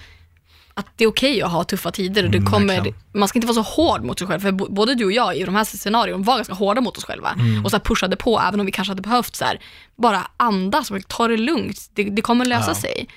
att 0.74 0.87
det 0.96 1.05
är 1.05 1.09
okej 1.09 1.42
att 1.42 1.50
ha 1.53 1.64
tuffa 1.64 1.90
tider 1.90 2.24
och 2.24 2.31
det 2.31 2.38
Mm, 2.38 2.50
kommer, 2.53 2.94
man 3.12 3.29
ska 3.29 3.38
inte 3.38 3.46
vara 3.46 3.64
så 3.64 3.70
hård 3.83 4.03
mot 4.05 4.18
sig 4.18 4.29
själv, 4.29 4.40
för 4.40 4.53
både 4.53 4.94
du 4.94 5.05
och 5.05 5.12
jag 5.12 5.37
i 5.37 5.44
de 5.44 5.55
här 5.55 5.64
scenarierna 5.64 6.22
var 6.24 6.37
ganska 6.37 6.55
hårda 6.55 6.81
mot 6.81 6.96
oss 6.98 7.05
själva 7.05 7.31
Mm. 7.31 7.64
och 7.64 7.70
så 7.70 7.79
pushade 7.81 8.16
på 8.16 8.40
även 8.40 8.61
om 8.61 8.66
vi 8.66 8.72
kanske 8.72 8.90
hade 8.90 9.03
behövt 9.03 9.37
så 9.37 9.44
här, 9.44 9.61
bara 9.96 10.27
andas 10.37 10.90
och 10.90 11.09
ta 11.09 11.29
det 11.29 11.37
lugnt, 11.37 11.90
det, 11.94 12.05
det 12.05 12.22
kommer 12.22 12.44
lösa 12.44 12.70
Ja. 12.70 12.74
sig. 12.74 13.09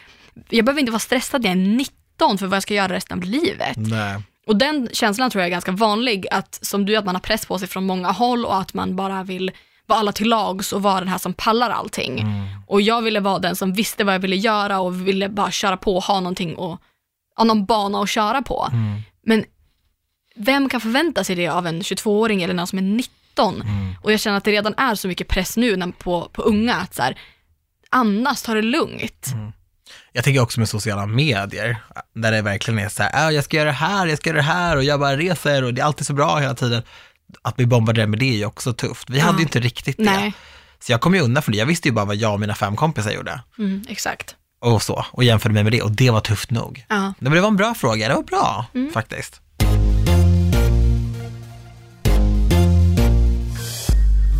Jag 0.49 0.65
behöver 0.65 0.79
inte 0.79 0.91
vara 0.91 0.99
stressad 0.99 1.41
när 1.41 1.49
jag 1.49 1.57
är 1.57 1.61
19 1.61 2.37
för 2.37 2.47
vad 2.47 2.55
jag 2.55 2.63
ska 2.63 2.73
göra 2.73 2.93
resten 2.93 3.17
av 3.17 3.23
livet. 3.23 3.77
Nej. 3.77 4.21
Och 4.47 4.55
den 4.55 4.89
känslan 4.93 5.29
tror 5.29 5.41
jag 5.41 5.47
är 5.47 5.51
ganska 5.51 5.71
vanlig, 5.71 6.27
att 6.31 6.59
som 6.61 6.85
du, 6.85 6.95
att 6.95 7.05
man 7.05 7.15
har 7.15 7.19
press 7.19 7.45
på 7.45 7.59
sig 7.59 7.67
från 7.67 7.85
många 7.85 8.11
håll 8.11 8.45
och 8.45 8.57
att 8.59 8.73
man 8.73 8.95
bara 8.95 9.23
vill 9.23 9.51
vara 9.85 9.99
alla 9.99 10.11
till 10.11 10.29
lags 10.29 10.73
och 10.73 10.81
vara 10.81 10.99
den 10.99 11.07
här 11.07 11.17
som 11.17 11.33
pallar 11.33 11.69
allting. 11.69 12.25
Och 12.67 12.81
jag 12.81 13.01
ville 13.01 13.19
vara 13.19 13.39
den 13.39 13.55
som 13.55 13.73
visste 13.73 14.03
vad 14.03 14.13
jag 14.13 14.19
ville 14.19 14.35
göra 14.35 14.79
och 14.79 15.07
ville 15.07 15.29
bara 15.29 15.51
köra 15.51 15.77
på 15.77 15.95
och 15.95 16.03
ha 16.03 16.19
någonting 16.19 16.55
och 16.55 16.81
ha 17.35 17.43
någon 17.43 17.65
bana 17.65 18.01
att 18.01 18.09
köra 18.09 18.41
på. 18.41 18.67
Men 19.23 19.45
vem 20.35 20.69
kan 20.69 20.81
förvänta 20.81 21.23
sig 21.23 21.35
det 21.35 21.47
av 21.47 21.67
en 21.67 21.81
22-åring 21.81 22.43
eller 22.43 22.53
någon 22.53 22.67
som 22.67 22.79
är 22.79 22.83
19? 22.83 23.63
Och 24.03 24.11
jag 24.11 24.19
känner 24.19 24.37
att 24.37 24.43
det 24.43 24.51
redan 24.51 24.73
är 24.77 24.95
så 24.95 25.07
mycket 25.07 25.27
press 25.27 25.57
nu 25.57 25.93
på, 25.99 26.29
på 26.31 26.41
unga 26.41 26.75
att 26.75 26.95
så 26.95 27.01
här, 27.01 27.17
andas, 27.89 28.41
ta 28.41 28.53
det 28.53 28.61
lugnt. 28.61 29.27
Jag 30.17 30.23
tänker 30.23 30.41
också 30.41 30.59
med 30.59 30.69
sociala 30.69 31.05
medier, 31.05 31.77
där 32.13 32.31
det 32.31 32.41
verkligen 32.41 32.79
är 32.79 32.89
så 32.89 33.03
här, 33.03 33.11
"Ah, 33.13 33.31
jag 33.31 33.43
ska 33.43 33.57
göra 33.57 33.65
det 33.65 33.71
här, 33.71 34.07
jag 34.07 34.17
ska 34.17 34.29
göra 34.29 34.37
det 34.37 34.43
här 34.43 34.75
och 34.77 34.83
jag 34.83 34.99
bara 34.99 35.17
reser 35.17 35.63
och 35.63 35.73
det 35.73 35.81
är 35.81 35.85
alltid 35.85 36.07
så 36.07 36.13
bra 36.13 36.37
hela 36.37 36.53
tiden. 36.55 36.83
Att 37.41 37.55
bli 37.55 37.65
bombarderad 37.65 38.09
med 38.09 38.19
det 38.19 38.25
är 38.33 38.37
ju 38.37 38.45
också 38.45 38.73
tufft. 38.73 39.09
Vi 39.09 39.19
hade 39.19 39.37
ju 39.37 39.43
inte 39.43 39.59
riktigt 39.59 39.97
det. 39.97 40.03
Nej, 40.03 40.33
Så 40.79 40.91
jag 40.91 41.01
kom 41.01 41.15
ju 41.15 41.21
undan 41.21 41.43
för 41.43 41.51
det. 41.51 41.57
Jag 41.57 41.65
visste 41.65 41.87
ju 41.87 41.93
bara 41.93 42.05
vad 42.05 42.15
jag 42.15 42.33
och 42.33 42.39
mina 42.39 42.55
fem 42.55 42.75
kompisar 42.75 43.11
gjorde. 43.11 43.41
mm, 43.59 43.83
exakt. 43.89 44.35
Och 44.59 44.81
så, 44.81 45.05
och 45.11 45.23
jämförde 45.23 45.53
mig 45.53 45.63
med 45.63 45.71
det 45.71 45.81
och 45.81 45.91
det 45.91 46.09
var 46.09 46.19
tufft 46.21 46.51
nog. 46.51 46.85
Ja. 46.89 47.13
Men 47.19 47.33
det 47.33 47.41
var 47.41 47.47
en 47.47 47.55
bra 47.57 47.73
fråga, 47.73 48.07
det 48.07 48.15
var 48.15 48.23
bra 48.23 48.65
faktiskt. 48.93 49.41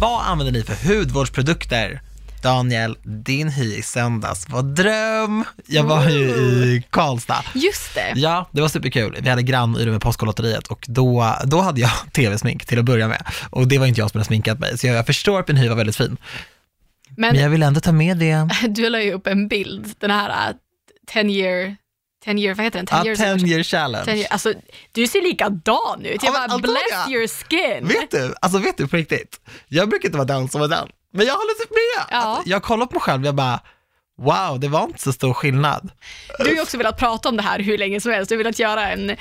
Vad 0.02 0.26
använder 0.26 0.52
ni 0.54 0.64
för 0.64 0.88
hudvårdsprodukter? 0.98 2.02
Daniel, 2.42 2.98
din 3.04 3.50
hy 3.50 3.76
i 3.76 3.82
söndags 3.82 4.50
var 4.50 4.62
dröm. 4.62 5.44
Jag 5.66 5.84
var 5.84 6.10
ju 6.10 6.20
i 6.30 6.84
Karlstad. 6.90 7.44
Just 7.54 7.96
det. 7.96 8.14
Ja, 8.16 8.50
det 8.52 8.62
var 8.62 8.68
superkul. 8.70 9.18
Vi 9.22 9.30
hade 9.30 9.42
grannyra 9.44 9.92
med 9.92 10.02
Postkodlotteriet 10.02 10.68
och 10.68 10.86
då, 10.90 11.36
då 11.46 11.62
hade 11.62 11.82
jag 11.82 11.92
tv-smink 12.14 12.66
till 12.66 12.80
att 12.80 12.86
börja 12.86 13.08
med. 13.08 13.24
Och 13.50 13.68
det 13.68 13.78
var 13.78 13.86
inte 13.86 14.02
jag 14.02 14.12
som 14.12 14.18
hade 14.18 14.28
sminkat 14.28 14.60
mig, 14.60 14.78
så 14.78 14.88
jag, 14.88 14.96
jag 14.96 15.06
förstår 15.06 15.40
att 15.40 15.48
min 15.48 15.58
hy 15.58 15.68
var 15.70 15.76
väldigt 15.76 15.96
fin. 15.96 16.18
Men, 17.10 17.34
Men 17.34 17.42
jag 17.44 17.50
vill 17.50 17.64
ändå 17.64 17.80
ta 17.80 17.92
med 17.92 18.18
det. 18.18 18.50
du 18.70 18.90
la 18.90 19.02
ju 19.02 19.14
upp 19.14 19.28
en 19.28 19.48
bild, 19.48 19.94
den 20.00 20.12
här 20.12 20.54
10 21.08 21.24
year, 21.32 21.76
10 22.26 22.34
year, 22.40 22.56
vad 22.56 22.66
heter 22.66 22.80
den? 22.80 22.86
10 22.86 22.96
Ah, 22.96 23.06
years 23.06 23.18
10 23.20 23.26
anniversary. 23.28 23.52
year 23.52 23.64
challenge. 23.64 24.06
10 24.06 24.16
year, 24.16 24.28
alltså, 24.32 24.54
du 24.92 25.08
ser 25.08 25.22
likadan 25.22 26.06
ut. 26.06 26.24
Jag 26.24 26.34
bara, 26.34 26.58
bless 26.58 27.10
your 27.10 27.28
skin. 27.28 27.88
Vet 27.88 28.12
du, 28.12 28.34
alltså 28.42 28.60
vet 28.60 28.78
du 28.78 28.88
på 28.88 28.96
riktigt, 28.98 29.40
jag 29.68 29.90
brukar 29.90 30.08
inte 30.08 30.18
vara 30.18 30.28
den 30.28 30.50
som 30.50 30.62
är 30.62 30.68
den, 30.68 30.88
men 31.18 31.26
jag 31.26 31.34
håller 31.34 31.54
typ 31.54 31.70
med. 31.70 32.06
Ja. 32.12 32.18
Alltså, 32.18 32.50
jag 32.50 32.64
kollar 32.64 32.86
på 32.86 32.94
mig 32.94 33.02
själv 33.02 33.26
jag 33.26 33.36
bara, 33.36 33.60
wow, 34.22 34.60
det 34.60 34.68
var 34.68 34.84
inte 34.84 35.02
så 35.02 35.14
stor 35.14 35.34
skillnad. 35.34 35.92
Du 36.38 36.44
har 36.44 36.52
ju 36.52 36.62
också 36.62 36.78
velat 36.78 37.00
prata 37.00 37.30
om 37.30 37.38
det 37.38 37.44
här 37.44 37.60
hur 37.60 37.78
länge 37.78 38.02
som 38.02 38.12
helst. 38.12 38.30
Du 38.30 38.36
har 38.36 38.38
velat 38.38 38.60
göra 38.60 38.90
en 38.90 39.18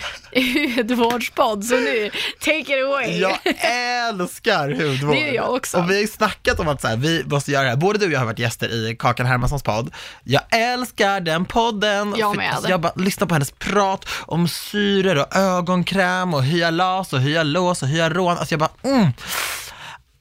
hudvårdspodd, 0.76 1.64
så 1.64 1.74
nu, 1.74 2.10
take 2.40 2.58
it 2.58 2.84
away. 2.84 3.18
Jag 3.18 3.38
älskar 4.08 4.68
hudvård. 4.68 5.14
Det 5.14 5.20
gör 5.20 5.34
jag 5.34 5.54
också. 5.54 5.78
Och 5.78 5.90
vi 5.90 5.94
har 5.94 6.00
ju 6.00 6.06
snackat 6.06 6.60
om 6.60 6.68
att 6.68 6.80
så 6.80 6.88
här, 6.88 6.96
vi 6.96 7.24
måste 7.26 7.50
göra 7.50 7.62
det 7.62 7.68
här. 7.68 7.76
Både 7.76 7.98
du 7.98 8.06
och 8.06 8.12
jag 8.12 8.18
har 8.18 8.26
varit 8.26 8.38
gäster 8.38 8.68
i 8.68 8.96
Kakan 8.98 9.26
Hermanssons 9.26 9.62
podd. 9.62 9.94
Jag 10.24 10.42
älskar 10.50 11.20
den 11.20 11.44
podden. 11.44 12.14
Jag 12.16 12.36
med. 12.36 12.52
Alltså, 12.52 12.70
jag 12.70 12.80
bara 12.80 12.92
lyssnar 12.96 13.26
på 13.26 13.34
hennes 13.34 13.50
prat 13.50 14.08
om 14.26 14.48
syror 14.48 15.18
och 15.18 15.36
ögonkräm 15.36 16.34
och 16.34 16.44
hyalas 16.44 17.12
och 17.12 17.20
hyalos 17.20 17.82
och 17.82 17.88
hyaluron. 17.88 18.38
Alltså 18.38 18.52
jag 18.52 18.60
bara, 18.60 18.70
mm. 18.82 19.12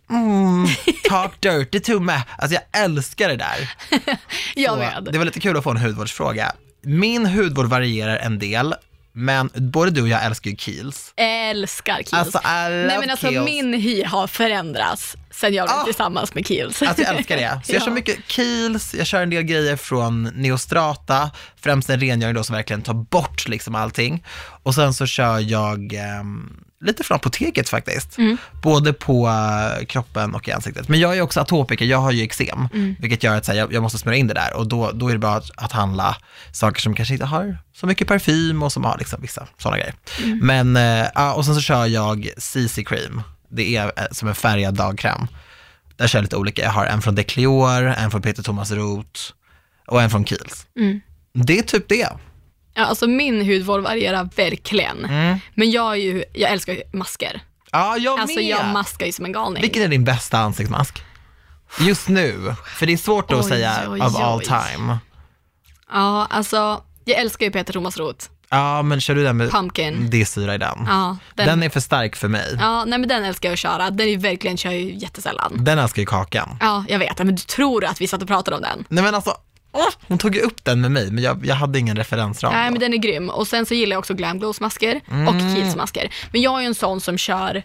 Mm, 0.10 0.68
talk 1.10 1.42
dirty 1.42 1.80
to 1.80 2.00
me. 2.00 2.22
Alltså 2.38 2.58
jag 2.72 2.84
älskar 2.84 3.30
det 3.30 3.36
där. 3.36 3.72
jag 4.56 4.78
med. 4.78 5.08
Det 5.12 5.18
var 5.18 5.26
lite 5.26 5.40
kul 5.40 5.58
att 5.58 5.64
få 5.64 5.72
en 5.72 5.78
hudvårdsfråga. 5.78 6.52
Min 6.84 7.26
hudvård 7.26 7.66
varierar 7.66 8.18
en 8.18 8.40
del, 8.40 8.76
men 9.14 9.50
både 9.54 9.92
du 9.92 10.02
och 10.02 10.08
jag 10.08 10.26
älskar 10.26 10.50
ju 10.52 10.56
Kiehl's. 10.56 11.12
Älskar 11.18 11.98
Kiehl's. 11.98 12.16
Alltså, 12.16 12.40
Nej 12.44 12.98
men 13.00 13.10
alltså 13.10 13.28
Kiehl's. 13.28 13.46
min 13.46 13.74
hy 13.74 14.04
har 14.04 14.28
förändrats 14.28 15.16
sen 15.32 15.54
jag 15.54 15.68
blev 15.68 15.80
Ah. 15.80 15.84
tillsammans 15.84 16.34
med 16.36 16.44
Kiehl's. 16.46 16.88
Alltså 16.88 17.04
jag 17.04 17.16
älskar 17.16 17.38
det. 17.38 17.60
Så 17.66 17.72
jag 17.74 17.80
Ja. 17.82 17.86
kör 17.86 17.92
mycket 17.92 18.18
Kiehl's, 18.28 18.98
jag 18.98 19.08
kör 19.08 19.22
en 19.24 19.30
del 19.30 19.44
grejer 19.44 19.76
från 19.76 20.24
Neostrata, 20.24 21.32
främst 21.62 21.90
en 21.90 22.00
rengöring 22.00 22.36
då 22.36 22.44
som 22.44 22.56
verkligen 22.56 22.82
tar 22.82 22.94
bort 22.94 23.48
liksom 23.48 23.76
allting. 23.76 24.26
Och 24.64 24.76
sen 24.76 24.94
så 24.94 25.06
kör 25.06 25.40
jag 25.40 25.94
ehm, 25.94 26.50
lite 26.86 27.04
från 27.04 27.16
apoteket 27.16 27.70
faktiskt. 27.70 28.18
Mm. 28.18 28.38
Både 28.64 28.94
på 28.94 29.28
eh, 29.28 29.86
kroppen 29.86 30.36
och 30.36 30.48
i 30.48 30.52
ansiktet. 30.52 30.90
Men 30.90 31.00
jag 31.00 31.18
är 31.18 31.22
också 31.22 31.40
atopiker, 31.40 31.86
jag 31.86 31.98
har 31.98 32.12
ju 32.12 32.24
eksem, 32.24 32.68
Mm. 32.74 32.96
vilket 33.00 33.24
gör 33.24 33.38
att 33.38 33.48
här, 33.48 33.56
jag, 33.56 33.74
jag 33.74 33.84
måste 33.84 33.98
smörja 33.98 34.18
in 34.20 34.28
det 34.28 34.34
där 34.34 34.54
och 34.56 34.68
då, 34.68 34.92
då 34.92 35.08
är 35.10 35.14
det 35.14 35.20
bra 35.20 35.36
att, 35.36 35.52
att 35.56 35.72
handla 35.72 36.18
saker 36.52 36.82
som 36.82 36.96
kanske 36.96 37.14
inte 37.14 37.26
har 37.26 37.58
så 37.74 37.88
mycket 37.88 38.08
parfym 38.08 38.64
och 38.64 38.72
som 38.72 38.84
har 38.84 38.98
liksom 38.98 39.22
vissa 39.22 39.48
sådana 39.58 39.78
grejer. 39.78 39.94
Mm. 40.24 40.40
Men, 40.40 40.76
eh, 41.02 41.08
ja, 41.16 41.34
och 41.34 41.46
sen 41.46 41.56
så 41.56 41.62
kör 41.62 41.86
jag 41.86 42.30
CC 42.38 42.84
cream, 42.86 43.22
det 43.50 43.76
är 43.76 43.86
eh, 43.86 44.04
som 44.12 44.28
en 44.28 44.36
färgad 44.36 44.74
dagkräm. 44.74 45.28
Där 45.98 46.08
kör 46.08 46.20
jag 46.20 46.24
lite 46.24 46.36
olika. 46.36 46.62
Jag 46.62 46.72
har 46.72 46.86
en 46.86 47.02
från 47.02 47.16
Declior, 47.16 47.84
en 47.88 48.12
från 48.12 48.22
Peter 48.22 48.44
Thomas 48.44 48.72
Roth 48.72 49.22
och 49.88 50.02
en 50.02 50.10
från 50.10 50.26
Kiehl's. 50.26 50.66
Mm. 50.80 51.02
Det 51.34 51.60
är 51.60 51.64
typ 51.64 51.90
det. 51.90 52.08
Ja, 52.76 52.86
alltså 52.86 53.08
min 53.08 53.46
hudvård 53.46 53.82
varierar 53.82 54.30
verkligen. 54.36 55.06
Mm. 55.06 55.38
Men 55.54 55.72
jag, 55.72 55.92
är 55.92 55.96
ju, 55.96 56.24
jag 56.34 56.52
älskar 56.52 56.74
ju 56.74 56.82
masker. 56.94 57.42
Ja, 57.72 57.98
jag 57.98 58.20
Alltså 58.20 58.36
med. 58.40 58.46
jag 58.50 58.66
maskar 58.66 59.06
ju 59.06 59.12
som 59.12 59.26
en 59.26 59.32
galning. 59.32 59.62
Vilken 59.62 59.84
är 59.84 59.88
din 59.88 60.04
bästa 60.04 60.38
ansiktsmask? 60.40 61.04
Just 61.80 62.08
nu, 62.08 62.56
för 62.78 62.86
det 62.86 62.94
är 62.94 62.98
svårt 62.98 63.32
att 63.32 63.44
Oj, 63.44 63.50
säga 63.50 63.84
oj, 63.88 64.02
of 64.02 64.16
all 64.20 64.38
oj. 64.40 64.46
time. 64.46 64.98
Ja, 65.92 66.28
alltså 66.30 66.82
jag 67.06 67.20
älskar 67.20 67.46
ju 67.46 67.52
Peter 67.52 67.74
Thomas 67.74 67.98
Roth. 67.98 68.26
Ja, 68.50 68.82
men 68.82 69.02
kör 69.02 69.16
du 69.16 69.24
den 69.24 69.38
med 69.38 69.52
Pumpkin. 69.52 70.10
D-syra 70.10 70.56
i 70.56 70.58
den? 70.58 70.86
Ja, 70.88 71.18
den, 71.36 71.46
Den 71.48 71.64
är 71.64 71.70
för 71.70 71.80
stark 71.80 72.16
för 72.16 72.28
mig. 72.28 72.58
ja, 72.60 72.86
nej 72.86 73.00
men 73.00 73.10
den 73.10 73.24
älskar 73.24 73.50
jag 73.50 73.54
att 73.54 73.60
köra. 73.60 73.90
Den 73.92 74.08
är 74.08 74.18
verkligen, 74.18 74.58
kör 74.58 74.72
jag 74.72 74.80
ju 74.82 74.94
jättesällan. 74.96 75.54
Den 75.60 75.80
älskar 75.80 76.02
ju 76.02 76.06
Kakan. 76.06 76.58
Ja, 76.62 76.86
jag 76.88 77.00
vet. 77.00 77.18
Men 77.18 77.28
du 77.36 77.42
tror 77.42 77.86
att 77.86 78.02
vi 78.02 78.08
satt 78.08 78.22
och 78.22 78.28
pratade 78.28 78.58
om 78.58 78.62
den? 78.64 78.86
Nej 78.90 79.04
men 79.04 79.16
alltså, 79.16 79.34
hon 80.08 80.18
tog 80.18 80.36
ju 80.36 80.42
upp 80.42 80.64
den 80.66 80.82
med 80.82 80.92
mig, 80.92 81.12
men 81.12 81.24
jag, 81.24 81.46
jag 81.46 81.56
hade 81.56 81.80
ingen 81.80 81.98
referensram. 81.98 82.54
Nej, 82.54 82.66
då. 82.68 82.72
men 82.72 82.80
den 82.80 82.94
är 82.94 82.98
grym. 82.98 83.30
Och 83.30 83.48
sen 83.48 83.66
så 83.66 83.74
gillar 83.74 83.94
jag 83.94 84.00
också 84.00 84.14
Glam 84.14 84.40
Glows 84.40 84.62
masker 84.62 84.96
och 85.08 85.36
Kiehl's 85.36 85.78
masker. 85.78 86.10
Men 86.32 86.42
jag 86.42 86.58
är 86.58 86.62
ju 86.62 86.68
en 86.68 86.76
sån 86.76 87.02
som 87.02 87.18
kör, 87.18 87.64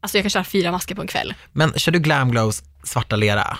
alltså 0.00 0.18
jag 0.18 0.22
kan 0.24 0.30
köra 0.30 0.44
fyra 0.44 0.72
masker 0.72 0.94
på 0.94 1.02
en 1.02 1.08
kväll. 1.08 1.34
Men 1.52 1.72
kör 1.76 1.92
du 1.92 1.98
Glam 1.98 2.30
Glows 2.30 2.62
svarta 2.84 3.16
lera? 3.16 3.58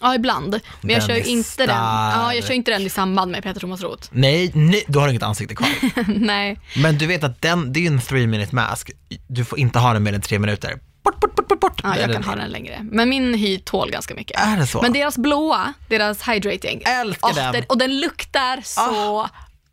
Ja, 0.00 0.14
ibland. 0.14 0.60
Men 0.80 0.90
jag 0.90 1.00
Den 1.00 1.08
kör 1.08 1.14
ju 1.14 1.20
är 1.20 1.26
inte 1.26 1.66
den. 1.66 1.76
Ja, 1.76 2.12
jag 2.12 2.32
stark. 2.34 2.46
kör 2.46 2.54
inte 2.54 2.70
den 2.70 2.82
i 2.82 2.88
samband 2.88 3.30
med 3.32 3.42
Peter 3.42 3.60
Thomas 3.60 3.82
Roth. 3.82 4.08
Nej, 4.10 4.50
nej, 4.54 4.84
du 4.88 4.98
har 4.98 5.08
inget 5.08 5.22
ansikte 5.22 5.54
kvar. 5.54 5.68
nej. 6.18 6.60
Men 6.76 6.98
du 6.98 7.06
vet 7.06 7.24
att 7.24 7.42
den, 7.42 7.72
det 7.72 7.78
är 7.78 7.82
ju 7.82 7.86
en 7.86 8.00
three 8.00 8.26
minute 8.26 8.54
mask. 8.54 8.90
Du 9.26 9.44
får 9.44 9.58
inte 9.58 9.78
ha 9.78 9.92
den 9.92 10.02
mer 10.02 10.12
än 10.12 10.20
tre 10.20 10.38
minuter. 10.38 10.78
Bort, 11.08 11.20
bort, 11.20 11.34
bort, 11.36 11.48
bort, 11.48 11.60
bort. 11.60 11.80
Ja, 11.82 11.96
jag 11.98 12.12
kan 12.12 12.24
ha 12.24 12.36
den 12.36 12.50
längre. 12.50 12.78
Men 12.90 13.08
min 13.08 13.34
hy 13.34 13.58
tål 13.58 13.90
ganska 13.90 14.14
mycket. 14.14 14.40
Är 14.40 14.56
det 14.56 14.66
så? 14.66 14.82
Men 14.82 14.92
deras 14.92 15.18
blåa, 15.18 15.72
deras 15.88 16.22
hydrating. 16.28 16.82
Älskar 16.86 17.28
Åh, 17.28 17.52
den. 17.52 17.64
Och 17.68 17.78
den 17.78 18.00
luktar 18.00 18.60
så 18.64 19.28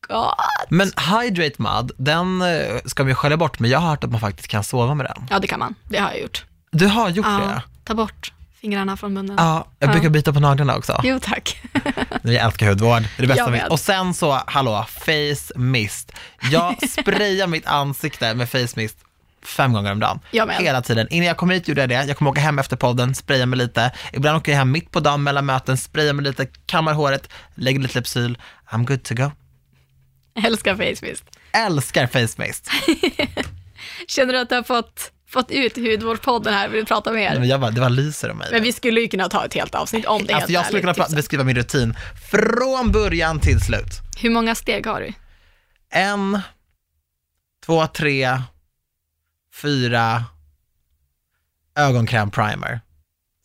gott. 0.07 0.36
Men 0.69 0.91
Hydrate 0.97 1.61
Mud, 1.61 1.91
den 1.97 2.41
eh, 2.41 2.77
ska 2.86 3.03
vi 3.03 3.13
skölja 3.15 3.38
bort, 3.38 3.59
men 3.59 3.69
jag 3.69 3.79
har 3.79 3.89
hört 3.89 4.03
att 4.03 4.11
man 4.11 4.19
faktiskt 4.21 4.47
kan 4.47 4.63
sova 4.63 4.93
med 4.93 5.05
den. 5.05 5.27
Ja, 5.29 5.39
det 5.39 5.47
kan 5.47 5.59
man. 5.59 5.75
Det 5.83 5.97
har 5.97 6.09
jag 6.11 6.21
gjort. 6.21 6.45
Du 6.71 6.88
har 6.88 7.09
gjort 7.09 7.25
Ja, 7.25 7.38
det? 7.38 7.61
ta 7.83 7.93
bort 7.93 8.31
fingrarna 8.61 8.97
från 8.97 9.13
munnen. 9.13 9.36
Ja, 9.39 9.67
jag 9.79 9.89
Ja. 9.89 9.91
brukar 9.93 10.09
byta 10.09 10.33
på 10.33 10.39
naglarna 10.39 10.75
också. 10.75 11.01
Jo, 11.03 11.19
tack. 11.21 11.61
Jag 12.23 12.36
älskar 12.36 12.67
hudvård, 12.69 13.01
det 13.01 13.07
är 13.17 13.21
det 13.21 13.27
bästa 13.27 13.49
med. 13.49 13.67
Och 13.67 13.79
sen 13.79 14.13
så, 14.13 14.41
hallå, 14.47 14.86
face 14.89 15.53
mist. 15.59 16.11
Jag 16.51 16.89
sprayar 16.89 17.47
mitt 17.47 17.65
ansikte 17.67 18.33
med 18.33 18.49
face 18.49 18.67
mist 18.75 18.97
fem 19.45 19.73
gånger 19.73 19.91
om 19.91 19.99
dagen. 19.99 20.19
Jag 20.31 20.47
med. 20.47 20.57
Hela 20.57 20.81
tiden. 20.81 21.07
Innan 21.09 21.27
jag 21.27 21.37
kommer 21.37 21.53
hit 21.53 21.67
gjorde 21.67 21.81
jag 21.81 21.89
det. 21.89 22.03
Jag 22.03 22.17
kommer 22.17 22.31
åka 22.31 22.41
hem 22.41 22.59
efter 22.59 22.75
podden, 22.75 23.15
spraya 23.15 23.45
mig 23.45 23.57
lite. 23.59 23.91
Ibland 24.13 24.37
åker 24.37 24.51
jag 24.51 24.59
hem 24.59 24.71
mitt 24.71 24.91
på 24.91 24.99
dagen 24.99 25.23
mellan 25.23 25.45
möten, 25.45 25.77
sprayar 25.77 26.13
mig 26.13 26.25
lite, 26.25 26.45
kammar 26.65 26.93
håret, 26.93 27.29
lägger 27.55 27.79
lite 27.79 27.97
Lypsyl. 27.99 28.37
I'm 28.69 28.85
good 28.85 29.03
to 29.03 29.15
go. 29.15 29.31
Älskar 30.45 30.75
face 30.75 31.05
mist. 31.05 31.23
Älskar 31.51 32.07
face 32.07 32.41
mist. 32.41 32.69
Känner 34.07 34.33
du 34.33 34.39
att 34.39 34.49
du 34.49 34.55
har 34.55 34.63
fått, 34.63 35.11
fått 35.29 35.51
ut 35.51 35.77
hudvårdspodden 35.77 36.53
här? 36.53 36.67
Vill 36.69 36.79
du 36.79 36.85
prata 36.85 37.11
mer? 37.11 37.39
Men 37.39 37.47
jag 37.47 37.59
bara, 37.61 37.71
det 37.71 37.81
var 37.81 37.89
lyser 37.89 38.31
om 38.31 38.37
mig. 38.37 38.47
Men 38.51 38.63
vi 38.63 38.73
skulle 38.73 39.01
ju 39.01 39.07
kunna 39.07 39.29
ta 39.29 39.45
ett 39.45 39.53
helt 39.53 39.75
avsnitt 39.75 40.05
om 40.05 40.25
det. 40.25 40.33
Alltså 40.33 40.51
jag 40.51 40.65
skulle 40.65 40.81
kunna 40.81 40.93
typ. 40.93 41.15
beskriva 41.15 41.43
min 41.43 41.55
rutin 41.55 41.95
från 42.31 42.91
början 42.91 43.39
till 43.39 43.59
slut. 43.61 44.01
Hur 44.21 44.29
många 44.29 44.55
steg 44.55 44.85
har 44.85 45.01
du? 45.01 45.13
En, 45.91 46.39
två, 47.65 47.87
tre, 47.87 48.41
fyra, 49.61 50.23
ögonkräm 51.77 52.31
primer, 52.31 52.79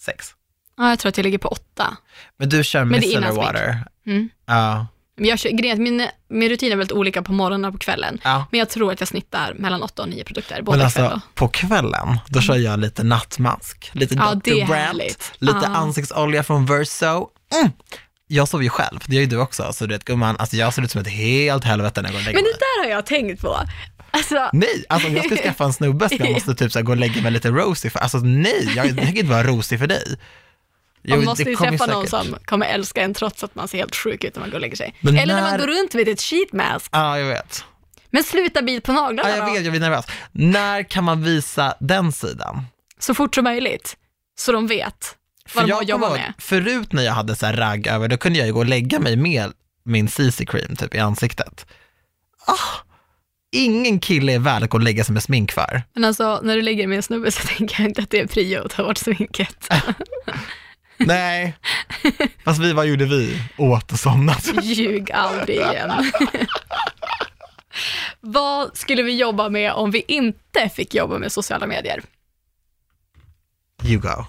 sex. 0.01 0.27
Ja, 0.77 0.89
jag 0.89 0.99
tror 0.99 1.09
att 1.09 1.17
jag 1.17 1.25
ligger 1.25 1.39
på 1.39 1.49
åtta. 1.49 1.97
Men 2.37 2.49
du 2.49 2.65
kör 2.65 2.85
Men 2.85 3.01
det 3.01 3.07
är 3.07 3.21
micellar 3.21 3.33
water. 3.33 3.85
Mm. 4.07 4.29
Ja, 4.47 4.87
Men 5.17 5.25
jag 5.29 5.39
kör, 5.39 5.51
grejen 5.51 5.83
min, 5.83 6.07
min 6.29 6.49
rutin 6.49 6.73
är 6.73 6.77
väldigt 6.77 6.97
olika 6.97 7.23
på 7.23 7.33
morgonen 7.33 7.65
och 7.65 7.73
på 7.73 7.79
kvällen. 7.79 8.21
ja. 8.25 8.47
Men 8.51 8.59
jag 8.59 8.69
tror 8.69 8.93
att 8.93 9.01
jag 9.01 9.09
snittar 9.09 9.55
mellan 9.55 9.83
åtta 9.83 10.03
och 10.03 10.09
nio 10.09 10.25
produkter, 10.25 10.63
både 10.63 10.79
Men 10.79 10.91
kväll 10.91 11.05
alltså 11.05 11.17
och... 11.29 11.35
på 11.35 11.49
kvällen, 11.49 12.19
då 12.29 12.41
kör 12.41 12.57
jag 12.57 12.79
lite 12.81 13.03
nattmask, 13.03 13.91
lite 13.93 14.15
Ja, 14.15 14.35
Dr. 14.35 14.67
Brandt, 14.67 15.33
lite 15.39 15.59
Ja. 15.63 15.69
ansiktsolja 15.69 16.43
från 16.43 16.67
Verso. 16.67 17.29
Mm. 17.55 17.71
Jag 18.33 18.49
sover 18.49 18.65
ju 18.65 18.71
själv, 18.71 19.01
det 19.07 19.15
gör 19.15 19.21
ju 19.21 19.27
du 19.27 19.37
också, 19.37 19.73
så 19.73 19.87
du 19.87 19.95
vet 19.95 20.05
gumman, 20.05 20.37
alltså 20.39 20.57
jag 20.57 20.75
ser 20.75 20.83
ut 20.83 20.91
som 20.91 21.01
ett 21.01 21.09
helt 21.09 21.65
helvete 21.65 22.03
när 22.03 22.09
jag 22.09 22.13
går 22.13 22.19
och 22.21 22.25
lägger 22.25 22.37
Men 22.39 22.45
mig. 22.45 22.53
det 22.53 22.59
där 22.59 22.85
har 22.85 22.91
jag 22.97 23.07
tänkt 23.07 23.41
på. 23.43 23.57
Alltså, 24.11 24.51
Nej, 24.53 24.85
alltså 24.89 25.09
om 25.09 25.17
jag 25.17 25.25
ska 25.25 25.37
skaffa 25.37 25.65
en 25.65 25.73
snubbe 25.73 26.09
så 26.09 26.15
jag 26.19 26.33
måste 26.33 26.55
typ 26.55 26.73
så 26.73 26.79
här 26.79 26.85
gå 26.85 26.93
och 26.93 26.99
lägga 26.99 27.23
mig 27.23 27.33
lite 27.33 27.49
rosy 27.51 27.91
för, 27.91 27.99
alltså 27.99 28.19
nej, 28.19 28.73
jag 28.77 28.87
tänker 28.87 29.07
inte 29.21 29.23
vara 29.33 29.43
rosy 29.43 29.79
för 29.79 29.87
dig. 29.87 30.05
Jo, 31.03 31.17
man 31.17 31.25
måste 31.25 31.43
ju 31.43 31.57
träffa 31.57 31.87
någon 31.87 32.07
som 32.07 32.37
kommer 32.45 32.67
älska 32.67 33.03
en 33.03 33.15
trots 33.15 33.45
att 33.45 33.55
man 33.55 33.69
ser 33.69 33.79
helt 33.79 33.97
sjuk 33.97 34.25
ut 34.25 34.35
när 34.35 34.41
man 34.41 34.51
går 34.51 34.57
och 34.57 34.61
lägger 34.61 34.77
sig. 34.77 34.95
Men 35.01 35.17
Eller 35.19 35.35
när 35.35 35.43
man 35.43 35.51
när- 35.51 35.59
går 35.59 35.67
runt 35.67 35.95
med 35.95 36.09
ett 36.09 36.21
sheet 36.21 36.53
mask. 36.53 36.89
Ja, 36.93 37.19
jag 37.19 37.27
vet. 37.27 37.65
Men 38.11 38.23
sluta 38.25 38.63
bit 38.63 38.85
på 38.85 38.93
naglarna 38.93 39.31
Ja, 39.31 39.37
jag 39.37 39.47
då. 39.49 39.53
vet, 39.53 39.63
jag 39.63 39.73
blir 39.73 39.81
nervös. 39.81 40.07
När 40.33 40.83
kan 40.83 41.05
man 41.05 41.23
visa 41.23 41.75
den 41.81 42.13
sidan? 42.13 42.63
Så 42.99 43.15
fort 43.15 43.35
som 43.35 43.45
möjligt. 43.45 43.97
Så 44.39 44.53
de 44.53 44.67
vet 44.67 45.17
vad 45.55 45.67
de 45.67 45.73
har 45.73 45.83
att 45.83 45.89
jobba 45.89 46.11
med. 46.11 46.33
Förut 46.39 46.93
när 46.93 47.03
jag 47.03 47.13
hade 47.13 47.37
så 47.37 47.47
här 47.47 47.53
ragg 47.53 47.87
över, 47.87 48.09
då 48.09 48.17
kunde 48.17 48.39
jag 48.39 48.47
ju 48.47 48.53
gå 48.53 48.59
och 48.61 48.67
lägga 48.67 49.01
mig 49.01 49.17
med 49.17 49.53
min 49.85 50.09
CC 50.09 50.45
cream 50.47 50.77
typ 50.77 50.95
i 50.95 50.99
ansiktet. 50.99 51.67
Ah, 52.47 52.85
ingen 53.53 54.01
kille 54.01 54.33
är 54.35 54.39
värd 54.39 54.63
att 54.63 54.71
gå 54.71 54.79
och 54.79 54.85
lägga 54.85 55.05
sig 55.05 55.13
med 55.13 55.23
smink 55.23 55.53
för. 55.53 55.83
Men 55.95 56.05
alltså, 56.05 56.41
när 56.43 56.57
du 56.57 56.63
lägger 56.63 56.87
med 56.87 56.97
en 56.97 57.03
snubbe 57.03 57.31
så 57.31 57.47
tänker 57.57 57.81
jag 57.81 57.91
inte 57.91 58.03
att 58.03 58.11
det 58.11 58.21
är 58.21 58.27
prio 58.27 58.65
att 58.65 58.71
ta 58.71 58.83
bort 58.85 58.99
sminket. 58.99 59.69
Nej, 61.03 61.57
fast 62.45 62.61
vi, 62.61 62.73
vad 62.73 62.87
gjorde 62.87 63.05
vi? 63.07 63.43
Åt 63.57 63.93
och 63.93 63.99
somnat. 63.99 64.51
Ljug 64.63 65.13
aldrig 65.13 65.57
igen. 65.57 66.13
Vad 68.21 68.77
skulle 68.77 69.03
vi 69.03 69.17
jobba 69.17 69.49
med 69.49 69.73
om 69.73 69.91
vi 69.91 70.05
inte 70.09 70.69
fick 70.69 70.95
jobba 70.95 71.19
med 71.19 71.33
sociala 71.33 71.67
medier? 71.67 72.03
You 73.85 74.01
go. 74.01 74.25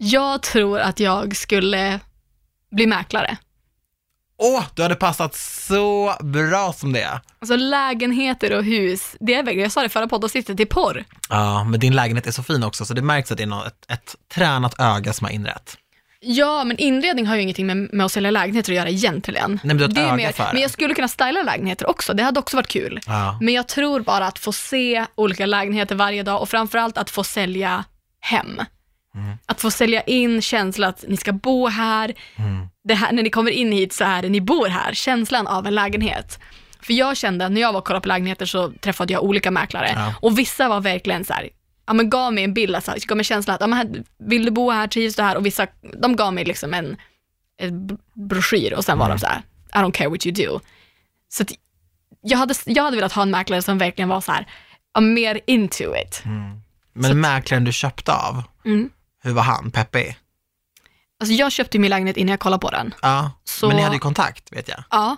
Jag 0.00 0.42
tror 0.42 0.80
att 0.80 1.00
jag 1.00 1.36
skulle 1.36 2.00
bli 2.70 2.86
mäklare. 2.86 3.36
Åh, 4.40 4.64
du 4.74 4.82
hade 4.82 4.94
passat 4.94 5.34
så 5.34 6.14
bra 6.20 6.72
som 6.72 6.92
det. 6.92 7.20
Alltså 7.38 7.56
lägenheter 7.56 8.56
och 8.56 8.64
hus, 8.64 9.16
det 9.20 9.34
är 9.34 9.42
verkligen, 9.42 9.62
jag 9.62 9.72
sa 9.72 9.82
det 9.82 9.88
förra 9.88 10.08
poddavsnittet, 10.08 10.56
det 10.56 10.62
är 10.62 10.66
porr. 10.66 11.04
Ja, 11.28 11.64
men 11.64 11.80
din 11.80 11.96
lägenhet 11.96 12.26
är 12.26 12.30
så 12.30 12.42
fin 12.42 12.64
också, 12.64 12.84
så 12.84 12.94
det 12.94 13.02
märks 13.02 13.32
att 13.32 13.38
det 13.38 13.44
är 13.44 13.46
något, 13.46 13.66
ett, 13.66 13.90
ett 13.90 14.16
tränat 14.34 14.80
öga 14.80 15.12
som 15.12 15.24
har 15.24 15.32
inrett. 15.32 15.76
Ja, 16.20 16.64
men 16.64 16.78
inredning 16.78 17.26
har 17.26 17.36
ju 17.36 17.42
ingenting 17.42 17.66
med, 17.66 17.76
med 17.92 18.06
att 18.06 18.12
sälja 18.12 18.30
lägenheter 18.30 18.72
att 18.72 18.76
göra 18.76 18.88
egentligen. 18.88 19.50
Nej, 19.50 19.60
men 19.62 19.76
du 19.76 19.84
har 19.84 19.88
ett 19.88 19.94
det 19.94 20.00
är 20.00 20.06
öga 20.06 20.16
mer, 20.16 20.32
för 20.32 20.44
det. 20.44 20.50
men 20.52 20.62
jag 20.62 20.70
skulle 20.70 20.94
kunna 20.94 21.08
styla 21.08 21.42
lägenheter 21.42 21.90
också, 21.90 22.14
det 22.14 22.22
hade 22.22 22.40
också 22.40 22.56
varit 22.56 22.68
kul. 22.68 23.00
Ja. 23.06 23.38
Men 23.40 23.54
jag 23.54 23.68
tror 23.68 24.00
bara 24.00 24.26
att 24.26 24.38
få 24.38 24.52
se 24.52 25.06
olika 25.14 25.46
lägenheter 25.46 25.94
varje 25.94 26.22
dag 26.22 26.42
och 26.42 26.48
framförallt 26.48 26.98
att 26.98 27.10
få 27.10 27.24
sälja 27.24 27.84
hem. 28.20 28.60
Mm. 29.18 29.38
Att 29.46 29.60
få 29.60 29.70
sälja 29.70 30.02
in 30.02 30.42
känslan 30.42 30.88
att 30.88 31.04
ni 31.08 31.16
ska 31.16 31.32
bo 31.32 31.68
här, 31.68 32.14
Mm. 32.36 32.68
det 32.84 32.94
här, 32.94 33.12
när 33.12 33.22
ni 33.22 33.30
kommer 33.30 33.50
in 33.50 33.72
hit 33.72 33.92
så 33.92 34.04
är 34.04 34.22
det 34.22 34.28
ni 34.28 34.40
bor 34.40 34.68
här, 34.68 34.94
känslan 34.94 35.46
av 35.46 35.66
en 35.66 35.74
lägenhet. 35.74 36.38
För 36.82 36.92
jag 36.92 37.16
kände, 37.16 37.46
att 37.46 37.52
när 37.52 37.60
jag 37.60 37.72
var 37.72 37.80
och 37.80 37.86
kollade 37.86 38.02
på 38.02 38.08
lägenheter 38.08 38.46
så 38.46 38.70
träffade 38.72 39.12
jag 39.12 39.22
olika 39.22 39.50
mäklare 39.50 39.92
Ja. 39.96 40.14
och 40.22 40.38
vissa 40.38 40.68
var 40.68 40.80
verkligen 40.80 41.24
så 41.24 41.32
här, 41.32 41.48
ja 41.86 41.92
men 41.92 42.10
gav 42.10 42.32
mig 42.32 42.44
en 42.44 42.54
bild, 42.54 42.74
alltså, 42.74 42.92
gav 43.06 43.16
mig 43.16 43.24
känslan 43.24 43.54
att, 43.54 43.60
ja, 43.60 43.66
men 43.66 44.04
vill 44.18 44.44
du 44.44 44.50
bo 44.50 44.70
här, 44.70 44.86
trivs 44.86 45.16
du 45.16 45.22
här? 45.22 45.36
Och 45.36 45.46
vissa, 45.46 45.66
de 46.02 46.16
gav 46.16 46.32
mig 46.34 46.44
liksom 46.44 46.74
en, 46.74 46.96
en 47.60 47.88
br- 47.88 47.98
broschyr 48.28 48.72
och 48.74 48.84
sen 48.84 48.98
var 48.98 49.06
Mm. 49.06 49.16
de 49.16 49.20
så 49.20 49.26
här, 49.26 49.42
I 49.74 49.78
don't 49.86 49.92
care 49.92 50.08
what 50.08 50.26
you 50.26 50.34
do. 50.46 50.60
Så 51.28 51.42
att 51.42 51.52
jag 52.22 52.38
hade, 52.38 52.54
jag 52.66 52.84
hade 52.84 52.96
velat 52.96 53.12
ha 53.12 53.22
en 53.22 53.30
mäklare 53.30 53.62
som 53.62 53.78
verkligen 53.78 54.08
var 54.08 54.20
så 54.20 54.32
här, 54.32 54.46
mer 55.00 55.40
into 55.46 55.96
it. 55.96 56.22
Men 56.92 57.10
Så- 57.10 57.16
mäklaren 57.16 57.64
du 57.64 57.72
köpte 57.72 58.12
av, 58.12 58.42
Mm. 58.64 58.90
Hur 59.22 59.32
var 59.32 59.42
han? 59.42 59.70
Peppig? 59.70 60.16
Alltså 61.20 61.34
jag 61.34 61.52
köpte 61.52 61.78
min 61.78 61.90
lägenhet 61.90 62.16
innan 62.16 62.30
jag 62.30 62.40
kollade 62.40 62.60
på 62.60 62.70
den. 62.70 62.94
Ja, 63.02 63.30
Så- 63.44 63.66
men 63.68 63.76
ni 63.76 63.82
hade 63.82 63.94
ju 63.96 64.00
kontakt 64.00 64.52
vet 64.52 64.68
jag. 64.68 64.84
Ja, 64.90 65.16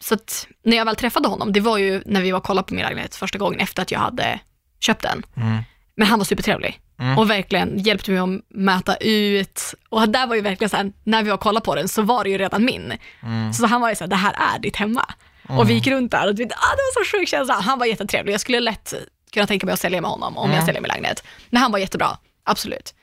så 0.00 0.14
att 0.14 0.46
när 0.64 0.76
jag 0.76 0.84
väl 0.84 0.96
träffade 0.96 1.28
honom, 1.28 1.52
det 1.52 1.60
var 1.60 1.78
ju 1.78 2.02
när 2.06 2.20
vi 2.22 2.30
var 2.30 2.38
och 2.38 2.44
kollade 2.44 2.68
på 2.68 2.74
min 2.74 2.84
lägenhet 2.84 3.14
första 3.14 3.38
gången 3.38 3.60
efter 3.60 3.82
att 3.82 3.90
jag 3.90 3.98
hade 4.00 4.40
köpt 4.80 5.02
den. 5.02 5.22
Mm. 5.36 5.62
Men 5.96 6.06
han 6.06 6.18
var 6.18 6.24
supertrevlig 6.24 6.80
Mm. 6.98 7.18
och 7.18 7.30
verkligen 7.30 7.78
hjälpte 7.78 8.10
mig 8.10 8.20
att 8.20 8.42
mäta 8.48 8.96
ut. 8.96 9.74
Och 9.88 10.08
där 10.08 10.26
var 10.26 10.34
ju 10.34 10.40
verkligen 10.40 10.68
så 10.70 10.76
här, 10.76 10.92
när 11.04 11.22
vi 11.22 11.28
var 11.30 11.34
och 11.36 11.40
kollade 11.42 11.64
på 11.64 11.74
den 11.74 11.88
så 11.88 12.02
var 12.02 12.24
det 12.24 12.30
ju 12.30 12.38
redan 12.38 12.64
min. 12.64 12.92
Mm. 13.22 13.52
Så 13.52 13.66
han 13.66 13.80
var 13.80 13.88
ju 13.88 13.94
så 13.96 14.04
här, 14.04 14.08
det 14.08 14.16
här 14.16 14.54
är 14.54 14.58
ditt 14.58 14.76
hemma. 14.76 15.04
Och 15.48 15.70
vi 15.70 15.74
gick 15.74 15.86
runt 15.86 16.10
där 16.10 16.28
och 16.28 16.40
vet, 16.40 16.52
ah, 16.52 16.70
det 16.76 16.82
var 16.96 17.04
så 17.04 17.16
sjuk 17.16 17.28
känsla. 17.28 17.54
Han 17.54 17.78
var 17.78 17.86
jättetrevlig. 17.86 18.32
Jag 18.32 18.40
skulle 18.40 18.60
lätt 18.60 18.94
kunna 19.32 19.46
tänka 19.46 19.66
mig 19.66 19.72
att 19.72 19.80
sälja 19.80 20.00
med 20.00 20.10
honom 20.10 20.36
om 20.36 20.44
jag 20.50 20.54
Mm. 20.54 20.66
säljer 20.66 20.82
min 20.82 20.88
lägenhet. 20.88 21.22
Men 21.50 21.62
han 21.62 21.72
var 21.72 21.78
jättebra, 21.78 22.18
absolut. 22.44 22.94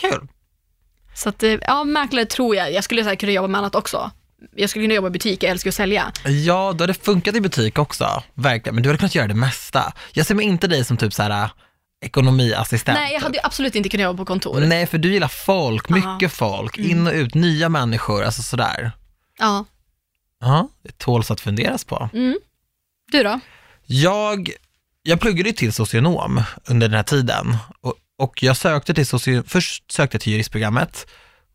Kul. 0.00 0.28
Så 1.14 1.28
att, 1.28 1.42
eh, 1.42 1.50
ja, 1.62 1.84
mäklare 1.84 2.24
tror 2.26 2.56
jag. 2.56 2.72
Jag 2.72 2.84
skulle 2.84 3.02
här, 3.02 3.14
kunna 3.14 3.32
jobba 3.32 3.48
med 3.48 3.58
annat 3.58 3.74
också. 3.74 4.10
Jag 4.56 4.70
skulle 4.70 4.84
kunna 4.84 4.94
jobba 4.94 5.08
i 5.08 5.10
butik, 5.10 5.42
jag 5.42 5.50
älskar 5.50 5.70
att 5.70 5.74
sälja. 5.74 6.12
Ja, 6.24 6.54
då 6.72 6.82
hade 6.82 6.86
det 6.86 6.94
funkat 7.04 7.34
i 7.34 7.40
butik 7.40 7.78
också, 7.78 8.22
verkligen. 8.34 8.74
Men 8.74 8.82
du 8.82 8.88
hade 8.88 8.98
kunnat 8.98 9.14
göra 9.14 9.26
det 9.28 9.34
mesta. 9.34 9.92
Jag 10.12 10.26
ser 10.26 10.34
mig 10.34 10.44
inte 10.46 10.66
dig 10.66 10.84
som 10.84 10.96
typ 10.96 11.12
så 11.12 11.22
här 11.22 11.50
ekonomiassistent. 12.04 12.98
Nej, 12.98 13.12
jag 13.12 13.20
hade 13.20 13.34
ju 13.38 13.40
absolut 13.44 13.74
inte 13.74 13.88
kunnat 13.88 14.04
jobba 14.04 14.16
på 14.16 14.24
kontor. 14.24 14.60
Nej, 14.60 14.86
för 14.86 14.98
du 14.98 15.12
gillar 15.12 15.28
folk, 15.28 15.88
mycket 15.88 16.32
folk, 16.32 16.78
Mm. 16.78 16.90
in 16.90 17.06
och 17.06 17.12
ut, 17.12 17.34
nya 17.34 17.68
människor, 17.68 18.22
alltså 18.24 18.42
sådär. 18.42 18.92
Ja. 19.38 19.64
Ja, 20.40 20.68
det 20.84 20.98
tåls 20.98 21.30
att 21.30 21.40
funderas 21.40 21.84
på. 21.84 22.10
Mm. 22.12 22.38
Du 23.12 23.22
då? 23.22 23.40
Jag, 23.86 24.50
jag 25.02 25.20
pluggade 25.20 25.48
ju 25.48 25.54
till 25.54 25.72
socionom 25.72 26.42
under 26.64 26.88
den 26.88 26.96
här 26.96 27.02
tiden 27.02 27.56
och, 27.80 27.94
och 28.22 28.42
jag 28.42 28.56
sökte 28.56 28.94
till 28.94 29.06
socio, 29.06 29.42
först 29.46 29.92
sökte 29.92 30.14
jag 30.14 30.22
till 30.22 30.32
juristprogrammet, 30.32 31.06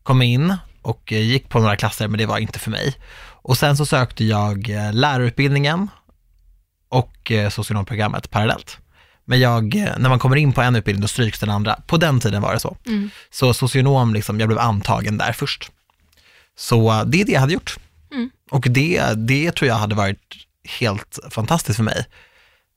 kom 0.02 0.22
in 0.22 0.56
och 0.82 1.12
eh, 1.12 1.20
gick 1.20 1.48
på 1.48 1.58
några 1.60 1.76
klasser 1.76 2.08
men 2.08 2.18
det 2.18 2.26
var 2.26 2.38
inte 2.38 2.58
för 2.58 2.70
mig. 2.70 2.94
Och 3.42 3.58
sen 3.58 3.76
så 3.76 3.86
sökte 3.86 4.24
jag 4.24 4.70
eh, 4.70 4.92
lärarutbildningen 4.92 5.88
och 6.88 7.32
eh, 7.32 7.50
socionomprogrammet 7.50 8.30
parallellt. 8.30 8.78
Men 9.24 9.40
jag, 9.40 9.74
när 9.74 10.08
man 10.08 10.18
kommer 10.18 10.36
in 10.36 10.52
på 10.52 10.62
en 10.62 10.76
utbildning 10.76 11.00
då 11.02 11.08
stryks 11.08 11.40
den 11.40 11.50
andra. 11.50 11.76
På 11.86 11.96
den 11.96 12.20
tiden 12.20 12.42
var 12.42 12.52
det 12.54 12.60
så. 12.60 12.76
Mm. 12.86 13.10
Så 13.30 13.54
socionom, 13.54 14.14
liksom, 14.14 14.40
jag 14.40 14.48
blev 14.48 14.58
antagen 14.58 15.18
där 15.18 15.32
först. 15.32 15.70
Så 16.56 17.04
det 17.04 17.20
är 17.20 17.24
det 17.24 17.32
jag 17.32 17.40
hade 17.40 17.52
gjort. 17.52 17.76
Mm. 18.12 18.30
Och 18.50 18.66
det, 18.70 19.12
det 19.16 19.52
tror 19.52 19.68
jag 19.68 19.74
hade 19.74 19.94
varit 19.94 20.46
helt 20.80 21.18
fantastiskt 21.30 21.76
för 21.76 21.84
mig. 21.84 22.06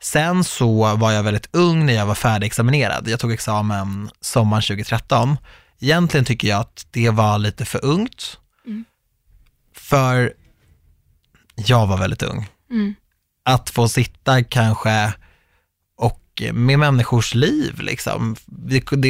Sen 0.04 0.44
så 0.44 0.96
var 0.96 1.12
jag 1.12 1.24
väldigt 1.24 1.50
ung 1.52 1.86
när 1.86 1.94
jag 1.94 2.06
var 2.06 2.16
färdigexaminerad. 2.16 3.08
Jag 3.08 3.20
tog 3.20 3.32
examen 3.32 4.10
sommaren 4.22 4.62
2013. 4.62 5.38
Egentligen 5.80 6.26
tycker 6.26 6.48
jag 6.48 6.60
att 6.60 6.88
det 6.92 7.10
var 7.10 7.38
lite 7.38 7.66
för 7.66 7.86
ungt. 7.86 8.38
Mm. 8.66 8.86
För 9.76 10.34
jag 11.56 11.88
var 11.88 11.98
väldigt 11.98 12.24
ung. 12.24 12.50
Mm. 12.72 12.96
Att 13.46 13.70
få 13.70 13.88
sitta 13.88 14.44
kanske 14.44 15.14
och 15.98 16.42
med 16.54 16.80
människors 16.80 17.34
liv 17.34 17.80
liksom. 17.82 18.36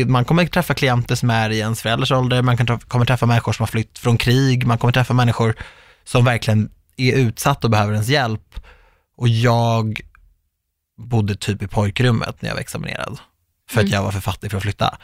Man 0.08 0.26
kommer 0.26 0.46
träffa 0.46 0.74
klienter 0.74 1.16
som 1.16 1.30
är 1.30 1.50
i 1.50 1.60
ens 1.60 1.82
föräldrars 1.82 2.12
ålder, 2.12 2.42
man 2.42 2.58
kommer 2.88 3.06
träffa 3.06 3.26
människor 3.26 3.54
som 3.54 3.64
har 3.64 3.68
flytt 3.68 4.00
från 4.00 4.18
krig, 4.18 4.66
man 4.66 4.78
kommer 4.78 4.94
träffa 4.94 5.14
människor 5.14 5.56
som 6.04 6.26
verkligen 6.26 6.70
är 6.98 7.14
utsatt 7.14 7.64
och 7.64 7.70
behöver 7.70 7.94
ens 7.94 8.08
hjälp. 8.08 8.60
Och 9.18 9.28
jag 9.28 10.02
bodde 11.02 11.36
typ 11.36 11.62
i 11.62 11.68
pojkrummet 11.68 12.42
när 12.42 12.50
jag 12.50 12.56
var 12.56 12.62
examinerad, 12.62 13.20
för 13.70 13.80
att 13.80 13.84
Mm. 13.86 13.94
jag 13.94 14.04
var 14.04 14.12
för 14.12 14.20
fattig 14.20 14.52
för 14.52 14.58
att 14.58 14.64
flytta. 14.64 14.98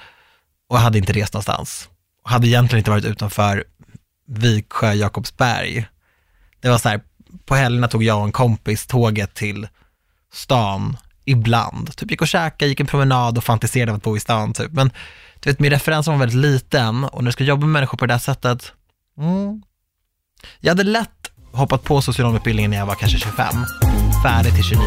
Och 0.70 0.80
hade 0.80 0.98
inte 0.98 1.14
rest 1.14 1.34
någonstans. 1.34 1.90
Och 2.24 2.30
hade 2.30 2.48
egentligen 2.48 2.80
inte 2.80 2.92
varit 2.92 3.06
utanför 3.06 3.64
Viksjö, 4.28 4.94
Jakobsberg. 4.94 5.86
Det 6.60 6.70
var 6.70 6.78
så 6.78 6.90
här, 6.90 7.02
på 7.46 7.56
helgerna 7.56 7.88
tog 7.88 8.04
jag 8.04 8.18
och 8.20 8.26
en 8.26 8.32
kompis 8.32 8.88
tåget 8.88 9.34
till 9.34 9.68
stan 10.34 10.98
ibland. 11.26 11.96
Typ 11.98 12.12
gick 12.12 12.22
och 12.22 12.28
käkade, 12.28 12.70
gick 12.70 12.80
en 12.80 12.88
promenad 12.88 13.38
och 13.38 13.44
fantiserade 13.44 13.92
om 13.92 13.98
att 13.98 14.04
bo 14.04 14.18
i 14.18 14.20
stan 14.20 14.54
typ. 14.54 14.72
Men 14.72 14.92
du 15.40 15.50
vet, 15.50 15.60
min 15.60 15.72
referens 15.72 16.08
var 16.08 16.18
väldigt 16.18 16.38
liten 16.42 17.04
och 17.04 17.24
när 17.24 17.28
du 17.30 17.34
ska 17.34 17.44
jobba 17.44 17.62
med 17.66 17.74
människor 17.74 17.98
på 17.98 18.06
det 18.06 18.14
där 18.14 18.20
sättet, 18.20 18.74
mm. 19.18 19.62
Jag 20.60 20.72
hade 20.72 20.84
lätt 20.84 21.32
hoppat 21.54 21.84
på 21.84 22.02
socionomutbildningen 22.02 22.72
när 22.72 22.78
jag 22.78 22.86
var 22.86 22.96
kanske 22.96 23.18
25, 23.20 23.66
färdig 24.24 24.56
till 24.56 24.64
29. 24.64 24.84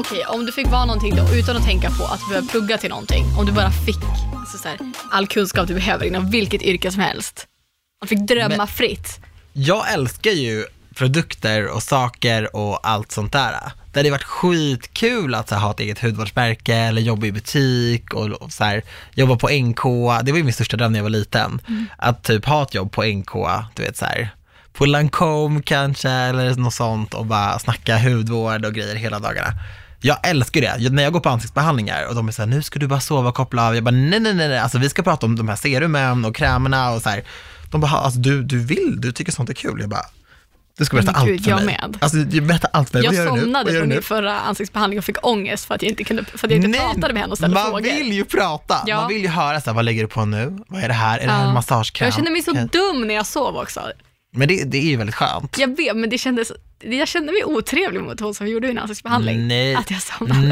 Okej, 0.00 0.24
om 0.28 0.46
du 0.46 0.52
fick 0.52 0.66
vara 0.66 0.84
någonting 0.84 1.16
då, 1.16 1.34
utan 1.34 1.56
att 1.56 1.64
tänka 1.64 1.90
på 1.90 2.04
att 2.04 2.20
du 2.20 2.28
behöver 2.28 2.48
plugga 2.48 2.78
till 2.78 2.90
någonting. 2.90 3.24
Om 3.38 3.46
du 3.46 3.52
bara 3.52 3.70
fick 3.70 3.96
alltså 4.36 4.58
så 4.58 4.68
här, 4.68 4.78
all 5.10 5.26
kunskap 5.26 5.68
du 5.68 5.74
behöver 5.74 6.04
inom 6.04 6.30
vilket 6.30 6.62
yrke 6.62 6.90
som 6.90 7.00
helst. 7.00 7.46
Om 8.02 8.08
du 8.08 8.08
fick 8.08 8.28
drömma 8.28 8.56
Men- 8.56 8.66
fritt. 8.66 9.20
Jag 9.52 9.92
älskar 9.92 10.30
ju 10.30 10.64
produkter 10.94 11.68
och 11.68 11.82
saker 11.82 12.56
och 12.56 12.88
allt 12.88 13.12
sånt 13.12 13.32
där. 13.32 13.52
Det 13.92 13.98
hade 13.98 14.10
varit 14.10 14.22
skitkul 14.22 15.34
att 15.34 15.50
här, 15.50 15.58
ha 15.58 15.70
ett 15.70 15.80
eget 15.80 15.98
hudvårdsmärke 16.02 16.74
eller 16.74 17.02
jobba 17.02 17.26
i 17.26 17.32
butik 17.32 18.14
och, 18.14 18.26
och 18.26 18.52
så 18.52 18.64
här, 18.64 18.82
jobba 19.14 19.36
på 19.36 19.48
NK. 19.48 19.82
Det 20.24 20.32
var 20.32 20.38
ju 20.38 20.44
min 20.44 20.52
största 20.52 20.76
dröm 20.76 20.92
när 20.92 20.98
jag 20.98 21.04
var 21.04 21.10
liten. 21.10 21.60
Att 21.98 22.22
typ 22.22 22.44
ha 22.44 22.62
ett 22.62 22.74
jobb 22.74 22.92
på 22.92 23.02
NK, 23.04 23.32
du 23.74 23.82
vet 23.82 23.96
så 23.96 24.04
här, 24.04 24.30
på 24.72 24.86
Lancome 24.86 25.62
kanske 25.64 26.10
eller 26.10 26.54
något 26.54 26.74
sånt 26.74 27.14
och 27.14 27.26
bara 27.26 27.58
snacka 27.58 27.98
hudvård 27.98 28.64
och 28.64 28.74
grejer 28.74 28.94
hela 28.94 29.18
dagarna. 29.18 29.52
Jag 30.00 30.16
älskar 30.22 30.60
det. 30.60 30.74
Jag- 30.78 30.92
När 30.92 31.02
jag 31.02 31.12
går 31.12 31.20
på 31.20 31.28
ansiktsbehandlingar 31.28 32.06
och 32.08 32.14
de 32.14 32.28
är 32.28 32.32
så 32.32 32.42
här, 32.42 32.46
nu 32.46 32.62
ska 32.62 32.78
du 32.78 32.86
bara 32.86 33.00
sova 33.00 33.28
och 33.28 33.34
koppla 33.34 33.66
av. 33.68 33.74
Jag 33.74 33.84
bara, 33.84 33.90
nej, 33.90 34.20
nej, 34.20 34.34
nej, 34.34 34.48
nej. 34.48 34.58
Alltså 34.58 34.78
vi 34.78 34.88
ska 34.90 35.02
prata 35.02 35.26
om 35.26 35.36
de 35.36 35.48
här 35.48 35.56
serumen 35.56 36.24
och 36.24 36.36
krämerna 36.36 36.90
och 36.90 37.02
så 37.02 37.08
här. 37.08 37.22
De 37.70 37.80
bara, 37.80 37.90
alltså 37.90 38.20
du, 38.20 38.42
du 38.42 38.58
vill, 38.64 39.00
du 39.00 39.12
tycker 39.12 39.32
sånt 39.32 39.50
är 39.50 39.54
kul. 39.54 39.80
Jag 39.80 39.88
bara, 39.90 40.04
du 40.78 40.84
ska 40.84 40.96
berätta 40.96 41.12
allt 41.12 41.26
för 41.44 41.50
jag 41.50 41.56
mig. 41.56 41.64
med. 41.66 41.98
Alltså 42.00 42.18
jag 42.18 42.46
berättar 42.46 42.70
allt 42.72 42.90
för 42.90 42.98
mig. 42.98 43.04
Jag 43.04 43.14
du 43.14 43.28
somnade 43.40 43.64
på 43.64 43.70
du 43.80 43.86
min 43.86 44.02
förra 44.02 44.40
ansiktsbehandling 44.40 44.98
och 44.98 45.04
fick 45.04 45.26
ångest 45.26 45.64
för 45.64 45.74
att 45.74 45.82
jag 45.82 45.90
inte, 45.90 46.04
kunde, 46.04 46.24
för 46.24 46.34
att 46.34 46.42
jag 46.42 46.52
inte 46.52 46.68
Nej, 46.68 46.80
pratade 46.80 47.12
med 47.14 47.22
henne 47.22 47.30
och 47.32 47.38
ställde 47.38 47.54
man 47.54 47.64
frågor. 47.66 47.80
vill 47.82 48.12
ju 48.12 48.24
prata. 48.24 48.76
Ja. 48.86 48.96
Man 48.96 49.08
vill 49.08 49.22
ju 49.22 49.28
höra 49.28 49.60
så 49.60 49.70
här, 49.70 49.74
vad 49.74 49.84
lägger 49.84 50.02
du 50.02 50.08
på 50.08 50.24
nu? 50.24 50.58
Vad 50.68 50.82
är 50.84 50.88
det 50.88 50.94
här? 50.94 51.18
Är 51.18 51.26
det 51.26 51.32
här 51.32 51.48
en 51.48 51.54
massagekräm? 51.54 52.06
Jag 52.06 52.14
kände 52.14 52.30
mig 52.30 52.42
så 52.42 52.52
dum 52.52 53.06
när 53.06 53.14
jag 53.14 53.26
sov 53.26 53.56
också. 53.56 53.80
Men 54.32 54.48
det, 54.48 54.64
det 54.64 54.78
är 54.78 54.82
ju 54.82 54.96
väldigt 54.96 55.14
skönt. 55.16 55.58
Jag 55.58 55.76
vet, 55.76 55.96
men 55.96 56.10
det 56.10 56.18
kändes, 56.18 56.52
jag 56.80 57.08
kände 57.08 57.32
mig 57.32 57.44
otrevlig 57.44 58.00
mot 58.00 58.20
hon 58.20 58.34
som 58.34 58.48
gjorde 58.48 58.68
min 58.68 58.78
ansiktsbehandling. 58.78 59.48
Nej. 59.48 59.74
Att 59.74 59.90
jag. 59.90 60.00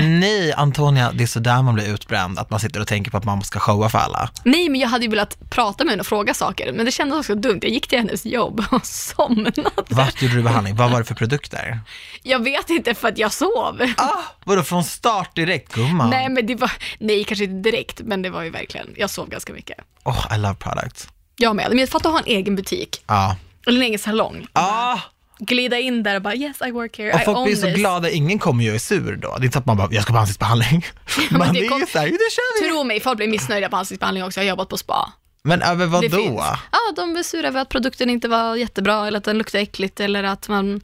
Nej, 0.03 0.53
Antonia, 0.53 1.13
det 1.13 1.23
är 1.23 1.27
så 1.27 1.41
där 1.41 1.63
man 1.63 1.75
blir 1.75 1.95
utbränd, 1.95 2.39
att 2.39 2.51
man 2.51 2.61
sitter 2.61 2.81
och 2.81 2.87
tänker 2.87 3.11
på 3.11 3.17
att 3.17 3.25
man 3.25 3.43
ska 3.43 3.59
showa 3.59 3.89
för 3.89 3.99
alla. 3.99 4.31
Nej, 4.45 4.69
men 4.69 4.81
jag 4.81 4.89
hade 4.89 5.05
ju 5.05 5.11
velat 5.11 5.51
prata 5.51 5.85
med 5.85 5.91
henne 5.93 6.01
och 6.01 6.07
fråga 6.07 6.35
saker, 6.35 6.73
men 6.73 6.87
det 6.87 6.93
kändes 6.93 7.19
också 7.19 7.35
dumt. 7.35 7.59
Jag 7.63 7.71
gick 7.73 7.89
till 7.89 7.99
hennes 7.99 8.27
jobb 8.27 8.65
och 8.71 8.87
somnade. 9.17 9.65
Vart 9.89 10.23
gjorde 10.23 10.35
du 10.35 10.43
behandling? 10.43 10.77
Vad 10.77 10.91
var 10.91 10.99
det 10.99 11.05
för 11.05 11.15
produkter? 11.15 11.81
Jag 12.23 12.45
vet 12.45 12.71
inte 12.71 12.95
för 12.95 13.09
att 13.09 13.19
jag 13.19 13.33
sov. 13.33 13.83
Ah, 13.97 14.19
vadå 14.45 14.63
från 14.63 14.85
start 14.85 15.35
direkt 15.37 15.75
gumman? 15.75 16.11
Nej, 16.11 16.29
men 16.29 16.47
det 16.47 16.55
var, 16.55 16.73
nej, 16.99 17.25
kanske 17.25 17.45
inte 17.45 17.71
direkt, 17.71 18.01
men 18.01 18.23
det 18.23 18.31
var 18.31 18.43
ju 18.43 18.51
verkligen, 18.51 18.87
jag 18.97 19.11
sov 19.11 19.29
ganska 19.29 19.53
mycket. 19.53 19.79
Oh, 20.05 20.27
I 20.35 20.39
love 20.39 20.55
products. 20.55 21.09
Jag 21.37 21.57
med. 21.57 21.67
Men 21.69 21.79
jag 21.79 21.89
fattar 21.89 22.11
att 22.11 22.15
ha 22.15 22.21
en 22.21 22.37
egen 22.37 22.57
butik, 22.57 23.03
Ja. 23.07 23.37
Eller 23.69 23.81
en 23.81 23.87
egen 23.87 23.99
salong. 23.99 24.47
Ah, 24.53 24.99
Glida 25.41 25.79
in 25.79 26.03
där 26.03 26.17
och 26.17 26.23
bara 26.23 26.35
yes 26.35 26.57
I 26.67 26.71
work 26.71 26.99
here, 26.99 27.13
och 27.15 27.21
I 27.21 27.25
folk 27.25 27.39
own 27.39 27.45
blir 27.45 27.57
så 27.57 27.67
this. 27.67 27.75
glada, 27.77 28.11
ingen 28.11 28.39
kommer 28.39 28.65
ju 28.65 28.69
och 28.71 28.75
är 28.75 28.79
sur 28.79 29.17
då. 29.17 29.29
Det 29.37 29.43
är 29.43 29.45
inte 29.45 29.53
så 29.53 29.59
att 29.59 29.67
man 29.67 29.77
bara, 29.77 29.89
jag 29.91 30.03
ska 30.03 30.13
på 30.13 30.19
ansiktsbehandling. 30.19 30.87
men 31.31 31.39
man 31.39 31.55
det 31.55 31.61
är 31.61 31.69
kom- 31.69 31.81
ju 31.81 31.87
såhär, 31.87 32.07
det 32.07 32.13
kör 32.13 32.63
vi. 32.63 32.69
Tro 32.71 32.85
mig, 32.85 33.01
folk 33.01 33.17
blir 33.17 33.29
missnöjda 33.29 33.69
på 33.69 33.77
ansiktsbehandling 33.77 34.25
också. 34.25 34.41
Jag 34.41 34.45
har 34.45 34.49
jobbat 34.49 34.69
på 34.69 34.77
spa. 34.77 35.13
Men 35.45 35.63
över 35.63 35.87
vad 35.87 36.03
Det 36.03 36.09
då? 36.09 36.17
finns. 36.17 36.41
Ja, 36.73 36.79
de 36.97 37.17
är 37.17 37.23
sura 37.23 37.49
över 37.49 37.61
att 37.61 37.69
produkten 37.69 38.11
inte 38.11 38.29
var 38.29 38.57
jättebra 38.57 39.07
eller 39.07 39.19
att 39.19 39.25
den 39.25 39.39
luktade 39.39 39.63
äckligt 39.63 40.01
eller 40.01 40.23
att 40.23 40.49
man 40.49 40.81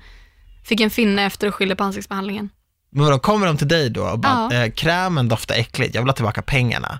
fick 0.65 0.81
en 0.81 0.91
finne 0.91 1.25
efter 1.27 1.49
och 1.49 1.55
skyller 1.55 1.75
på 1.75 1.85
ansiktsbehandlingen. 1.85 2.51
Men 2.91 3.05
vadå, 3.05 3.19
kommer 3.19 3.47
de 3.47 3.57
till 3.57 3.69
dig 3.69 3.91
då 3.91 4.03
och 4.05 4.19
bara, 4.19 4.49
Ja. 4.53 4.65
eh, 4.65 4.71
krämen 4.73 5.29
doftar 5.29 5.55
äckligt, 5.55 5.95
jag 5.95 6.03
vill 6.03 6.09
ha 6.09 6.15
tillbaka 6.15 6.43
pengarna. 6.43 6.99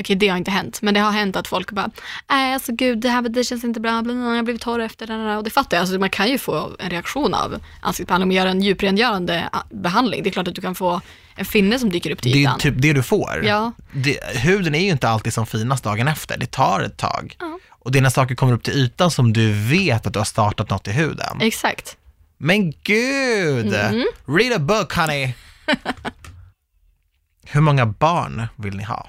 Okej, 0.00 0.16
det 0.16 0.28
har 0.28 0.36
inte 0.36 0.50
hänt, 0.50 0.82
men 0.82 0.94
det 0.94 1.00
har 1.00 1.10
hänt 1.10 1.36
att 1.36 1.48
folk 1.48 1.72
bara, 1.72 1.90
nej 2.30 2.54
alltså 2.54 2.72
gud, 2.72 2.98
det 2.98 3.08
här 3.08 3.22
det 3.22 3.44
känns 3.44 3.64
inte 3.64 3.80
bra, 3.80 3.90
bla, 3.90 4.02
bla, 4.02 4.14
bla, 4.14 4.30
jag 4.30 4.36
har 4.36 4.42
blivit 4.42 4.62
torr 4.62 4.80
efter 4.80 5.06
den 5.06 5.20
här. 5.20 5.36
Och 5.36 5.44
det 5.44 5.50
fattar 5.50 5.76
jag, 5.76 5.82
alltså, 5.82 5.98
man 5.98 6.10
kan 6.10 6.28
ju 6.30 6.38
få 6.38 6.70
en 6.78 6.90
reaktion 6.90 7.34
av 7.34 7.60
ansiktsbehandling 7.80 8.24
om 8.24 8.28
man 8.28 8.36
gör 8.36 8.46
en 8.46 8.62
djuprengörande 8.62 9.48
ah, 9.52 9.62
behandling. 9.70 10.22
Det 10.22 10.28
är 10.28 10.32
klart 10.32 10.48
att 10.48 10.54
du 10.54 10.60
kan 10.60 10.74
få 10.74 11.00
en 11.34 11.44
finne 11.44 11.78
som 11.78 11.90
dyker 11.90 12.10
upp 12.10 12.22
till 12.22 12.32
Det 12.32 12.38
är 12.38 12.42
ytan. 12.42 12.58
typ 12.58 12.74
det 12.78 12.92
du 12.92 13.02
får. 13.02 13.40
Ja. 13.44 13.72
Det, 13.92 14.18
huden 14.36 14.74
är 14.74 14.80
ju 14.84 14.90
inte 14.90 15.08
alltid 15.08 15.32
som 15.32 15.46
finast 15.46 15.84
dagen 15.84 16.08
efter, 16.08 16.38
det 16.38 16.50
tar 16.50 16.80
ett 16.80 16.96
tag. 16.96 17.36
Ja. 17.40 17.58
Och 17.70 17.92
det 17.92 17.98
är 17.98 18.02
när 18.02 18.10
saker 18.10 18.34
kommer 18.34 18.52
upp 18.52 18.62
till 18.62 18.74
ytan 18.74 19.10
som 19.10 19.32
du 19.32 19.52
vet 19.52 20.06
att 20.06 20.12
du 20.12 20.18
har 20.18 20.24
startat 20.24 20.70
något 20.70 20.88
i 20.88 20.92
huden. 20.92 21.40
Exakt. 21.40 21.96
Men 22.38 22.72
gud! 22.82 23.74
Mm. 23.74 24.06
Read 24.26 24.52
a 24.52 24.58
book 24.58 24.92
honey! 24.94 25.32
Hur 27.46 27.60
många 27.60 27.86
barn 27.86 28.46
vill 28.56 28.76
ni 28.76 28.82
ha? 28.84 29.08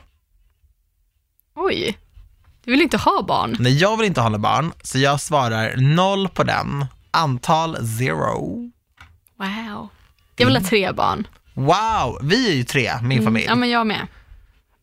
Oj, 1.62 1.98
du 2.64 2.72
vill 2.72 2.82
inte 2.82 2.98
ha 2.98 3.22
barn? 3.28 3.58
Nej, 3.60 3.78
jag 3.78 3.98
vill 3.98 4.08
inte 4.08 4.22
ha 4.22 4.30
några 4.30 4.40
barn, 4.40 4.72
så 4.84 4.98
jag 4.98 5.22
svarar 5.22 5.78
noll 5.78 6.30
på 6.30 6.44
den. 6.44 6.86
Antal 7.12 7.88
zero. 7.88 8.72
Wow. 9.40 9.90
Jag 10.36 10.46
vill 10.46 10.56
ha 10.56 10.64
tre 10.64 10.92
barn. 10.92 11.28
Wow, 11.54 12.20
vi 12.24 12.50
är 12.52 12.54
ju 12.54 12.64
tre, 12.64 12.92
min 13.02 13.24
familj. 13.24 13.46
Ja, 13.46 13.56
men 13.56 13.70
jag 13.70 13.88
med. 13.88 14.08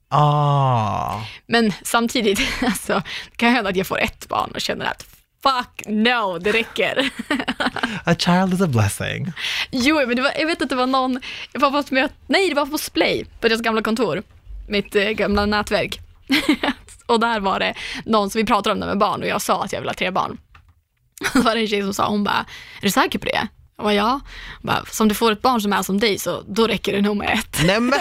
Ah. 0.08 1.20
Men 1.46 1.72
samtidigt, 1.82 2.40
alltså, 2.62 3.02
det 3.30 3.36
kan 3.36 3.52
hända 3.52 3.70
att 3.70 3.76
jag 3.76 3.86
får 3.86 4.00
ett 4.00 4.28
barn 4.28 4.50
och 4.54 4.60
känner 4.60 4.84
att 4.84 5.06
fuck 5.42 5.82
no, 5.86 6.38
det 6.38 6.52
räcker. 6.52 7.10
A 8.04 8.14
child 8.18 8.54
is 8.54 8.60
a 8.60 8.66
blessing. 8.66 9.32
Jo, 9.70 10.06
men 10.06 10.16
det 10.16 10.22
var, 10.22 10.32
jag 10.38 10.46
vet 10.46 10.62
att 10.62 10.68
det 10.68 10.76
var 10.76 10.86
någon, 10.86 11.20
jag 11.52 11.60
var 11.60 11.70
på 11.70 11.78
ett 11.78 11.90
möte, 11.90 12.14
nej 12.26 12.48
det 12.48 12.54
var 12.54 12.66
på 12.66 12.78
Splay, 12.78 13.24
på 13.40 13.48
deras 13.48 13.60
gamla 13.60 13.82
kontor, 13.82 14.22
mitt 14.68 14.96
eh, 14.96 15.10
gamla 15.10 15.46
nätverk. 15.46 16.00
och 17.06 17.20
där 17.20 17.40
var 17.40 17.58
det 17.58 17.74
någon 18.04 18.30
som 18.30 18.38
vi 18.38 18.44
pratade 18.46 18.72
om 18.72 18.80
det 18.80 18.86
med 18.86 18.98
barn 18.98 19.22
och 19.22 19.28
jag 19.28 19.42
sa 19.42 19.64
att 19.64 19.72
jag 19.72 19.80
vill 19.80 19.88
ha 19.88 19.94
tre 19.94 20.10
barn. 20.10 20.38
Då 21.34 21.40
var 21.40 21.54
det 21.54 21.60
en 21.60 21.68
tjej 21.68 21.82
som 21.82 21.94
sa, 21.94 22.08
hon 22.08 22.24
bara, 22.24 22.46
är 22.80 22.82
du 22.82 22.90
säker 22.90 23.18
på 23.18 23.24
det? 23.24 23.48
Jag 23.76 23.84
bara, 23.84 23.94
ja. 23.94 24.20
Hon 24.62 24.66
bara, 24.66 24.84
så 24.90 25.04
om 25.04 25.08
du 25.08 25.14
får 25.14 25.32
ett 25.32 25.42
barn 25.42 25.60
som 25.60 25.72
är 25.72 25.82
som 25.82 26.00
dig 26.00 26.18
så 26.18 26.42
då 26.48 26.66
räcker 26.66 26.92
det 26.92 27.00
nog 27.00 27.16
med 27.16 27.38
ett. 27.38 27.58
Nej 27.64 27.80
men, 27.80 28.00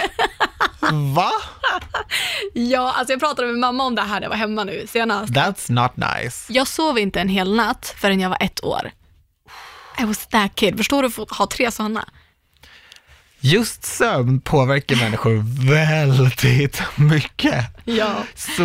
va? 1.14 1.32
Ja, 2.54 2.94
alltså 2.98 3.14
jag 3.14 3.20
pratade 3.20 3.48
med 3.48 3.60
mamma 3.60 3.84
om 3.84 3.96
det 3.96 4.02
här 4.02 4.16
när 4.16 4.22
jag 4.22 4.30
var 4.30 4.38
hemma 4.38 4.64
nu 4.64 4.86
senast. 4.88 5.34
That's 5.34 5.72
not 5.72 5.92
nice. 5.98 6.54
Jag 6.54 6.68
sov 6.68 7.00
inte 7.00 7.22
en 7.22 7.30
hel 7.30 7.56
natt 7.56 7.96
förrän 7.98 8.20
jag 8.20 8.30
var 8.30 8.38
ett 8.42 8.64
år. 8.64 8.92
I 10.00 10.04
was 10.04 10.28
that 10.28 10.56
kid. 10.56 10.78
Förstår 10.78 11.02
du 11.02 11.22
att 11.22 11.38
ha 11.38 11.48
tre 11.48 11.72
sådana? 11.72 12.06
Just 13.46 13.84
sömn 13.86 14.42
påverkar 14.42 14.96
människor 14.96 15.44
väldigt 15.70 16.82
mycket. 16.98 17.66
Ja. 17.84 18.16
Så, 18.36 18.64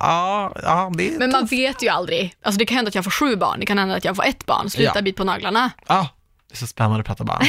ja, 0.00 0.52
ja, 0.62 0.92
det 0.96 1.14
är 1.14 1.18
Men 1.18 1.30
man 1.30 1.46
vet 1.46 1.82
ju 1.82 1.88
aldrig. 1.88 2.34
Alltså 2.42 2.58
det 2.58 2.66
kan 2.66 2.76
hända 2.76 2.88
att 2.88 2.94
jag 2.94 3.04
får 3.04 3.10
sju 3.10 3.36
barn, 3.36 3.60
det 3.60 3.66
kan 3.66 3.78
hända 3.78 3.94
att 3.96 4.04
jag 4.04 4.16
får 4.16 4.24
ett 4.24 4.46
barn. 4.46 4.70
Sluta 4.70 4.92
Ja. 4.94 5.02
bit 5.02 5.16
på 5.16 5.24
naglarna. 5.24 5.70
Ja, 5.88 6.08
det 6.48 6.54
är 6.54 6.56
så 6.58 6.66
spännande 6.66 7.00
att 7.00 7.06
prata 7.06 7.24
barn. 7.24 7.46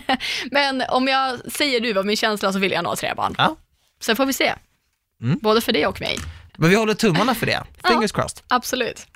Men 0.50 0.82
om 0.88 1.08
jag 1.08 1.52
säger 1.52 1.80
nu 1.80 1.92
vad 1.92 2.06
min 2.06 2.16
känsla 2.16 2.52
så 2.52 2.58
vill 2.58 2.72
jag 2.72 2.82
ha 2.82 2.96
tre 2.96 3.14
barn. 3.16 3.34
Ja. 3.38 3.56
Sen 4.00 4.16
får 4.16 4.26
vi 4.26 4.32
se. 4.32 4.52
Mm. 5.22 5.38
Både 5.42 5.60
för 5.60 5.72
dig 5.72 5.86
och 5.86 6.00
mig. 6.00 6.18
Men 6.56 6.70
vi 6.70 6.76
håller 6.76 6.94
tummarna 6.94 7.34
för 7.34 7.46
det. 7.46 7.62
Fingers 7.88 8.12
crossed. 8.12 8.40
Absolut. 8.48 9.06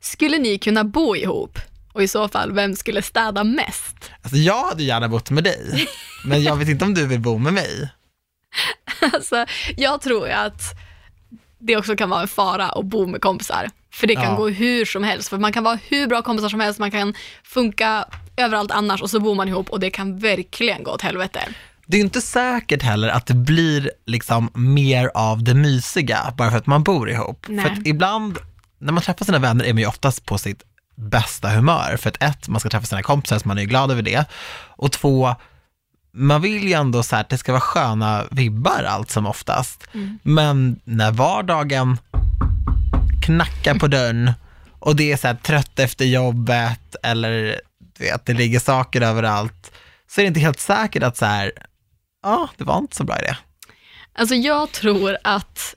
Skulle 0.00 0.38
ni 0.38 0.58
kunna 0.58 0.84
bo 0.84 1.16
ihop? 1.16 1.58
Och 1.92 2.02
i 2.02 2.08
så 2.08 2.28
fall, 2.28 2.52
vem 2.52 2.76
skulle 2.76 3.02
städa 3.02 3.44
mest? 3.44 4.10
Alltså, 4.22 4.36
jag 4.36 4.64
hade 4.68 4.82
gärna 4.82 5.08
bott 5.08 5.30
med 5.30 5.44
dig, 5.44 5.86
men 6.24 6.42
jag 6.42 6.56
vet 6.56 6.68
inte 6.68 6.84
om 6.84 6.94
du 6.94 7.06
vill 7.06 7.20
bo 7.20 7.38
med 7.38 7.52
mig. 7.52 7.90
Alltså, 9.12 9.46
jag 9.76 10.00
tror 10.00 10.26
ju 10.26 10.32
att 10.32 10.62
det 11.58 11.76
också 11.76 11.96
kan 11.96 12.10
vara 12.10 12.22
en 12.22 12.28
fara 12.28 12.68
att 12.68 12.84
bo 12.84 13.06
med 13.06 13.20
kompisar. 13.20 13.70
För 13.92 14.06
det 14.06 14.14
kan 14.14 14.24
Ja. 14.24 14.36
gå 14.36 14.48
hur 14.48 14.84
som 14.84 15.04
helst. 15.04 15.28
För 15.28 15.38
man 15.38 15.52
kan 15.52 15.64
vara 15.64 15.78
hur 15.88 16.06
bra 16.06 16.22
kompisar 16.22 16.48
som 16.48 16.60
helst, 16.60 16.78
man 16.78 16.90
kan 16.90 17.14
funka 17.44 18.04
överallt 18.36 18.70
annars 18.70 19.02
och 19.02 19.10
så 19.10 19.20
bor 19.20 19.34
man 19.34 19.48
ihop 19.48 19.70
och 19.70 19.80
det 19.80 19.90
kan 19.90 20.18
verkligen 20.18 20.82
gå 20.82 20.90
åt 20.90 21.02
helvete. 21.02 21.40
Det 21.86 21.96
är 21.96 22.00
inte 22.00 22.20
säkert 22.20 22.82
heller 22.82 23.08
att 23.08 23.26
det 23.26 23.34
blir 23.34 23.90
liksom 24.06 24.50
mer 24.54 25.10
av 25.14 25.42
det 25.44 25.54
mysiga 25.54 26.34
bara 26.36 26.50
för 26.50 26.58
att 26.58 26.66
man 26.66 26.82
bor 26.82 27.10
ihop. 27.10 27.46
Nej. 27.48 27.64
För 27.64 27.72
att 27.72 27.86
ibland, 27.86 28.38
när 28.78 28.92
man 28.92 29.02
träffar 29.02 29.24
sina 29.24 29.38
vänner 29.38 29.64
är 29.64 29.72
man 29.72 29.80
ju 29.80 29.86
oftast 29.88 30.26
på 30.26 30.38
sitt 30.38 30.62
bästa 31.00 31.48
humör. 31.48 31.96
För 31.96 32.10
att 32.10 32.22
ett, 32.22 32.48
man 32.48 32.60
ska 32.60 32.68
träffa 32.68 32.86
sina 32.86 33.02
kompisar 33.02 33.38
så 33.38 33.48
man 33.48 33.58
är 33.58 33.62
ju 33.62 33.68
glad 33.68 33.90
över 33.90 34.02
det. 34.02 34.24
Och 34.76 34.92
två, 34.92 35.34
man 36.12 36.42
vill 36.42 36.68
ju 36.68 36.72
ändå 36.72 37.02
så 37.02 37.16
här 37.16 37.22
att 37.22 37.28
det 37.28 37.38
ska 37.38 37.52
vara 37.52 37.60
sköna 37.60 38.24
vibbar 38.30 38.84
allt 38.88 39.10
som 39.10 39.26
oftast. 39.26 39.84
Men 40.22 40.80
när 40.84 41.12
vardagen 41.12 41.98
knackar 43.22 43.74
på 43.74 43.86
dörren 43.86 44.32
och 44.78 44.96
det 44.96 45.12
är 45.12 45.16
så 45.16 45.26
här 45.26 45.34
trött 45.34 45.78
efter 45.78 46.04
jobbet 46.04 46.96
eller 47.02 47.60
du 47.98 48.04
vet, 48.04 48.26
det 48.26 48.32
ligger 48.32 48.60
saker 48.60 49.00
överallt, 49.00 49.72
så 50.10 50.20
är 50.20 50.22
det 50.22 50.28
inte 50.28 50.40
helt 50.40 50.60
säkert 50.60 51.02
att 51.02 51.16
så 51.16 51.24
här, 51.24 51.52
ja, 52.22 52.48
det 52.56 52.64
var 52.64 52.78
inte 52.78 52.96
så 52.96 53.04
bra 53.04 53.18
idé. 53.18 53.36
Alltså 54.12 54.34
jag 54.34 54.72
tror 54.72 55.16
att 55.24 55.74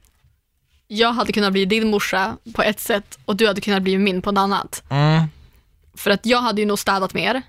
jag 0.87 1.13
hade 1.13 1.31
kunnat 1.33 1.51
bli 1.53 1.65
din 1.65 1.91
morsa 1.91 2.37
på 2.55 2.63
ett 2.63 2.79
sätt 2.79 3.19
och 3.25 3.35
du 3.35 3.47
hade 3.47 3.61
kunnat 3.61 3.81
bli 3.83 3.97
min 3.97 4.21
på 4.21 4.29
ett 4.29 4.37
annat. 4.37 4.83
Mm. 4.89 5.23
För 5.97 6.11
att 6.11 6.25
jag 6.25 6.41
hade 6.41 6.61
ju 6.61 6.67
nog 6.67 6.79
städat 6.79 7.13
mer, 7.13 7.41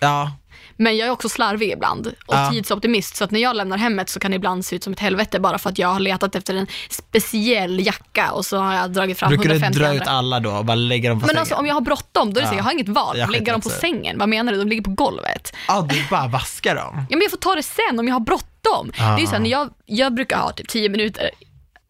Ja, 0.00 0.32
men 0.76 0.96
jag 0.96 1.08
är 1.08 1.12
också 1.12 1.28
slarvig 1.28 1.70
ibland 1.72 2.06
och 2.06 2.34
Ja. 2.34 2.50
tidsoptimist. 2.52 3.16
Så 3.16 3.24
att 3.24 3.30
när 3.30 3.40
jag 3.40 3.56
lämnar 3.56 3.76
hemmet 3.76 4.08
så 4.08 4.20
kan 4.20 4.30
det 4.30 4.34
ibland 4.36 4.64
se 4.66 4.76
ut 4.76 4.84
som 4.84 4.92
ett 4.92 5.00
helvete 5.00 5.40
bara 5.40 5.58
för 5.58 5.70
att 5.70 5.78
jag 5.78 5.88
har 5.88 6.00
letat 6.00 6.34
efter 6.34 6.54
en 6.54 6.66
speciell 6.90 7.86
jacka 7.86 8.32
och 8.32 8.46
så 8.46 8.56
har 8.58 8.74
jag 8.74 8.90
dragit 8.92 9.18
fram 9.18 9.28
brukar 9.28 9.44
du 9.48 9.54
150 9.54 9.78
dra 9.78 9.86
andra. 9.88 10.02
ut 10.04 10.08
alla 10.08 10.40
då 10.40 10.50
och 10.50 10.64
bara 10.64 10.74
lägga 10.74 11.10
dem 11.10 11.20
på 11.20 11.26
Men 11.26 11.28
sängen? 11.28 11.40
alltså 11.40 11.54
om 11.54 11.66
jag 11.66 11.74
har 11.74 11.80
bråttom, 11.80 12.32
då 12.34 12.40
är 12.40 12.42
det 12.42 12.48
så, 12.48 12.54
Ja. 12.54 12.58
jag 12.58 12.64
har 12.64 12.72
inget 12.72 12.88
val. 12.88 13.18
Jag 13.18 13.30
Lägga 13.30 13.52
dem 13.52 13.60
på 13.60 13.68
sängen. 13.68 14.18
Vad 14.18 14.28
menar 14.28 14.52
du? 14.52 14.58
De 14.58 14.68
ligger 14.68 14.82
på 14.82 14.90
golvet. 14.90 15.52
Ja, 15.68 15.86
du 15.90 16.04
bara 16.10 16.26
vaskar 16.28 16.74
dem. 16.74 16.94
Ja, 17.10 17.16
men 17.16 17.20
jag 17.20 17.30
får 17.30 17.38
ta 17.38 17.54
det 17.54 17.62
sen 17.62 17.98
om 17.98 18.08
jag 18.08 18.14
har 18.14 18.20
bråttom. 18.20 18.92
Det 18.96 19.02
är 19.02 19.18
ju 19.18 19.26
så 19.26 19.32
här, 19.32 19.38
när 19.40 19.50
jag, 19.50 19.70
jag 19.86 20.14
brukar 20.14 20.38
ha 20.38 20.52
typ 20.52 20.68
10 20.68 20.88
minuter 20.88 21.30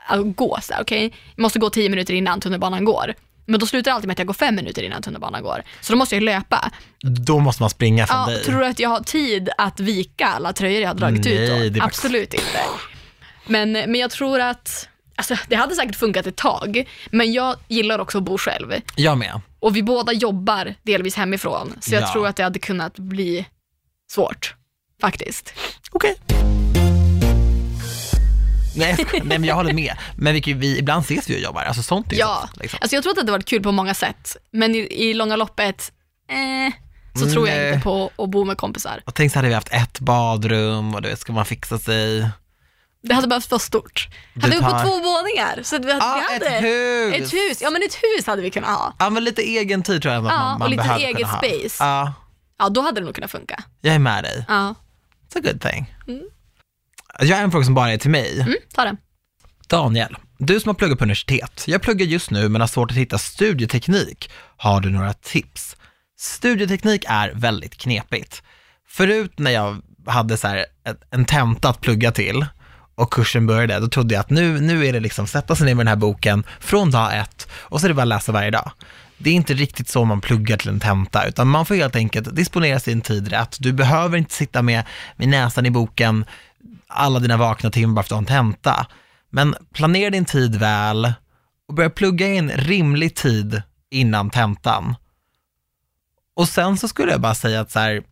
att 0.07 0.37
gå 0.37 0.59
så 0.63 0.73
här, 0.75 0.83
okej? 0.83 1.13
Jag 1.37 1.43
måste 1.43 1.59
gå 1.59 1.71
10 1.71 1.89
minuter 1.89 2.15
innan 2.15 2.41
tunnelbanan 2.41 2.85
går. 2.85 3.15
Men 3.47 3.61
då 3.61 3.67
slutar 3.67 3.91
det 3.91 3.95
alltid 3.95 4.07
med 4.09 4.15
att 4.15 4.19
jag 4.19 4.27
går 4.27 4.35
5 4.35 4.55
minuter 4.55 4.83
innan 4.83 5.03
tunnelbanan 5.03 5.43
går. 5.43 5.63
Så 5.81 5.93
då 5.93 5.97
måste 5.99 6.17
jag 6.17 6.23
löpa. 6.23 6.71
Då 7.01 7.39
måste 7.39 7.63
man 7.63 7.71
springa 7.71 8.07
från 8.07 8.17
Ja, 8.21 8.27
dig. 8.27 8.45
tror 8.45 8.61
du 8.61 8.67
att 8.67 8.79
jag 8.79 8.89
har 8.89 9.01
tid 9.01 9.49
att 9.59 9.81
vika 9.81 10.27
alla 10.27 10.53
tröjor 10.53 10.81
jag 10.83 10.89
har 10.89 10.95
dragit 10.95 11.25
Nej, 11.25 11.61
ut 11.67 11.73
då? 11.75 11.79
bara- 11.81 11.85
Absolut 11.87 12.35
inte. 12.35 12.59
Men, 13.47 13.73
men 13.73 13.95
jag 13.95 14.11
tror 14.11 14.41
att, 14.41 14.89
alltså 15.17 15.37
det 15.49 15.57
hade 15.57 15.75
säkert 15.75 15.97
funkat 15.97 16.27
ett 16.27 16.37
tag, 16.37 16.89
men 17.11 17.33
jag 17.33 17.57
gillar 17.69 17.99
också 17.99 18.19
att 18.19 18.25
bo 18.25 18.39
själv. 18.39 18.73
Jag 18.97 19.19
med. 19.19 19.41
Och 19.61 19.77
vi 19.77 19.83
båda 19.83 20.13
jobbar 20.13 20.75
delvis 20.83 21.15
hemifrån, 21.17 21.73
så 21.81 21.95
jag 21.95 22.03
Ja. 22.03 22.13
tror 22.13 22.27
att 22.27 22.37
det 22.37 22.43
hade 22.43 22.59
kunnat 22.59 22.99
bli 22.99 23.47
svårt, 24.13 24.55
faktiskt. 25.01 25.55
Okej. 25.93 26.17
Nej. 28.77 28.97
Nej, 29.13 29.23
men 29.39 29.45
jag 29.45 29.55
håller 29.55 29.73
med. 29.73 29.95
Men 30.17 30.35
vi, 30.35 30.53
vi, 30.53 30.79
ibland 30.79 31.05
ses 31.05 31.31
vi 31.31 31.37
och 31.37 31.41
jobbar, 31.41 31.63
alltså 31.63 31.83
sånt 31.83 32.13
är 32.13 32.17
Ja, 32.17 32.39
sånt, 32.47 32.63
liksom. 32.63 32.79
alltså 32.83 32.97
jag 32.97 33.03
tror 33.03 33.11
att 33.11 33.17
det 33.17 33.21
hade 33.23 33.33
varit 33.33 33.45
kul 33.49 33.63
på 33.63 33.73
många 33.73 33.95
sätt, 33.95 34.37
men 34.51 34.75
i, 34.75 34.79
i 34.79 35.15
långa 35.15 35.37
loppet, 35.37 35.93
eh, 36.31 36.75
så 37.21 37.31
tror 37.31 37.49
jag 37.49 37.57
Nej. 37.57 37.69
inte 37.69 37.81
på 37.85 38.11
att 38.19 38.31
bo 38.31 38.45
med 38.45 38.57
kompisar. 38.57 39.03
Och 39.07 39.15
tänk 39.15 39.33
så 39.33 39.39
hade 39.39 39.49
vi 39.49 39.55
haft 39.55 39.69
ett 39.73 40.01
badrum 40.01 40.95
och 40.95 41.03
du 41.03 41.09
vet, 41.09 41.19
ska 41.21 41.33
man 41.33 41.45
fixa 41.45 41.79
sig. 41.79 42.29
Det 43.03 43.15
hade 43.15 43.29
behövt 43.29 43.51
vara 43.51 43.59
stort. 43.59 44.09
Hade 44.35 44.49
vi 44.57 44.63
på 44.63 44.71
tar- 44.71 44.83
två 44.85 44.91
våningar, 44.91 45.61
så 45.63 45.77
att 45.77 45.85
vi, 45.85 45.93
Ah, 45.93 46.15
vi 46.29 46.33
hade 46.33 46.47
ett 46.57 46.65
hus! 46.65 47.15
Ett 47.15 47.33
hus, 47.35 47.63
ja 47.63 47.71
men 47.71 47.83
ett 47.83 47.95
hus 47.95 48.27
hade 48.27 48.43
vi 48.43 48.51
kunnat 48.51 48.71
ha. 48.71 48.95
Ja, 48.99 49.11
men 49.11 49.25
lite 49.25 49.43
egen 49.43 49.83
tid 49.83 50.03
tror 50.03 50.15
jag 50.15 50.27
att 50.27 50.33
Ja, 50.33 50.39
man, 50.39 50.53
och 50.53 50.59
man 50.59 50.71
lite 50.71 50.83
behöver 50.83 51.05
eget 51.05 51.29
space. 51.29 51.85
Ja, 51.85 52.13
Ja, 52.59 52.69
då 52.69 52.81
hade 52.81 53.01
det 53.01 53.05
nog 53.05 53.15
kunnat 53.15 53.31
funka. 53.31 53.63
jag 53.81 53.95
är 53.95 53.99
med 53.99 54.25
dig. 54.25 54.45
Ja, 54.49 54.75
It's 55.31 55.39
a 55.39 55.41
good 55.43 55.61
thing. 55.61 55.95
Jag 57.19 57.37
har 57.37 57.45
en 57.45 57.51
fråga 57.51 57.65
som 57.65 57.75
bara 57.75 57.93
är 57.93 57.99
till 57.99 58.11
mig. 58.11 58.41
mm, 58.41 58.55
ta 58.75 58.85
den. 58.85 58.97
Daniel, 59.69 60.17
du 60.39 60.61
som 60.61 60.69
har 60.69 60.75
pluggat 60.75 60.99
på 60.99 61.05
universitet. 61.05 61.65
Jag 61.67 61.83
pluggar 61.83 62.07
just 62.07 62.31
nu 62.31 62.49
men 62.49 62.61
har 62.61 62.69
svårt 62.69 62.91
att 62.91 62.97
hitta 62.97 63.19
studieteknik. 63.19 64.31
Har 64.57 64.81
du 64.81 64.91
några 64.91 65.13
tips? 65.13 65.77
Studieteknik 66.19 67.05
är 67.09 67.33
väldigt 67.35 67.79
knepigt. 67.79 68.43
Förut 68.89 69.39
när 69.39 69.51
jag 69.51 69.83
hade 70.07 70.37
så 70.37 70.49
här 70.49 70.67
en 71.11 71.25
tenta 71.25 71.69
att 71.69 71.81
plugga 71.81 72.13
till 72.13 72.47
och 72.95 73.13
kursen 73.13 73.47
började, 73.47 73.81
då 73.81 73.89
trodde 73.89 74.15
jag 74.15 74.21
att 74.21 74.31
nu, 74.31 74.61
nu 74.61 74.87
är 74.87 74.93
det 74.93 75.01
liksom 75.01 75.27
sätta 75.27 75.57
sig 75.57 75.67
ner 75.67 75.75
med 75.75 75.87
den 75.87 75.89
här 75.89 75.97
boken 75.97 76.45
från 76.61 76.91
dag 76.91 77.19
ett 77.19 77.49
och 77.53 77.81
så 77.81 77.87
är 77.87 77.89
det 77.89 77.95
bara 77.95 78.03
att 78.03 78.09
läsa 78.09 78.33
varje 78.33 78.51
dag. 78.51 78.73
Det 79.19 79.31
är 79.31 79.35
inte 79.35 79.55
riktigt 79.55 79.89
så 79.89 80.05
man 80.05 80.21
pluggar 80.21 80.57
till 80.57 80.69
en 80.69 80.81
tenta, 80.81 81.27
utan 81.27 81.49
man 81.49 81.67
får 81.67 81.75
helt 81.75 81.97
enkelt 81.97 82.37
disponera 82.37 82.81
sin 82.81 83.01
tid 83.01 83.29
rätt. 83.29 83.57
Du 83.61 83.73
behöver 83.73 84.19
inte 84.19 84.35
sitta 84.35 84.63
med, 84.63 84.85
med 85.17 85.29
näsan 85.29 85.67
i 85.67 85.71
boken 85.71 86.25
alla 86.93 87.19
dina 87.19 87.37
vakna 87.37 87.71
timmar 87.71 87.95
bara 87.95 88.03
för 88.03 88.15
att 88.15 88.27
du 88.27 88.35
har 88.35 88.39
en 88.41 88.53
tenta. 88.53 88.87
Men 89.31 89.55
planera 89.75 90.11
din 90.11 90.25
tid 90.25 90.57
väl 90.57 91.13
och 91.69 91.75
börja 91.75 91.91
plugga 91.91 92.27
in 92.27 92.51
rimlig 92.51 93.15
tid 93.15 93.63
innan 93.91 94.31
tentan. 94.31 94.95
Och 96.37 96.49
sen 96.49 96.77
så 96.77 96.89
skulle 96.89 97.13
jag 97.13 97.21
bara 97.21 97.35
säga 97.35 97.61
att 97.61 97.71
så 97.71 97.79
här, 97.79 98.03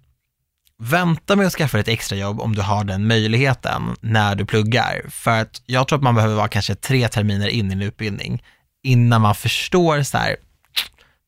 vänta 0.78 1.36
med 1.36 1.46
att 1.46 1.52
skaffa 1.52 1.76
dig 1.76 1.80
ett 1.80 1.88
extrajobb 1.88 2.40
om 2.40 2.54
du 2.54 2.62
har 2.62 2.84
den 2.84 3.06
möjligheten 3.06 3.82
när 4.00 4.34
du 4.34 4.46
pluggar. 4.46 5.02
För 5.08 5.40
att 5.40 5.62
jag 5.66 5.88
tror 5.88 5.96
att 5.98 6.02
man 6.02 6.14
behöver 6.14 6.34
vara 6.34 6.48
kanske 6.48 6.74
tre 6.74 7.08
terminer 7.08 7.48
in 7.48 7.70
i 7.70 7.72
en 7.72 7.82
utbildning 7.82 8.42
innan 8.82 9.20
man 9.20 9.34
förstår 9.34 10.02
så 10.02 10.18
här, 10.18 10.36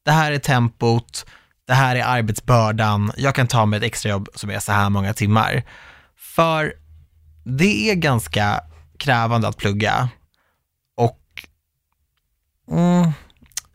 det 0.04 0.10
här 0.10 0.32
är 0.32 0.38
tempot, 0.38 1.26
det 1.66 1.74
här 1.74 1.96
är 1.96 2.04
arbetsbördan, 2.04 3.12
jag 3.16 3.34
kan 3.34 3.46
ta 3.46 3.66
mig 3.66 3.76
ett 3.76 3.82
extrajobb 3.82 4.28
som 4.34 4.50
är 4.50 4.58
så 4.58 4.72
här 4.72 4.90
många 4.90 5.14
timmar. 5.14 5.62
För 6.16 6.74
det 7.44 7.90
är 7.90 7.94
ganska 7.94 8.60
krävande 8.98 9.48
att 9.48 9.56
plugga 9.56 10.08
och 10.96 11.18
mm, 12.70 13.12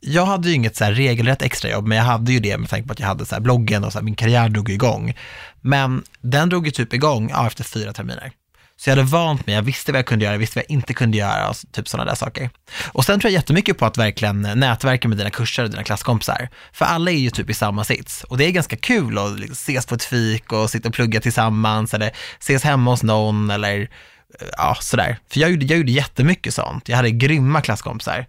jag 0.02 0.26
hade 0.26 0.50
ju 0.50 0.56
inget 0.56 0.76
så 0.76 0.84
här 0.84 0.92
regelrätt 0.92 1.42
extrajobb, 1.42 1.88
men 1.88 1.98
jag 1.98 2.06
hade 2.06 2.32
ju 2.32 2.40
det 2.40 2.58
med 2.58 2.70
tanke 2.70 2.88
på 2.88 2.94
att 2.94 3.00
jag 3.00 3.08
hade 3.08 3.26
så 3.26 3.36
här 3.36 3.42
bloggen 3.42 3.84
och 3.84 3.92
så 3.92 4.00
här, 4.00 4.04
min 4.04 4.16
karriär 4.16 4.50
drog 4.50 4.70
igång. 4.70 5.14
Men 5.62 6.04
den 6.22 6.50
drog 6.50 6.66
ju 6.66 6.72
typ 6.72 6.94
igång 6.94 7.30
ja, 7.30 7.48
efter 7.48 7.64
fyra 7.64 7.94
terminer. 7.94 8.32
Så 8.80 8.90
jag 8.90 8.96
hade 8.96 9.08
vant 9.08 9.48
mig, 9.48 9.56
jag 9.56 9.62
visste 9.62 9.92
vad 9.92 10.00
jag 10.00 10.06
kunde 10.06 10.26
göra, 10.26 10.34
jag 10.34 10.40
visste 10.40 10.60
vad 10.60 10.66
jag 10.68 10.72
inte 10.72 10.94
kunde 10.94 11.18
göra 11.18 11.50
och 11.50 11.56
typ 11.72 11.88
sådana 11.88 12.10
där 12.10 12.16
saker. 12.16 12.50
Och 12.92 13.06
sen 13.06 13.20
tror 13.20 13.32
jag 13.32 13.40
jättemycket 13.40 13.78
på 13.78 13.86
att 13.86 13.98
verkligen 13.98 14.46
eh, 14.46 14.56
nätverka 14.56 15.08
med 15.08 15.18
dina 15.18 15.30
kurser 15.30 15.64
och 15.64 15.70
dina 15.70 15.84
klasskompisar. 15.84 16.50
För 16.74 16.86
alla 16.86 17.12
är 17.12 17.16
ju 17.16 17.30
typ 17.30 17.50
i 17.50 17.54
samma 17.54 17.84
sits 17.84 18.24
och 18.24 18.38
det 18.38 18.46
är 18.46 18.52
ganska 18.52 18.76
kul 18.76 19.18
att 19.18 19.40
liksom 19.40 19.54
ses 19.54 19.86
på 19.86 19.96
ett 19.96 20.04
fik 20.04 20.54
och 20.54 20.70
sitta 20.70 20.90
och 20.90 20.96
plugga 20.96 21.22
tillsammans 21.22 21.94
eller 21.94 22.12
ses 22.40 22.64
hemma 22.64 22.92
hos 22.92 23.04
någon 23.04 23.50
eller 23.50 23.82
eh, 23.82 24.48
ja, 24.58 24.78
sådär. 24.82 25.18
För 25.30 25.40
jag 25.40 25.52
gjorde, 25.52 25.66
jag 25.66 25.78
gjorde 25.78 25.92
jättemycket 25.92 26.54
sånt. 26.54 26.90
Jag 26.90 26.98
hade 26.98 27.12
grymma 27.12 27.62
klasskompisar. 27.62 28.26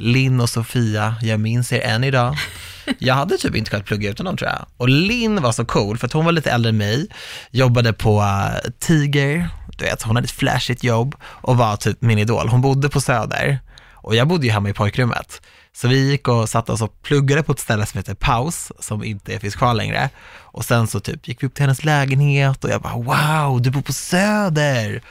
Linn 0.00 0.40
och 0.40 0.48
Sofia, 0.48 1.16
jag 1.22 1.40
minns 1.40 1.72
er 1.72 1.80
än 1.80 2.04
idag. 2.04 2.36
Jag 2.98 3.14
hade 3.14 3.36
typ 3.36 3.54
inte 3.54 3.70
kunnat 3.70 3.86
plugga 3.86 4.10
utan 4.10 4.26
dem 4.26 4.36
tror 4.36 4.50
jag. 4.50 4.66
Och 4.76 4.88
Linn 4.88 5.42
var 5.42 5.52
så 5.52 5.64
cool 5.64 5.98
för 5.98 6.06
att 6.06 6.12
hon 6.12 6.24
var 6.24 6.32
lite 6.32 6.50
äldre 6.50 6.68
än 6.68 6.76
mig, 6.76 7.08
jobbade 7.50 7.92
på 7.92 8.20
uh, 8.20 8.70
Tiger, 8.78 9.48
du 9.78 9.84
vet, 9.84 10.02
hon 10.02 10.16
hade 10.16 10.24
ett 10.24 10.30
flashigt 10.30 10.84
jobb 10.84 11.14
och 11.22 11.56
var 11.56 11.76
typ 11.76 12.02
min 12.02 12.18
idol. 12.18 12.48
Hon 12.48 12.60
bodde 12.60 12.88
på 12.88 13.00
Söder 13.00 13.58
och 13.94 14.16
jag 14.16 14.28
bodde 14.28 14.46
ju 14.46 14.52
hemma 14.52 14.68
i 14.68 14.72
pojkrummet. 14.72 15.42
Så 15.72 15.88
vi 15.88 16.10
gick 16.10 16.28
och 16.28 16.48
satte 16.48 16.72
oss 16.72 16.82
och 16.82 17.02
pluggade 17.02 17.42
på 17.42 17.52
ett 17.52 17.60
ställe 17.60 17.86
som 17.86 17.98
heter 17.98 18.14
Paus, 18.14 18.72
som 18.80 19.04
inte 19.04 19.40
finns 19.40 19.56
kvar 19.56 19.74
längre. 19.74 20.10
Och 20.36 20.64
sen 20.64 20.86
så 20.86 21.00
typ 21.00 21.28
gick 21.28 21.42
vi 21.42 21.46
upp 21.46 21.54
till 21.54 21.62
hennes 21.62 21.84
lägenhet 21.84 22.64
och 22.64 22.70
jag 22.70 22.82
bara 22.82 22.96
wow, 22.96 23.62
du 23.62 23.70
bor 23.70 23.82
på 23.82 23.92
Söder! 23.92 25.02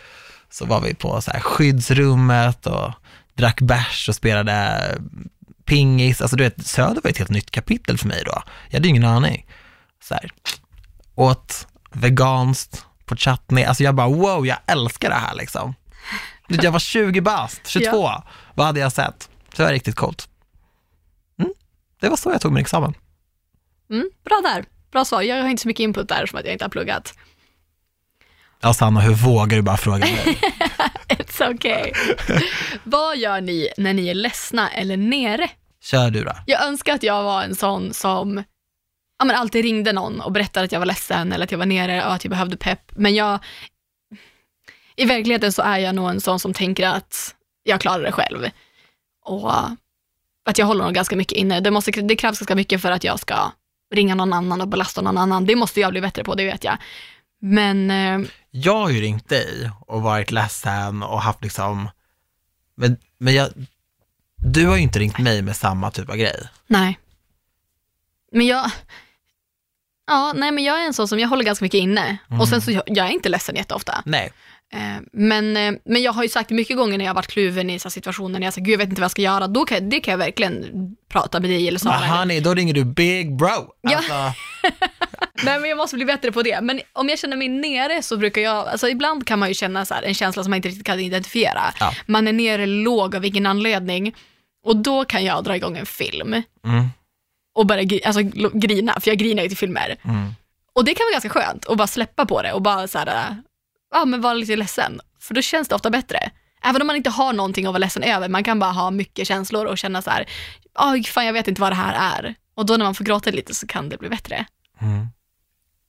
Så 0.49 0.65
var 0.65 0.81
vi 0.81 0.93
på 0.93 1.21
så 1.21 1.31
här 1.31 1.39
skyddsrummet 1.39 2.67
och 2.67 2.91
drack 3.38 3.61
bärs 3.61 4.09
och 4.09 4.15
spelade 4.15 4.81
pingis. 5.65 6.21
Alltså 6.21 6.38
du 6.38 6.43
vet, 6.43 6.67
Söder 6.67 7.01
var 7.01 7.11
ett 7.11 7.17
helt 7.17 7.29
nytt 7.29 7.51
kapitel 7.51 7.97
för 7.97 8.07
mig 8.07 8.23
då. 8.25 8.43
Jag 8.69 8.73
hade 8.73 8.88
ingen 8.88 9.05
aning. 9.05 9.45
Så 10.03 10.13
här, 10.13 10.31
åt 11.15 11.67
veganskt 11.91 12.85
på 13.05 13.15
chutney. 13.15 13.63
Alltså 13.63 13.83
jag 13.83 13.95
bara 13.95 14.07
wow, 14.07 14.47
jag 14.47 14.57
älskar 14.65 15.09
det 15.09 15.15
här 15.15 15.35
liksom. 15.35 15.73
Jag 16.47 16.71
var 16.71 16.79
20 16.79 17.21
bast, 17.21 17.67
22. 17.67 17.88
Ja. 17.91 18.23
Vad 18.55 18.65
hade 18.65 18.79
jag 18.79 18.91
sett? 18.91 19.29
Så 19.53 19.57
det 19.57 19.63
var 19.63 19.71
riktigt 19.71 19.95
coolt. 19.95 20.29
Mm. 21.39 21.53
Det 21.99 22.09
var 22.09 22.17
så 22.17 22.31
jag 22.31 22.41
tog 22.41 22.51
min 22.51 22.61
examen. 22.61 22.93
Mm, 23.89 24.09
bra 24.25 24.41
där. 24.43 24.65
Bra 24.91 25.05
svar. 25.05 25.21
Jag 25.21 25.41
har 25.41 25.49
inte 25.49 25.61
så 25.61 25.67
mycket 25.67 25.83
input 25.83 26.09
där 26.09 26.25
som 26.25 26.39
att 26.39 26.45
jag 26.45 26.53
inte 26.53 26.65
har 26.65 26.69
pluggat. 26.69 27.13
Ja, 28.62 28.74
Sanna, 28.74 28.99
hur 28.99 29.14
vågar 29.14 29.58
du 29.58 29.62
bara 29.64 29.78
fråga 29.78 29.99
mig? 29.99 30.39
It's 31.08 31.53
okay. 31.53 31.91
Vad 32.84 33.18
gör 33.18 33.41
ni 33.41 33.70
när 33.78 33.93
ni 33.93 34.08
är 34.08 34.14
ledsna 34.14 34.70
eller 34.70 34.97
nere? 34.97 35.49
Kör 35.84 36.10
du 36.10 36.24
då. 36.24 36.32
Jag 36.45 36.68
önskar 36.68 36.93
att 36.93 37.03
jag 37.03 37.24
var 37.24 37.43
en 37.43 37.55
sån 37.55 37.93
som 37.93 38.43
ja, 39.20 39.26
men 39.26 39.36
alltid 39.36 39.64
ringde 39.64 39.93
någon 39.93 40.22
och 40.22 40.32
berättade 40.32 40.66
att 40.66 40.72
jag 40.72 40.80
var 40.80 40.86
ledsen 40.86 41.34
eller 41.34 41.43
att 41.43 41.51
jag 41.51 41.60
var 41.60 41.66
nere 41.66 42.05
och 42.05 42.14
att 42.14 42.24
jag 42.24 42.30
behövde 42.32 42.58
pepp. 42.58 42.91
Men 42.95 43.16
jag, 43.16 43.39
i 44.95 45.05
verkligheten 45.05 45.51
så 45.51 45.62
är 45.62 45.78
jag 45.78 45.95
nog 45.95 46.10
en 46.10 46.22
sån 46.22 46.39
som 46.39 46.53
tänker 46.53 46.88
att 46.88 47.36
jag 47.64 47.82
klarar 47.82 48.03
det 48.03 48.12
själv. 48.12 48.49
Och 49.26 49.51
att 50.45 50.58
jag 50.58 50.66
håller 50.66 50.84
nog 50.84 50.93
ganska 50.93 51.16
mycket 51.16 51.38
inne. 51.38 51.60
Det, 51.60 51.72
måste, 51.72 51.91
det 51.91 52.16
krävs 52.16 52.39
ganska 52.39 52.55
mycket 52.55 52.82
för 52.82 52.91
att 52.91 53.03
jag 53.03 53.20
ska 53.20 53.51
ringa 53.93 54.16
någon 54.16 54.34
annan 54.34 54.62
och 54.62 54.68
belasta 54.68 55.01
någon 55.01 55.18
annan. 55.18 55.45
Det 55.45 55.55
måste 55.55 55.80
jag 55.80 55.91
bli 55.91 56.01
bättre 56.01 56.24
på, 56.24 56.36
det 56.36 56.45
vet 56.45 56.64
jag. 56.64 56.78
Men... 57.41 57.91
Jag 58.64 58.76
har 58.76 58.89
ju 58.89 59.01
ringt 59.01 59.30
dig 59.30 59.72
och 59.80 60.01
varit 60.01 60.32
ledsen 60.32 61.03
och 61.03 61.22
haft 61.22 61.43
liksom, 61.43 61.89
men, 62.76 62.97
men 63.18 63.34
jag, 63.34 63.49
du 64.36 64.68
har 64.68 64.76
ju 64.76 64.82
inte 64.82 64.99
ringt 64.99 65.20
mig 65.20 65.41
med 65.41 65.55
samma 65.55 65.91
typ 65.91 66.10
av 66.10 66.16
grej. 66.16 66.49
Nej. 66.68 66.99
Men 68.32 68.45
jag, 68.45 68.72
ja, 70.08 70.34
nej 70.36 70.51
men 70.51 70.64
jag 70.64 70.82
är 70.82 70.86
en 70.86 70.93
sån 70.93 71.08
som, 71.08 71.20
jag 71.20 71.28
håller 71.28 71.43
ganska 71.43 71.66
mycket 71.66 71.80
inne. 71.80 72.18
Mm. 72.30 72.41
Och 72.41 72.47
sen 72.47 72.62
så, 72.62 72.72
jag, 72.72 72.84
jag 72.86 73.08
är 73.08 73.12
inte 73.12 73.30
ledsen 73.30 73.55
jätteofta. 73.55 74.01
Nej. 74.05 74.32
Eh, 74.74 75.01
men, 75.13 75.57
eh, 75.57 75.74
men 75.86 76.01
jag 76.01 76.13
har 76.13 76.24
ju 76.24 76.30
sagt 76.30 76.49
mycket 76.49 76.78
gånger 76.78 76.97
när 76.97 77.05
jag 77.05 77.13
varit 77.13 77.28
kluven 77.28 77.70
i 77.70 77.80
så 77.80 77.89
situationer, 77.89 78.39
när 78.39 78.47
jag 78.47 78.53
säger 78.53 78.65
gud 78.65 78.74
jag 78.74 78.78
vet 78.78 78.89
inte 78.89 79.01
vad 79.01 79.05
jag 79.05 79.11
ska 79.11 79.22
göra, 79.22 79.47
då 79.47 79.65
kan, 79.65 79.89
det 79.89 79.99
kan 79.99 80.11
jag 80.11 80.18
verkligen 80.18 80.65
prata 81.09 81.39
med 81.39 81.49
dig 81.49 81.68
eller 81.68 81.80
så. 81.80 81.89
Men 81.89 82.09
honey, 82.09 82.39
då 82.39 82.53
ringer 82.53 82.74
du 82.74 82.86
big 82.86 83.36
bro. 83.36 83.74
Alltså. 83.88 84.13
Ja. 84.13 84.34
Nej 85.43 85.59
men 85.59 85.70
jag 85.70 85.78
måste 85.78 85.95
bli 85.95 86.05
bättre 86.05 86.32
på 86.32 86.43
det. 86.43 86.61
Men 86.61 86.82
om 86.93 87.09
jag 87.09 87.20
känner 87.20 87.38
mig 87.38 87.47
nere 87.47 88.01
så 88.01 88.18
brukar 88.18 88.41
jag, 88.41 88.68
alltså 88.68 88.89
ibland 88.89 89.28
kan 89.28 89.39
man 89.39 89.47
ju 89.49 89.53
känna 89.53 89.86
så 89.86 89.93
här, 89.93 90.03
en 90.03 90.13
känsla 90.13 90.43
som 90.43 90.49
man 90.49 90.57
inte 90.57 90.68
riktigt 90.68 90.86
kan 90.86 90.99
identifiera. 90.99 91.74
Ja. 91.80 91.93
Man 92.05 92.28
är 92.28 92.34
nere 92.34 92.65
låg 92.65 93.15
av 93.15 93.22
vilken 93.22 93.45
anledning 93.45 94.15
och 94.65 94.76
då 94.76 95.05
kan 95.05 95.26
jag 95.26 95.43
dra 95.43 95.55
igång 95.55 95.78
en 95.78 95.86
film. 95.86 96.34
Mm. 96.65 96.88
Och 97.55 97.65
börja 97.65 97.99
alltså, 98.05 98.22
grina, 98.53 98.99
för 98.99 99.11
jag 99.11 99.18
grinar 99.18 99.43
ju 99.43 99.49
till 99.49 99.57
filmer. 99.57 99.95
Mm. 100.03 100.34
Och 100.74 100.86
det 100.86 100.93
kan 100.93 101.05
vara 101.05 101.11
ganska 101.11 101.30
skönt 101.30 101.65
att 101.65 101.78
bara 101.78 101.88
släppa 101.88 102.26
på 102.26 102.41
det 102.41 102.53
och 102.53 102.61
bara 102.61 102.88
så 102.88 102.97
här, 102.97 103.38
ja 103.91 104.05
men 104.05 104.21
vara 104.21 104.33
lite 104.33 104.55
ledsen. 104.55 105.01
För 105.19 105.33
då 105.33 105.41
känns 105.41 105.67
det 105.67 105.75
ofta 105.75 105.89
bättre. 105.89 106.31
Även 106.63 106.81
om 106.81 106.88
man 106.88 106.95
inte 106.95 107.09
har 107.09 107.33
någonting 107.33 107.65
att 107.65 107.71
vara 107.71 107.77
ledsen 107.77 108.03
över, 108.03 108.29
man 108.29 108.43
kan 108.43 108.59
bara 108.59 108.71
ha 108.71 108.91
mycket 108.91 109.27
känslor 109.27 109.65
och 109.65 109.77
känna 109.77 110.01
så 110.01 110.09
här, 110.09 110.25
oh, 110.75 111.03
fan 111.03 111.25
jag 111.25 111.33
vet 111.33 111.47
inte 111.47 111.61
vad 111.61 111.71
det 111.71 111.75
här 111.75 112.17
är. 112.17 112.35
Och 112.55 112.65
då 112.65 112.77
när 112.77 112.85
man 112.85 112.95
får 112.95 113.03
gråta 113.03 113.31
lite 113.31 113.53
så 113.53 113.67
kan 113.67 113.89
det 113.89 113.97
bli 113.97 114.09
bättre. 114.09 114.45
Mm. 114.81 115.07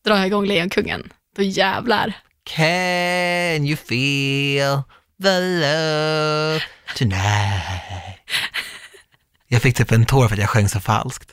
Drar 0.04 0.16
jag 0.16 0.26
igång 0.26 0.46
Lejonkungen, 0.46 1.12
då 1.36 1.42
jävlar. 1.42 2.12
Can 2.44 3.66
you 3.66 3.76
feel 3.76 4.82
the 5.22 5.40
love 5.40 6.62
tonight? 6.96 8.18
Jag 9.48 9.62
fick 9.62 9.76
typ 9.76 9.92
en 9.92 10.06
tår 10.06 10.28
för 10.28 10.34
att 10.34 10.40
jag 10.40 10.50
sjöng 10.50 10.68
så 10.68 10.80
falskt. 10.80 11.32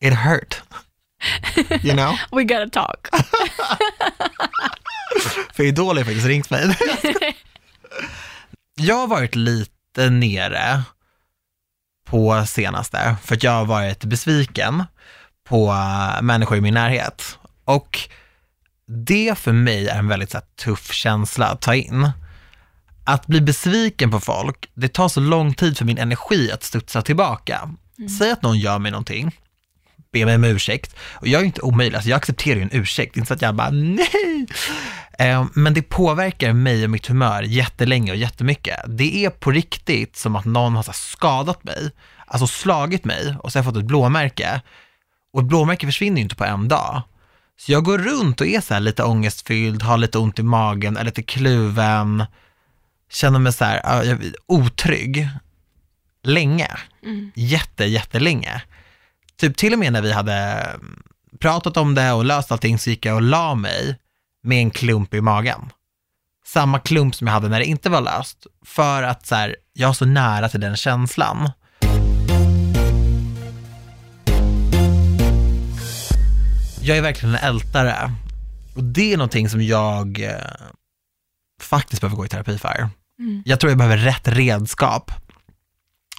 It 0.00 0.14
hurt. 0.14 0.62
You 1.84 1.92
know? 1.96 2.16
We 2.32 2.44
gotta 2.44 2.68
talk. 2.68 3.08
för 5.54 5.62
Idol 5.62 5.96
har 5.96 6.04
faktiskt 6.04 6.26
ringt 6.26 6.50
mig. 6.50 6.78
jag 8.76 8.94
har 8.94 9.06
varit 9.06 9.34
lite 9.34 10.10
nere 10.10 10.82
på 12.06 12.44
senaste, 12.46 13.16
för 13.22 13.34
att 13.34 13.42
jag 13.42 13.52
har 13.52 13.64
varit 13.64 14.04
besviken 14.04 14.84
på 15.48 15.74
människor 16.22 16.58
i 16.58 16.60
min 16.60 16.74
närhet. 16.74 17.38
Och 17.64 18.08
det 18.86 19.38
för 19.38 19.52
mig 19.52 19.88
är 19.88 19.98
en 19.98 20.08
väldigt 20.08 20.30
så 20.30 20.36
här, 20.38 20.46
tuff 20.64 20.92
känsla 20.92 21.46
att 21.46 21.60
ta 21.60 21.74
in. 21.74 22.10
Att 23.04 23.26
bli 23.26 23.40
besviken 23.40 24.10
på 24.10 24.20
folk, 24.20 24.70
det 24.74 24.88
tar 24.88 25.08
så 25.08 25.20
lång 25.20 25.54
tid 25.54 25.78
för 25.78 25.84
min 25.84 25.98
energi 25.98 26.52
att 26.52 26.62
studsa 26.62 27.02
tillbaka. 27.02 27.70
Mm. 27.98 28.08
Säg 28.08 28.30
att 28.30 28.42
någon 28.42 28.58
gör 28.58 28.78
mig 28.78 28.90
någonting, 28.90 29.40
ber 30.18 30.24
mig 30.24 30.34
om 30.34 30.44
ursäkt, 30.44 30.96
och 31.12 31.28
jag 31.28 31.40
är 31.40 31.44
inte 31.44 31.60
omöjlig, 31.60 31.96
alltså 31.96 32.10
jag 32.10 32.16
accepterar 32.16 32.56
ju 32.56 32.62
en 32.62 32.68
ursäkt, 32.72 33.16
inte 33.16 33.28
så 33.28 33.34
att 33.34 33.42
jag 33.42 33.54
bara 33.54 33.70
nej. 33.70 34.46
Eh, 35.18 35.46
men 35.54 35.74
det 35.74 35.82
påverkar 35.82 36.52
mig 36.52 36.84
och 36.84 36.90
mitt 36.90 37.06
humör 37.06 37.42
jättelänge 37.42 38.10
och 38.10 38.16
jättemycket. 38.16 38.80
Det 38.86 39.24
är 39.24 39.30
på 39.30 39.50
riktigt 39.50 40.16
som 40.16 40.36
att 40.36 40.44
någon 40.44 40.76
har 40.76 40.82
skadat 40.92 41.64
mig, 41.64 41.90
alltså 42.26 42.46
slagit 42.46 43.04
mig 43.04 43.36
och 43.42 43.52
så 43.52 43.58
har 43.58 43.64
jag 43.64 43.74
fått 43.74 43.82
ett 43.82 43.88
blåmärke. 43.88 44.60
Och 45.32 45.40
ett 45.40 45.46
blåmärke 45.46 45.86
försvinner 45.86 46.16
ju 46.16 46.22
inte 46.22 46.36
på 46.36 46.44
en 46.44 46.68
dag. 46.68 47.02
Så 47.58 47.72
jag 47.72 47.84
går 47.84 47.98
runt 47.98 48.40
och 48.40 48.46
är 48.46 48.60
så 48.60 48.78
lite 48.78 49.02
ångestfylld, 49.02 49.82
har 49.82 49.98
lite 49.98 50.18
ont 50.18 50.38
i 50.38 50.42
magen, 50.42 50.96
är 50.96 51.04
lite 51.04 51.22
kluven, 51.22 52.24
känner 53.12 53.38
mig 53.38 53.52
så 53.52 53.64
här 53.64 54.18
otrygg 54.46 55.28
länge. 56.22 56.68
Mm. 57.02 57.32
Jätte, 57.34 57.84
jättelänge. 57.84 58.62
Typ 59.36 59.56
till 59.56 59.72
och 59.72 59.78
med 59.78 59.92
när 59.92 60.02
vi 60.02 60.12
hade 60.12 60.66
pratat 61.40 61.76
om 61.76 61.94
det 61.94 62.12
och 62.12 62.24
löst 62.24 62.52
allting 62.52 62.78
så 62.78 62.90
gick 62.90 63.06
jag 63.06 63.14
och 63.14 63.22
la 63.22 63.54
mig 63.54 63.98
med 64.42 64.58
en 64.58 64.70
klump 64.70 65.14
i 65.14 65.20
magen. 65.20 65.60
Samma 66.46 66.78
klump 66.78 67.14
som 67.14 67.26
jag 67.26 67.34
hade 67.34 67.48
när 67.48 67.58
det 67.58 67.64
inte 67.64 67.90
var 67.90 68.00
löst. 68.00 68.46
För 68.64 69.02
att 69.02 69.26
så 69.26 69.34
här, 69.34 69.56
jag 69.72 69.88
är 69.88 69.92
så 69.92 70.04
nära 70.04 70.48
till 70.48 70.60
den 70.60 70.76
känslan. 70.76 71.50
Jag 76.80 76.96
är 76.96 77.02
verkligen 77.02 77.34
en 77.34 77.44
ältare. 77.44 78.12
Och 78.76 78.84
det 78.84 79.12
är 79.12 79.16
någonting 79.16 79.48
som 79.48 79.62
jag 79.62 80.20
eh, 80.20 80.32
faktiskt 81.60 82.00
behöver 82.00 82.16
gå 82.16 82.24
i 82.26 82.28
terapi 82.28 82.58
för. 82.58 82.88
Mm. 83.18 83.42
Jag 83.44 83.60
tror 83.60 83.70
jag 83.70 83.78
behöver 83.78 83.96
rätt 83.96 84.28
redskap 84.28 85.10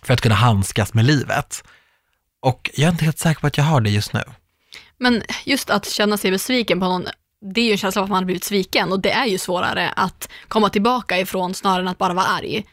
för 0.03 0.13
att 0.13 0.22
kunna 0.22 0.36
handskas 0.36 0.93
med 0.93 1.05
livet. 1.05 1.63
Och 2.41 2.69
jag 2.73 2.88
är 2.88 2.91
inte 2.91 3.05
helt 3.05 3.19
säker 3.19 3.41
på 3.41 3.47
att 3.47 3.57
jag 3.57 3.63
har 3.63 3.81
det 3.81 3.89
just 3.89 4.13
nu. 4.13 4.23
Men 4.97 5.23
just 5.45 5.69
att 5.69 5.89
känna 5.89 6.17
sig 6.17 6.31
besviken 6.31 6.79
på 6.79 6.85
någon, 6.85 7.07
det 7.53 7.61
är 7.61 7.65
ju 7.65 7.71
en 7.71 7.77
känsla 7.77 8.01
av 8.01 8.03
att 8.03 8.09
man 8.09 8.17
har 8.17 8.25
blivit 8.25 8.43
sviken 8.43 8.91
och 8.91 8.99
det 8.99 9.11
är 9.11 9.25
ju 9.25 9.38
svårare 9.38 9.89
att 9.89 10.29
komma 10.47 10.69
tillbaka 10.69 11.19
ifrån 11.19 11.53
snarare 11.53 11.81
än 11.81 11.88
att 11.88 11.97
bara 11.97 12.13
vara 12.13 12.25
arg. 12.25 12.65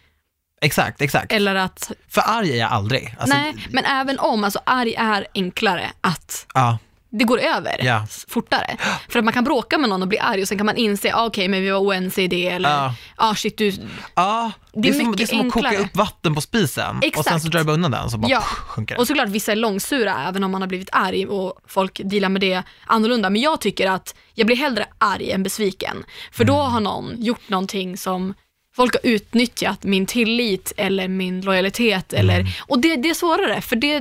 Exakt, 0.60 1.00
exakt. 1.00 1.32
Eller 1.32 1.54
att, 1.54 1.92
För 2.08 2.22
arg 2.26 2.52
är 2.52 2.56
jag 2.56 2.70
aldrig. 2.72 3.16
Alltså, 3.18 3.36
nej, 3.36 3.54
men 3.70 3.84
även 3.84 4.18
om, 4.18 4.44
alltså 4.44 4.60
arg 4.66 4.94
är 4.94 5.26
enklare 5.34 5.92
att 6.00 6.46
Ja, 6.54 6.78
det 7.18 7.24
går 7.24 7.38
över 7.38 7.84
Ja. 7.84 8.06
fortare. 8.28 8.76
För 9.08 9.18
att 9.18 9.24
man 9.24 9.34
kan 9.34 9.44
bråka 9.44 9.78
med 9.78 9.88
någon 9.90 10.02
och 10.02 10.08
bli 10.08 10.18
arg 10.18 10.42
och 10.42 10.48
sen 10.48 10.58
kan 10.58 10.66
man 10.66 10.76
inse, 10.76 11.14
ah, 11.14 11.26
okej 11.26 11.48
men 11.48 11.62
vi 11.62 11.70
var 11.70 11.78
oense 11.80 12.22
i 12.22 12.28
det 12.28 12.48
eller, 12.48 12.68
Ja. 12.70 12.94
ah 13.16 13.34
shit 13.34 13.58
du, 13.58 13.72
ja 14.14 14.52
det, 14.72 14.80
Det 14.80 14.88
är 14.88 14.94
är 14.94 15.04
som, 15.04 15.16
det 15.16 15.22
är 15.22 15.26
som 15.26 15.46
att 15.46 15.52
koka 15.52 15.78
upp 15.78 15.96
vatten 15.96 16.34
på 16.34 16.40
spisen 16.40 16.96
och 16.96 17.02
sen 17.02 17.08
Exakt. 17.20 17.42
så 17.42 17.48
drar 17.48 17.58
du 17.60 17.64
bara 17.64 17.72
undan 17.72 17.90
den 17.90 18.10
så 18.10 18.18
bara 18.18 18.28
Ja. 18.30 18.40
sjunker. 18.40 18.98
Och 18.98 19.06
såklart 19.06 19.28
vissa 19.28 19.52
är 19.52 19.56
långsura 19.56 20.24
även 20.28 20.44
om 20.44 20.50
man 20.50 20.60
har 20.62 20.68
blivit 20.68 20.88
arg 20.92 21.26
och 21.26 21.60
folk 21.66 22.00
dealar 22.04 22.28
med 22.28 22.40
det 22.40 22.62
annorlunda. 22.86 23.30
Men 23.30 23.42
jag 23.42 23.60
tycker 23.60 23.90
att 23.90 24.14
jag 24.34 24.46
blir 24.46 24.56
hellre 24.56 24.86
arg 24.98 25.30
än 25.30 25.42
besviken. 25.42 26.04
För 26.32 26.44
då 26.44 26.54
har 26.56 26.80
någon 26.80 27.22
gjort 27.22 27.48
någonting 27.48 27.96
som 27.96 28.34
folk 28.76 28.94
har 28.94 29.10
utnyttjat 29.10 29.84
min 29.84 30.06
tillit 30.06 30.72
eller 30.76 31.08
min 31.08 31.40
lojalitet. 31.40 32.12
Eller, 32.12 32.46
och 32.68 32.78
det, 32.78 32.96
det 32.96 33.10
är 33.10 33.14
svårare, 33.14 33.60
för 33.60 33.76
det, 33.76 34.00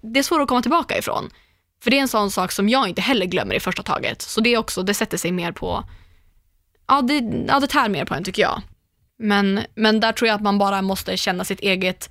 det 0.00 0.18
är 0.18 0.22
svårare 0.22 0.42
att 0.42 0.48
komma 0.48 0.62
tillbaka 0.62 0.98
ifrån. 0.98 1.30
För 1.82 1.90
det 1.90 1.98
är 1.98 2.02
en 2.02 2.08
sån 2.08 2.30
sak 2.30 2.52
som 2.52 2.68
jag 2.68 2.88
inte 2.88 3.02
heller 3.02 3.26
glömmer 3.26 3.54
i 3.54 3.60
första 3.60 3.82
taget. 3.82 4.22
Så 4.22 4.40
det 4.40 4.54
är 4.54 4.58
också, 4.58 4.82
det 4.82 4.94
sätter 4.94 5.16
sig 5.16 5.32
mer 5.32 5.52
på, 5.52 5.84
ja 6.88 7.02
det, 7.02 7.44
ja, 7.48 7.60
det 7.60 7.66
tär 7.66 7.88
mer 7.88 8.04
på 8.04 8.14
en 8.14 8.24
tycker 8.24 8.42
jag. 8.42 8.62
Men, 9.18 9.60
men 9.74 10.00
där 10.00 10.12
tror 10.12 10.28
jag 10.28 10.34
att 10.34 10.42
man 10.42 10.58
bara 10.58 10.82
måste 10.82 11.16
känna 11.16 11.44
sitt 11.44 11.60
eget 11.60 12.10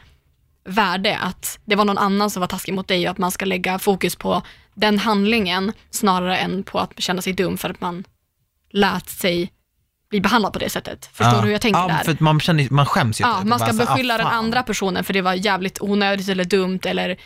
värde, 0.66 1.18
att 1.18 1.60
det 1.66 1.76
var 1.76 1.86
någon 1.86 1.98
annan 1.98 2.30
som 2.30 2.40
var 2.40 2.48
taskig 2.48 2.74
mot 2.74 2.88
dig 2.88 3.06
och 3.06 3.12
att 3.12 3.18
man 3.18 3.32
ska 3.32 3.46
lägga 3.46 3.80
fokus 3.80 4.16
på 4.16 4.42
den 4.74 5.00
handlingen 5.00 5.74
snarare 5.90 6.38
än 6.38 6.64
på 6.64 6.80
att 6.80 6.94
känna 6.98 7.22
sig 7.22 7.34
dum 7.34 7.58
för 7.58 7.70
att 7.70 7.82
man 7.82 8.04
lät 8.72 9.10
sig 9.10 9.52
bli 10.10 10.22
behandlad 10.22 10.54
på 10.54 10.60
det 10.60 10.70
sättet. 10.70 11.06
Förstår 11.06 11.34
ja. 11.34 11.42
du 11.42 11.46
hur 11.46 11.52
jag 11.52 11.62
tänker 11.62 11.80
ja, 11.80 11.88
där? 11.88 12.04
för 12.04 12.12
att 12.12 12.20
man, 12.20 12.40
känner, 12.40 12.68
man 12.70 12.86
skäms 12.86 13.22
ju 13.22 13.24
Ja, 13.24 13.44
man 13.44 13.60
ska 13.60 13.74
beskylla 13.74 14.16
ah, 14.16 14.18
den 14.18 14.28
andra 14.28 14.64
personen 14.64 15.04
för 15.04 15.14
det 15.14 15.22
var 15.22 15.34
jävligt 15.34 15.82
onödigt 15.82 16.30
eller 16.30 16.46
dumt 16.46 16.80
eller 16.84 17.18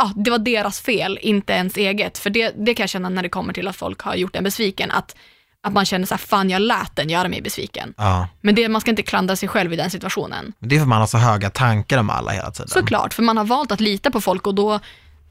ja, 0.00 0.12
det 0.16 0.30
var 0.30 0.38
deras 0.38 0.80
fel, 0.80 1.18
inte 1.22 1.52
ens 1.52 1.76
eget. 1.76 2.18
För 2.18 2.30
det, 2.30 2.54
det 2.56 2.74
kan 2.74 2.82
jag 2.82 2.90
känna 2.90 3.08
när 3.08 3.22
det 3.22 3.28
kommer 3.28 3.52
till 3.52 3.68
att 3.68 3.76
folk 3.76 4.00
har 4.00 4.14
gjort 4.14 4.36
en 4.36 4.44
besviken, 4.44 4.90
att, 4.90 5.16
att 5.60 5.72
man 5.72 5.84
känner 5.84 6.06
så 6.06 6.14
här, 6.14 6.18
fan 6.18 6.50
jag 6.50 6.62
lät 6.62 6.96
den 6.96 7.08
göra 7.08 7.28
mig 7.28 7.42
besviken. 7.42 7.94
Ja, 7.96 8.28
Men 8.40 8.54
det, 8.54 8.68
man 8.68 8.80
ska 8.80 8.90
inte 8.90 9.02
klandra 9.02 9.36
sig 9.36 9.48
själv 9.48 9.72
i 9.72 9.76
den 9.76 9.90
situationen. 9.90 10.52
det 10.58 10.74
är 10.76 10.80
för 10.80 10.86
man 10.86 11.00
har 11.00 11.06
så 11.06 11.18
höga 11.18 11.50
tankar 11.50 11.98
om 11.98 12.10
alla 12.10 12.30
hela 12.30 12.50
tiden. 12.50 12.68
Såklart, 12.68 13.14
för 13.14 13.22
man 13.22 13.36
har 13.36 13.44
valt 13.44 13.72
att 13.72 13.80
lita 13.80 14.10
på 14.10 14.20
folk 14.20 14.46
och 14.46 14.54
då, 14.54 14.80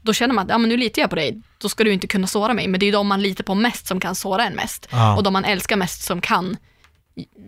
då 0.02 0.12
känner 0.12 0.34
man 0.34 0.44
att 0.44 0.50
ja, 0.50 0.58
men 0.58 0.68
nu 0.68 0.76
litar 0.76 1.02
jag 1.02 1.10
på 1.10 1.16
dig, 1.16 1.42
då 1.58 1.68
ska 1.68 1.84
du 1.84 1.92
inte 1.92 2.06
kunna 2.06 2.26
såra 2.26 2.54
mig. 2.54 2.68
Men 2.68 2.80
det 2.80 2.84
är 2.84 2.88
ju 2.88 2.92
de 2.92 3.06
man 3.06 3.22
litar 3.22 3.44
på 3.44 3.54
mest 3.54 3.86
som 3.86 4.00
kan 4.00 4.14
såra 4.14 4.44
en 4.44 4.54
mest. 4.54 4.88
Ja. 4.90 5.16
Och 5.16 5.22
de 5.22 5.32
man 5.32 5.44
älskar 5.44 5.76
mest 5.76 6.02
som 6.02 6.20
kan 6.20 6.56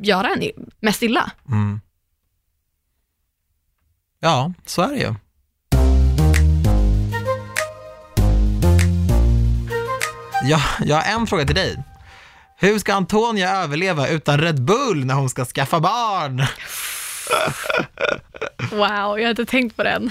göra 0.02 0.28
en 0.28 0.50
mest 0.80 1.02
illa. 1.02 1.30
Mm. 1.48 1.80
Ja, 4.20 4.52
så 4.66 4.82
är 4.82 4.88
det 4.88 4.98
ju. 4.98 5.14
Ja, 10.44 10.60
jag 10.84 10.96
har 10.96 11.20
en 11.20 11.26
fråga 11.26 11.44
till 11.44 11.54
dig. 11.54 11.78
Hur 12.56 12.78
ska 12.78 12.94
Antonia 12.94 13.50
överleva 13.50 14.08
utan 14.08 14.38
Red 14.38 14.62
Bull 14.62 15.04
när 15.04 15.14
hon 15.14 15.30
ska 15.30 15.44
skaffa 15.44 15.80
barn? 15.80 16.46
Wow, 18.70 19.18
jag 19.18 19.24
har 19.24 19.30
inte 19.30 19.46
tänkt 19.46 19.76
på 19.76 19.82
den. 19.82 20.10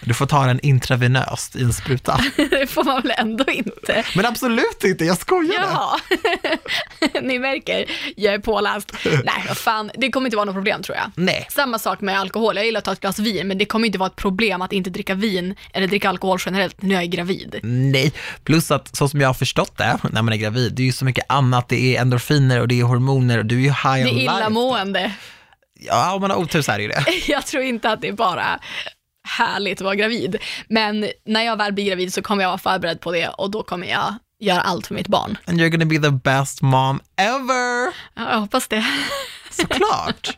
Du 0.00 0.14
får 0.14 0.26
ta 0.26 0.46
den 0.46 0.60
intravenöst 0.60 1.56
i 1.56 1.62
en 1.62 1.72
spruta. 1.72 2.20
det 2.50 2.66
får 2.70 2.84
man 2.84 3.02
väl 3.02 3.12
ändå 3.18 3.44
inte. 3.48 4.04
Men 4.16 4.26
absolut 4.26 4.84
inte, 4.84 5.04
jag 5.04 5.18
skojade. 5.18 5.54
Jaha, 5.54 6.00
ni 7.22 7.38
märker, 7.38 7.84
jag 8.16 8.34
är 8.34 8.38
påläst. 8.38 8.92
Nej, 9.04 9.54
fan, 9.54 9.90
det 9.94 10.10
kommer 10.10 10.26
inte 10.26 10.36
vara 10.36 10.44
något 10.44 10.54
problem 10.54 10.82
tror 10.82 10.96
jag. 10.96 11.10
Nej. 11.14 11.46
Samma 11.50 11.78
sak 11.78 12.00
med 12.00 12.18
alkohol, 12.20 12.56
jag 12.56 12.64
gillar 12.66 12.78
att 12.78 12.84
ta 12.84 12.92
ett 12.92 13.00
glas 13.00 13.18
vin, 13.18 13.48
men 13.48 13.58
det 13.58 13.64
kommer 13.64 13.86
inte 13.86 13.98
vara 13.98 14.06
ett 14.10 14.16
problem 14.16 14.62
att 14.62 14.72
inte 14.72 14.90
dricka 14.90 15.14
vin 15.14 15.54
eller 15.72 15.86
dricka 15.86 16.08
alkohol 16.08 16.38
generellt 16.46 16.82
när 16.82 16.94
jag 16.94 17.02
är 17.02 17.06
gravid. 17.06 17.60
Nej, 17.62 18.12
plus 18.44 18.70
att 18.70 18.96
så 18.96 19.08
som 19.08 19.20
jag 19.20 19.28
har 19.28 19.34
förstått 19.34 19.76
det 19.78 19.98
när 20.12 20.22
man 20.22 20.32
är 20.32 20.36
gravid, 20.36 20.72
det 20.72 20.82
är 20.82 20.86
ju 20.86 20.92
så 20.92 21.04
mycket 21.04 21.24
annat. 21.28 21.68
Det 21.68 21.96
är 21.96 22.00
endorfiner 22.00 22.60
och 22.60 22.68
det 22.68 22.80
är 22.80 22.84
hormoner 22.84 23.38
och 23.38 23.44
du 23.46 23.56
är 23.56 23.60
ju 23.60 23.68
high 23.68 23.82
Det 23.82 24.02
on 24.02 24.08
är 24.08 24.12
life. 24.12 24.22
illamående. 24.36 25.12
Ja, 25.80 26.14
om 26.14 26.20
man 26.20 26.30
har 26.30 26.38
otur 26.38 26.62
så 26.62 26.72
är 26.72 26.76
det 26.78 26.82
ju 26.82 26.88
det. 26.88 27.04
Jag 27.28 27.46
tror 27.46 27.62
inte 27.62 27.90
att 27.90 28.00
det 28.00 28.08
är 28.08 28.12
bara 28.12 28.60
härligt 29.28 29.80
att 29.80 29.84
vara 29.84 29.94
gravid, 29.94 30.36
men 30.68 31.10
när 31.24 31.42
jag 31.42 31.56
väl 31.56 31.72
blir 31.72 31.84
gravid 31.84 32.14
så 32.14 32.22
kommer 32.22 32.42
jag 32.42 32.48
vara 32.48 32.58
förberedd 32.58 33.00
på 33.00 33.12
det 33.12 33.28
och 33.28 33.50
då 33.50 33.62
kommer 33.62 33.86
jag 33.86 34.14
göra 34.38 34.60
allt 34.60 34.86
för 34.86 34.94
mitt 34.94 35.08
barn. 35.08 35.38
And 35.46 35.60
you're 35.60 35.68
gonna 35.68 35.84
be 35.84 35.98
the 35.98 36.10
best 36.10 36.62
mom 36.62 37.00
ever. 37.16 37.86
Ja, 38.14 38.30
Jag 38.32 38.40
hoppas 38.40 38.68
det. 38.68 38.84
Såklart. 39.50 40.36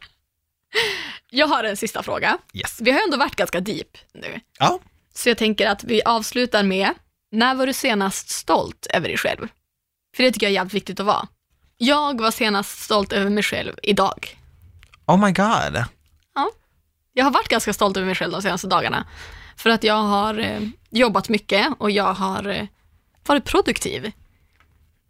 Jag 1.31 1.47
har 1.47 1.65
en 1.65 1.77
sista 1.77 2.03
fråga. 2.03 2.39
Yes. 2.55 2.79
Vi 2.81 2.91
har 2.91 3.01
ändå 3.05 3.17
varit 3.17 3.37
ganska 3.37 3.61
deep 3.61 3.99
nu, 4.15 4.41
Ja, 4.59 4.79
så 5.15 5.29
jag 5.29 5.39
tänker 5.39 5.69
att 5.69 5.85
vi 5.85 6.03
avslutar 6.03 6.63
med, 6.63 6.91
när 7.33 7.55
var 7.55 7.67
du 7.67 7.73
senast 7.73 8.29
stolt 8.31 8.87
över 8.91 9.09
dig 9.09 9.17
själv? 9.19 9.49
För 10.17 10.23
det 10.23 10.33
tycker 10.33 10.47
jag 10.47 10.51
är 10.51 10.55
jävligt 10.55 10.75
viktigt 10.75 11.01
att 11.01 11.07
vara. 11.07 11.29
Jag 11.79 12.21
var 12.21 12.31
senast 12.31 12.79
stolt 12.83 13.13
över 13.13 13.31
mig 13.31 13.43
själv 13.43 13.73
idag. 13.83 14.39
oh 15.07 15.25
my 15.27 15.33
god. 15.33 15.85
Jag 17.13 17.25
har 17.25 17.31
varit 17.31 17.49
ganska 17.49 17.73
stolt 17.73 17.97
över 17.97 18.07
mig 18.07 18.15
själv 18.15 18.33
de 18.33 18.43
senaste 18.43 18.67
dagarna. 18.67 19.07
För 19.57 19.71
att 19.71 19.85
jag 19.85 19.95
har 20.03 20.39
eh, 20.39 20.61
jobbat 20.91 21.29
mycket 21.29 21.69
och 21.79 21.91
jag 21.91 22.15
har 22.15 22.49
eh, 22.49 22.67
varit 23.27 23.45
produktiv. 23.45 24.13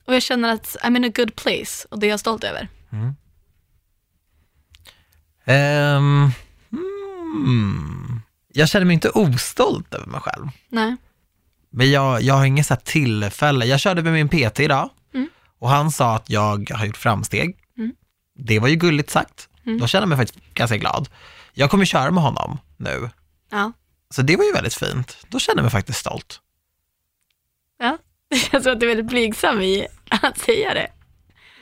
Och 0.06 0.14
jag 0.14 0.22
känner 0.22 0.52
att 0.52 0.76
I'm 0.82 0.96
in 0.96 1.04
a 1.04 1.12
good 1.14 1.36
place 1.36 1.86
och 1.90 1.98
det 1.98 2.06
är 2.06 2.10
jag 2.10 2.20
stolt 2.20 2.44
över. 2.44 2.68
Ehm, 5.44 6.30
hmm. 6.70 8.20
Jag 8.52 8.68
känner 8.68 8.86
mig 8.86 8.94
inte 8.94 9.10
ostolt 9.10 9.94
över 9.94 10.06
mig 10.06 10.20
själv. 10.20 10.48
Nej. 10.68 10.96
Men 11.70 11.90
jag, 11.90 12.22
jag 12.22 12.34
har 12.34 12.44
inget 12.44 12.66
så 12.66 12.76
tillfälle. 12.76 13.64
Jag 13.64 13.80
körde 13.80 14.02
med 14.02 14.12
min 14.12 14.28
PT 14.28 14.60
idag 14.60 14.90
Mm. 15.14 15.28
och 15.58 15.68
han 15.68 15.90
sa 15.90 16.16
att 16.16 16.30
jag 16.30 16.70
har 16.70 16.86
gjort 16.86 16.96
framsteg. 16.96 17.56
Mm. 17.78 17.92
Det 18.38 18.58
var 18.58 18.68
ju 18.68 18.76
gulligt 18.76 19.10
sagt. 19.10 19.48
Mm. 19.66 19.78
Då 19.78 19.86
känner 19.86 20.02
jag 20.02 20.08
mig 20.08 20.18
faktiskt 20.18 20.54
ganska 20.54 20.76
glad. 20.76 21.08
Jag 21.52 21.70
kommer 21.70 21.84
köra 21.84 22.10
med 22.10 22.22
honom 22.22 22.58
nu. 22.76 23.10
Ja. 23.50 23.72
Så 24.14 24.22
det 24.22 24.36
var 24.36 24.44
ju 24.44 24.52
väldigt 24.52 24.74
fint. 24.74 25.16
Då 25.28 25.38
känner 25.38 25.58
jag 25.58 25.62
mig 25.64 25.70
faktiskt 25.70 25.98
stolt. 25.98 26.40
ja. 27.78 27.98
Det 28.30 28.36
känns 28.36 28.64
som 28.64 28.72
att 28.72 28.80
du 28.80 28.86
är 28.86 28.88
väldigt 28.96 29.06
blygsam 29.06 29.60
i 29.60 29.86
att 30.08 30.38
säga 30.38 30.74
det. 30.74 30.88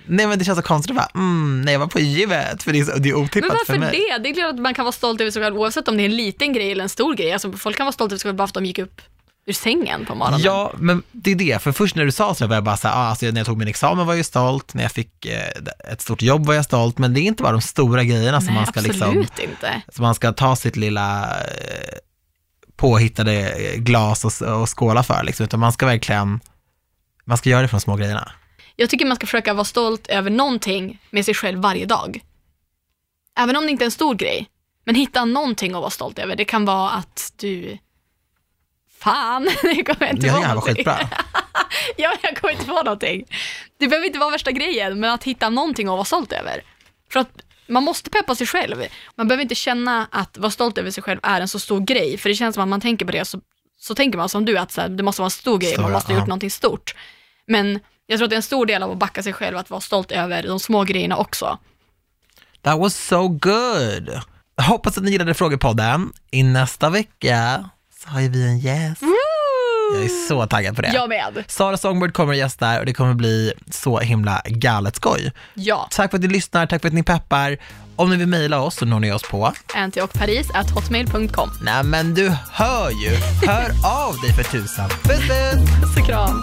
Nej 0.06 0.26
men 0.26 0.38
det 0.38 0.44
känns 0.44 0.58
så 0.58 0.62
konstigt 0.62 0.90
att 0.90 0.96
bara, 0.96 1.20
mm, 1.20 1.62
nej 1.62 1.72
jag 1.72 1.78
var 1.80 1.86
på 1.86 2.00
gymmet, 2.00 2.62
för 2.62 2.72
det 2.72 2.78
är, 2.80 2.84
så, 2.84 2.98
det 2.98 3.08
är 3.08 3.14
otippat 3.14 3.48
Men 3.48 3.48
varför 3.48 3.72
för 3.72 3.80
mig. 3.80 4.06
det? 4.10 4.18
Det 4.18 4.28
är 4.30 4.34
klart 4.34 4.54
att 4.54 4.60
man 4.60 4.74
kan 4.74 4.84
vara 4.84 4.92
stolt 4.92 5.20
över 5.20 5.30
sig 5.30 5.42
själv 5.42 5.58
oavsett 5.58 5.88
om 5.88 5.96
det 5.96 6.02
är 6.02 6.04
en 6.04 6.16
liten 6.16 6.52
grej 6.52 6.72
eller 6.72 6.82
en 6.82 6.88
stor 6.88 7.14
grej. 7.14 7.32
Alltså, 7.32 7.52
folk 7.52 7.76
kan 7.76 7.86
vara 7.86 7.92
stolta 7.92 8.12
över 8.12 8.18
sig 8.18 8.28
själva 8.28 8.36
bara 8.36 8.46
för 8.46 8.50
att 8.50 8.54
de 8.54 8.64
gick 8.66 8.78
upp 8.78 9.00
ur 9.46 9.52
sängen 9.52 10.06
på 10.06 10.14
morgonen. 10.14 10.40
Ja, 10.40 10.72
men 10.78 11.02
det 11.12 11.30
är 11.30 11.34
det, 11.34 11.62
för 11.62 11.72
först 11.72 11.96
när 11.96 12.04
du 12.04 12.12
sa 12.12 12.34
så 12.34 12.46
var 12.46 12.54
jag 12.54 12.64
bara 12.64 12.76
så 12.76 12.88
här, 12.88 12.94
ah, 12.94 12.98
alltså, 12.98 13.26
när 13.26 13.36
jag 13.36 13.46
tog 13.46 13.58
min 13.58 13.68
examen 13.68 14.06
var 14.06 14.14
jag 14.14 14.26
stolt, 14.26 14.74
när 14.74 14.82
jag 14.82 14.92
fick 14.92 15.26
eh, 15.26 15.92
ett 15.92 16.00
stort 16.00 16.22
jobb 16.22 16.46
var 16.46 16.54
jag 16.54 16.64
stolt, 16.64 16.98
men 16.98 17.14
det 17.14 17.20
är 17.20 17.22
inte 17.22 17.42
bara 17.42 17.52
de 17.52 17.60
stora 17.60 18.04
grejerna 18.04 18.40
som 18.40 18.46
Nej, 18.46 18.54
man 18.54 18.66
ska 18.66 18.80
liksom, 18.80 19.18
inte. 19.18 19.82
som 19.88 20.02
man 20.02 20.14
ska 20.14 20.32
ta 20.32 20.56
sitt 20.56 20.76
lilla 20.76 21.38
eh, 21.40 21.98
påhittade 22.76 23.54
glas 23.76 24.24
och, 24.24 24.60
och 24.60 24.78
skåla 24.78 25.02
för, 25.02 25.22
liksom, 25.22 25.44
utan 25.44 25.60
man 25.60 25.72
ska 25.72 25.86
verkligen, 25.86 26.40
man 27.24 27.38
ska 27.38 27.50
göra 27.50 27.62
det 27.62 27.68
från 27.68 27.78
de 27.78 27.82
små 27.82 27.96
grejerna. 27.96 28.32
Jag 28.76 28.90
tycker 28.90 29.06
man 29.06 29.16
ska 29.16 29.26
försöka 29.26 29.54
vara 29.54 29.64
stolt 29.64 30.06
över 30.06 30.30
någonting 30.30 31.00
med 31.10 31.24
sig 31.24 31.34
själv 31.34 31.58
varje 31.58 31.86
dag. 31.86 32.20
Även 33.38 33.56
om 33.56 33.64
det 33.64 33.70
inte 33.70 33.84
är 33.84 33.86
en 33.86 33.90
stor 33.90 34.14
grej. 34.14 34.46
Men 34.84 34.94
hitta 34.94 35.24
någonting 35.24 35.74
att 35.74 35.80
vara 35.80 35.90
stolt 35.90 36.18
över. 36.18 36.36
Det 36.36 36.44
kan 36.44 36.64
vara 36.64 36.90
att 36.90 37.32
du... 37.36 37.78
Fan, 39.00 39.44
det 39.62 39.84
kommer 39.84 40.06
jag 40.06 40.10
inte 40.10 40.26
Ja, 40.26 40.32
på 40.34 40.40
var 40.40 40.48
någonting. 40.48 40.74
skitbra. 40.74 40.98
ja, 41.96 42.12
jag 42.22 42.36
kommer 42.36 42.52
inte 42.52 42.64
på 42.64 42.82
någonting. 42.82 43.24
Det 43.78 43.88
behöver 43.88 44.06
inte 44.06 44.18
vara 44.18 44.30
värsta 44.30 44.50
grejen, 44.52 45.00
men 45.00 45.10
att 45.10 45.24
hitta 45.24 45.48
någonting 45.48 45.88
att 45.88 45.92
vara 45.92 46.04
stolt 46.04 46.32
över. 46.32 46.62
För 47.12 47.20
att 47.20 47.30
man 47.68 47.82
måste 47.82 48.10
peppa 48.10 48.34
sig 48.34 48.46
själv. 48.46 48.76
Man 49.16 49.28
behöver 49.28 49.42
inte 49.42 49.54
känna 49.54 50.08
att 50.12 50.38
vara 50.38 50.50
stolt 50.50 50.78
över 50.78 50.90
sig 50.90 51.02
själv 51.02 51.20
är 51.22 51.40
en 51.40 51.48
så 51.48 51.58
stor 51.58 51.80
grej, 51.80 52.18
för 52.18 52.28
det 52.28 52.34
känns 52.34 52.54
som 52.54 52.62
att 52.62 52.68
man 52.68 52.80
tänker 52.80 53.06
på 53.06 53.12
det 53.12 53.24
så, 53.24 53.40
så 53.78 53.94
tänker 53.94 54.18
man 54.18 54.28
som 54.28 54.44
du, 54.44 54.58
att 54.58 54.72
så 54.72 54.80
här, 54.80 54.88
det 54.88 55.02
måste 55.02 55.22
vara 55.22 55.26
en 55.26 55.30
stor 55.30 55.58
grej, 55.58 55.70
man 55.70 55.84
Stora, 55.84 55.92
måste 55.92 56.12
ha 56.12 56.14
gjort 56.14 56.22
ja. 56.22 56.26
någonting 56.26 56.50
stort. 56.50 56.94
Men 57.46 57.80
jag 58.06 58.18
tror 58.18 58.24
att 58.26 58.30
det 58.30 58.34
är 58.34 58.38
en 58.38 58.42
stor 58.42 58.66
del 58.66 58.82
av 58.82 58.90
att 58.90 58.98
backa 58.98 59.22
sig 59.22 59.32
själv, 59.32 59.56
att 59.56 59.70
vara 59.70 59.80
stolt 59.80 60.12
över 60.12 60.42
de 60.42 60.60
små 60.60 60.84
grejerna 60.84 61.16
också. 61.16 61.58
That 62.62 62.78
was 62.78 62.96
so 62.96 63.28
good. 63.28 64.20
Hoppas 64.68 64.98
att 64.98 65.04
ni 65.04 65.10
gillade 65.10 65.34
frågepodden. 65.34 66.12
I 66.30 66.42
nästa 66.42 66.90
vecka 66.90 67.70
har 68.04 68.20
ju 68.20 68.28
vi 68.28 68.46
en 68.46 68.58
gäst. 68.58 69.02
Jag 69.94 70.04
är 70.04 70.28
så 70.28 70.46
taggad 70.46 70.76
på 70.76 70.82
det. 70.82 70.90
Jag 70.94 71.08
med. 71.08 71.44
Sara 71.48 71.76
Songbird 71.76 72.12
kommer 72.14 72.34
gästa 72.34 72.66
där 72.66 72.80
och 72.80 72.86
det 72.86 72.92
kommer 72.94 73.14
bli 73.14 73.52
så 73.70 73.98
himla 73.98 74.42
galet 74.46 74.96
skoj. 74.96 75.32
Ja. 75.54 75.88
Tack 75.90 76.10
för 76.10 76.18
att 76.18 76.22
ni 76.22 76.28
lyssnar, 76.28 76.66
tack 76.66 76.80
för 76.80 76.88
att 76.88 76.94
ni 76.94 77.02
peppar. 77.02 77.58
Om 77.96 78.10
ni 78.10 78.16
vill 78.16 78.28
mejla 78.28 78.60
oss 78.60 78.76
så 78.76 78.84
når 78.84 79.00
ni 79.00 79.12
oss 79.12 79.22
på, 79.22 79.52
antiochparis.hotmail.com. 79.74 81.50
nej 81.62 81.84
men 81.84 82.14
du 82.14 82.28
hör 82.52 82.90
ju, 82.90 83.16
hör 83.46 83.70
av 84.06 84.16
dig 84.20 84.32
för 84.32 84.42
tusan. 84.44 84.88
Puss 84.88 85.18
puss! 85.18 85.80
Puss 85.80 85.96
och 85.96 86.06
kram. 86.06 86.42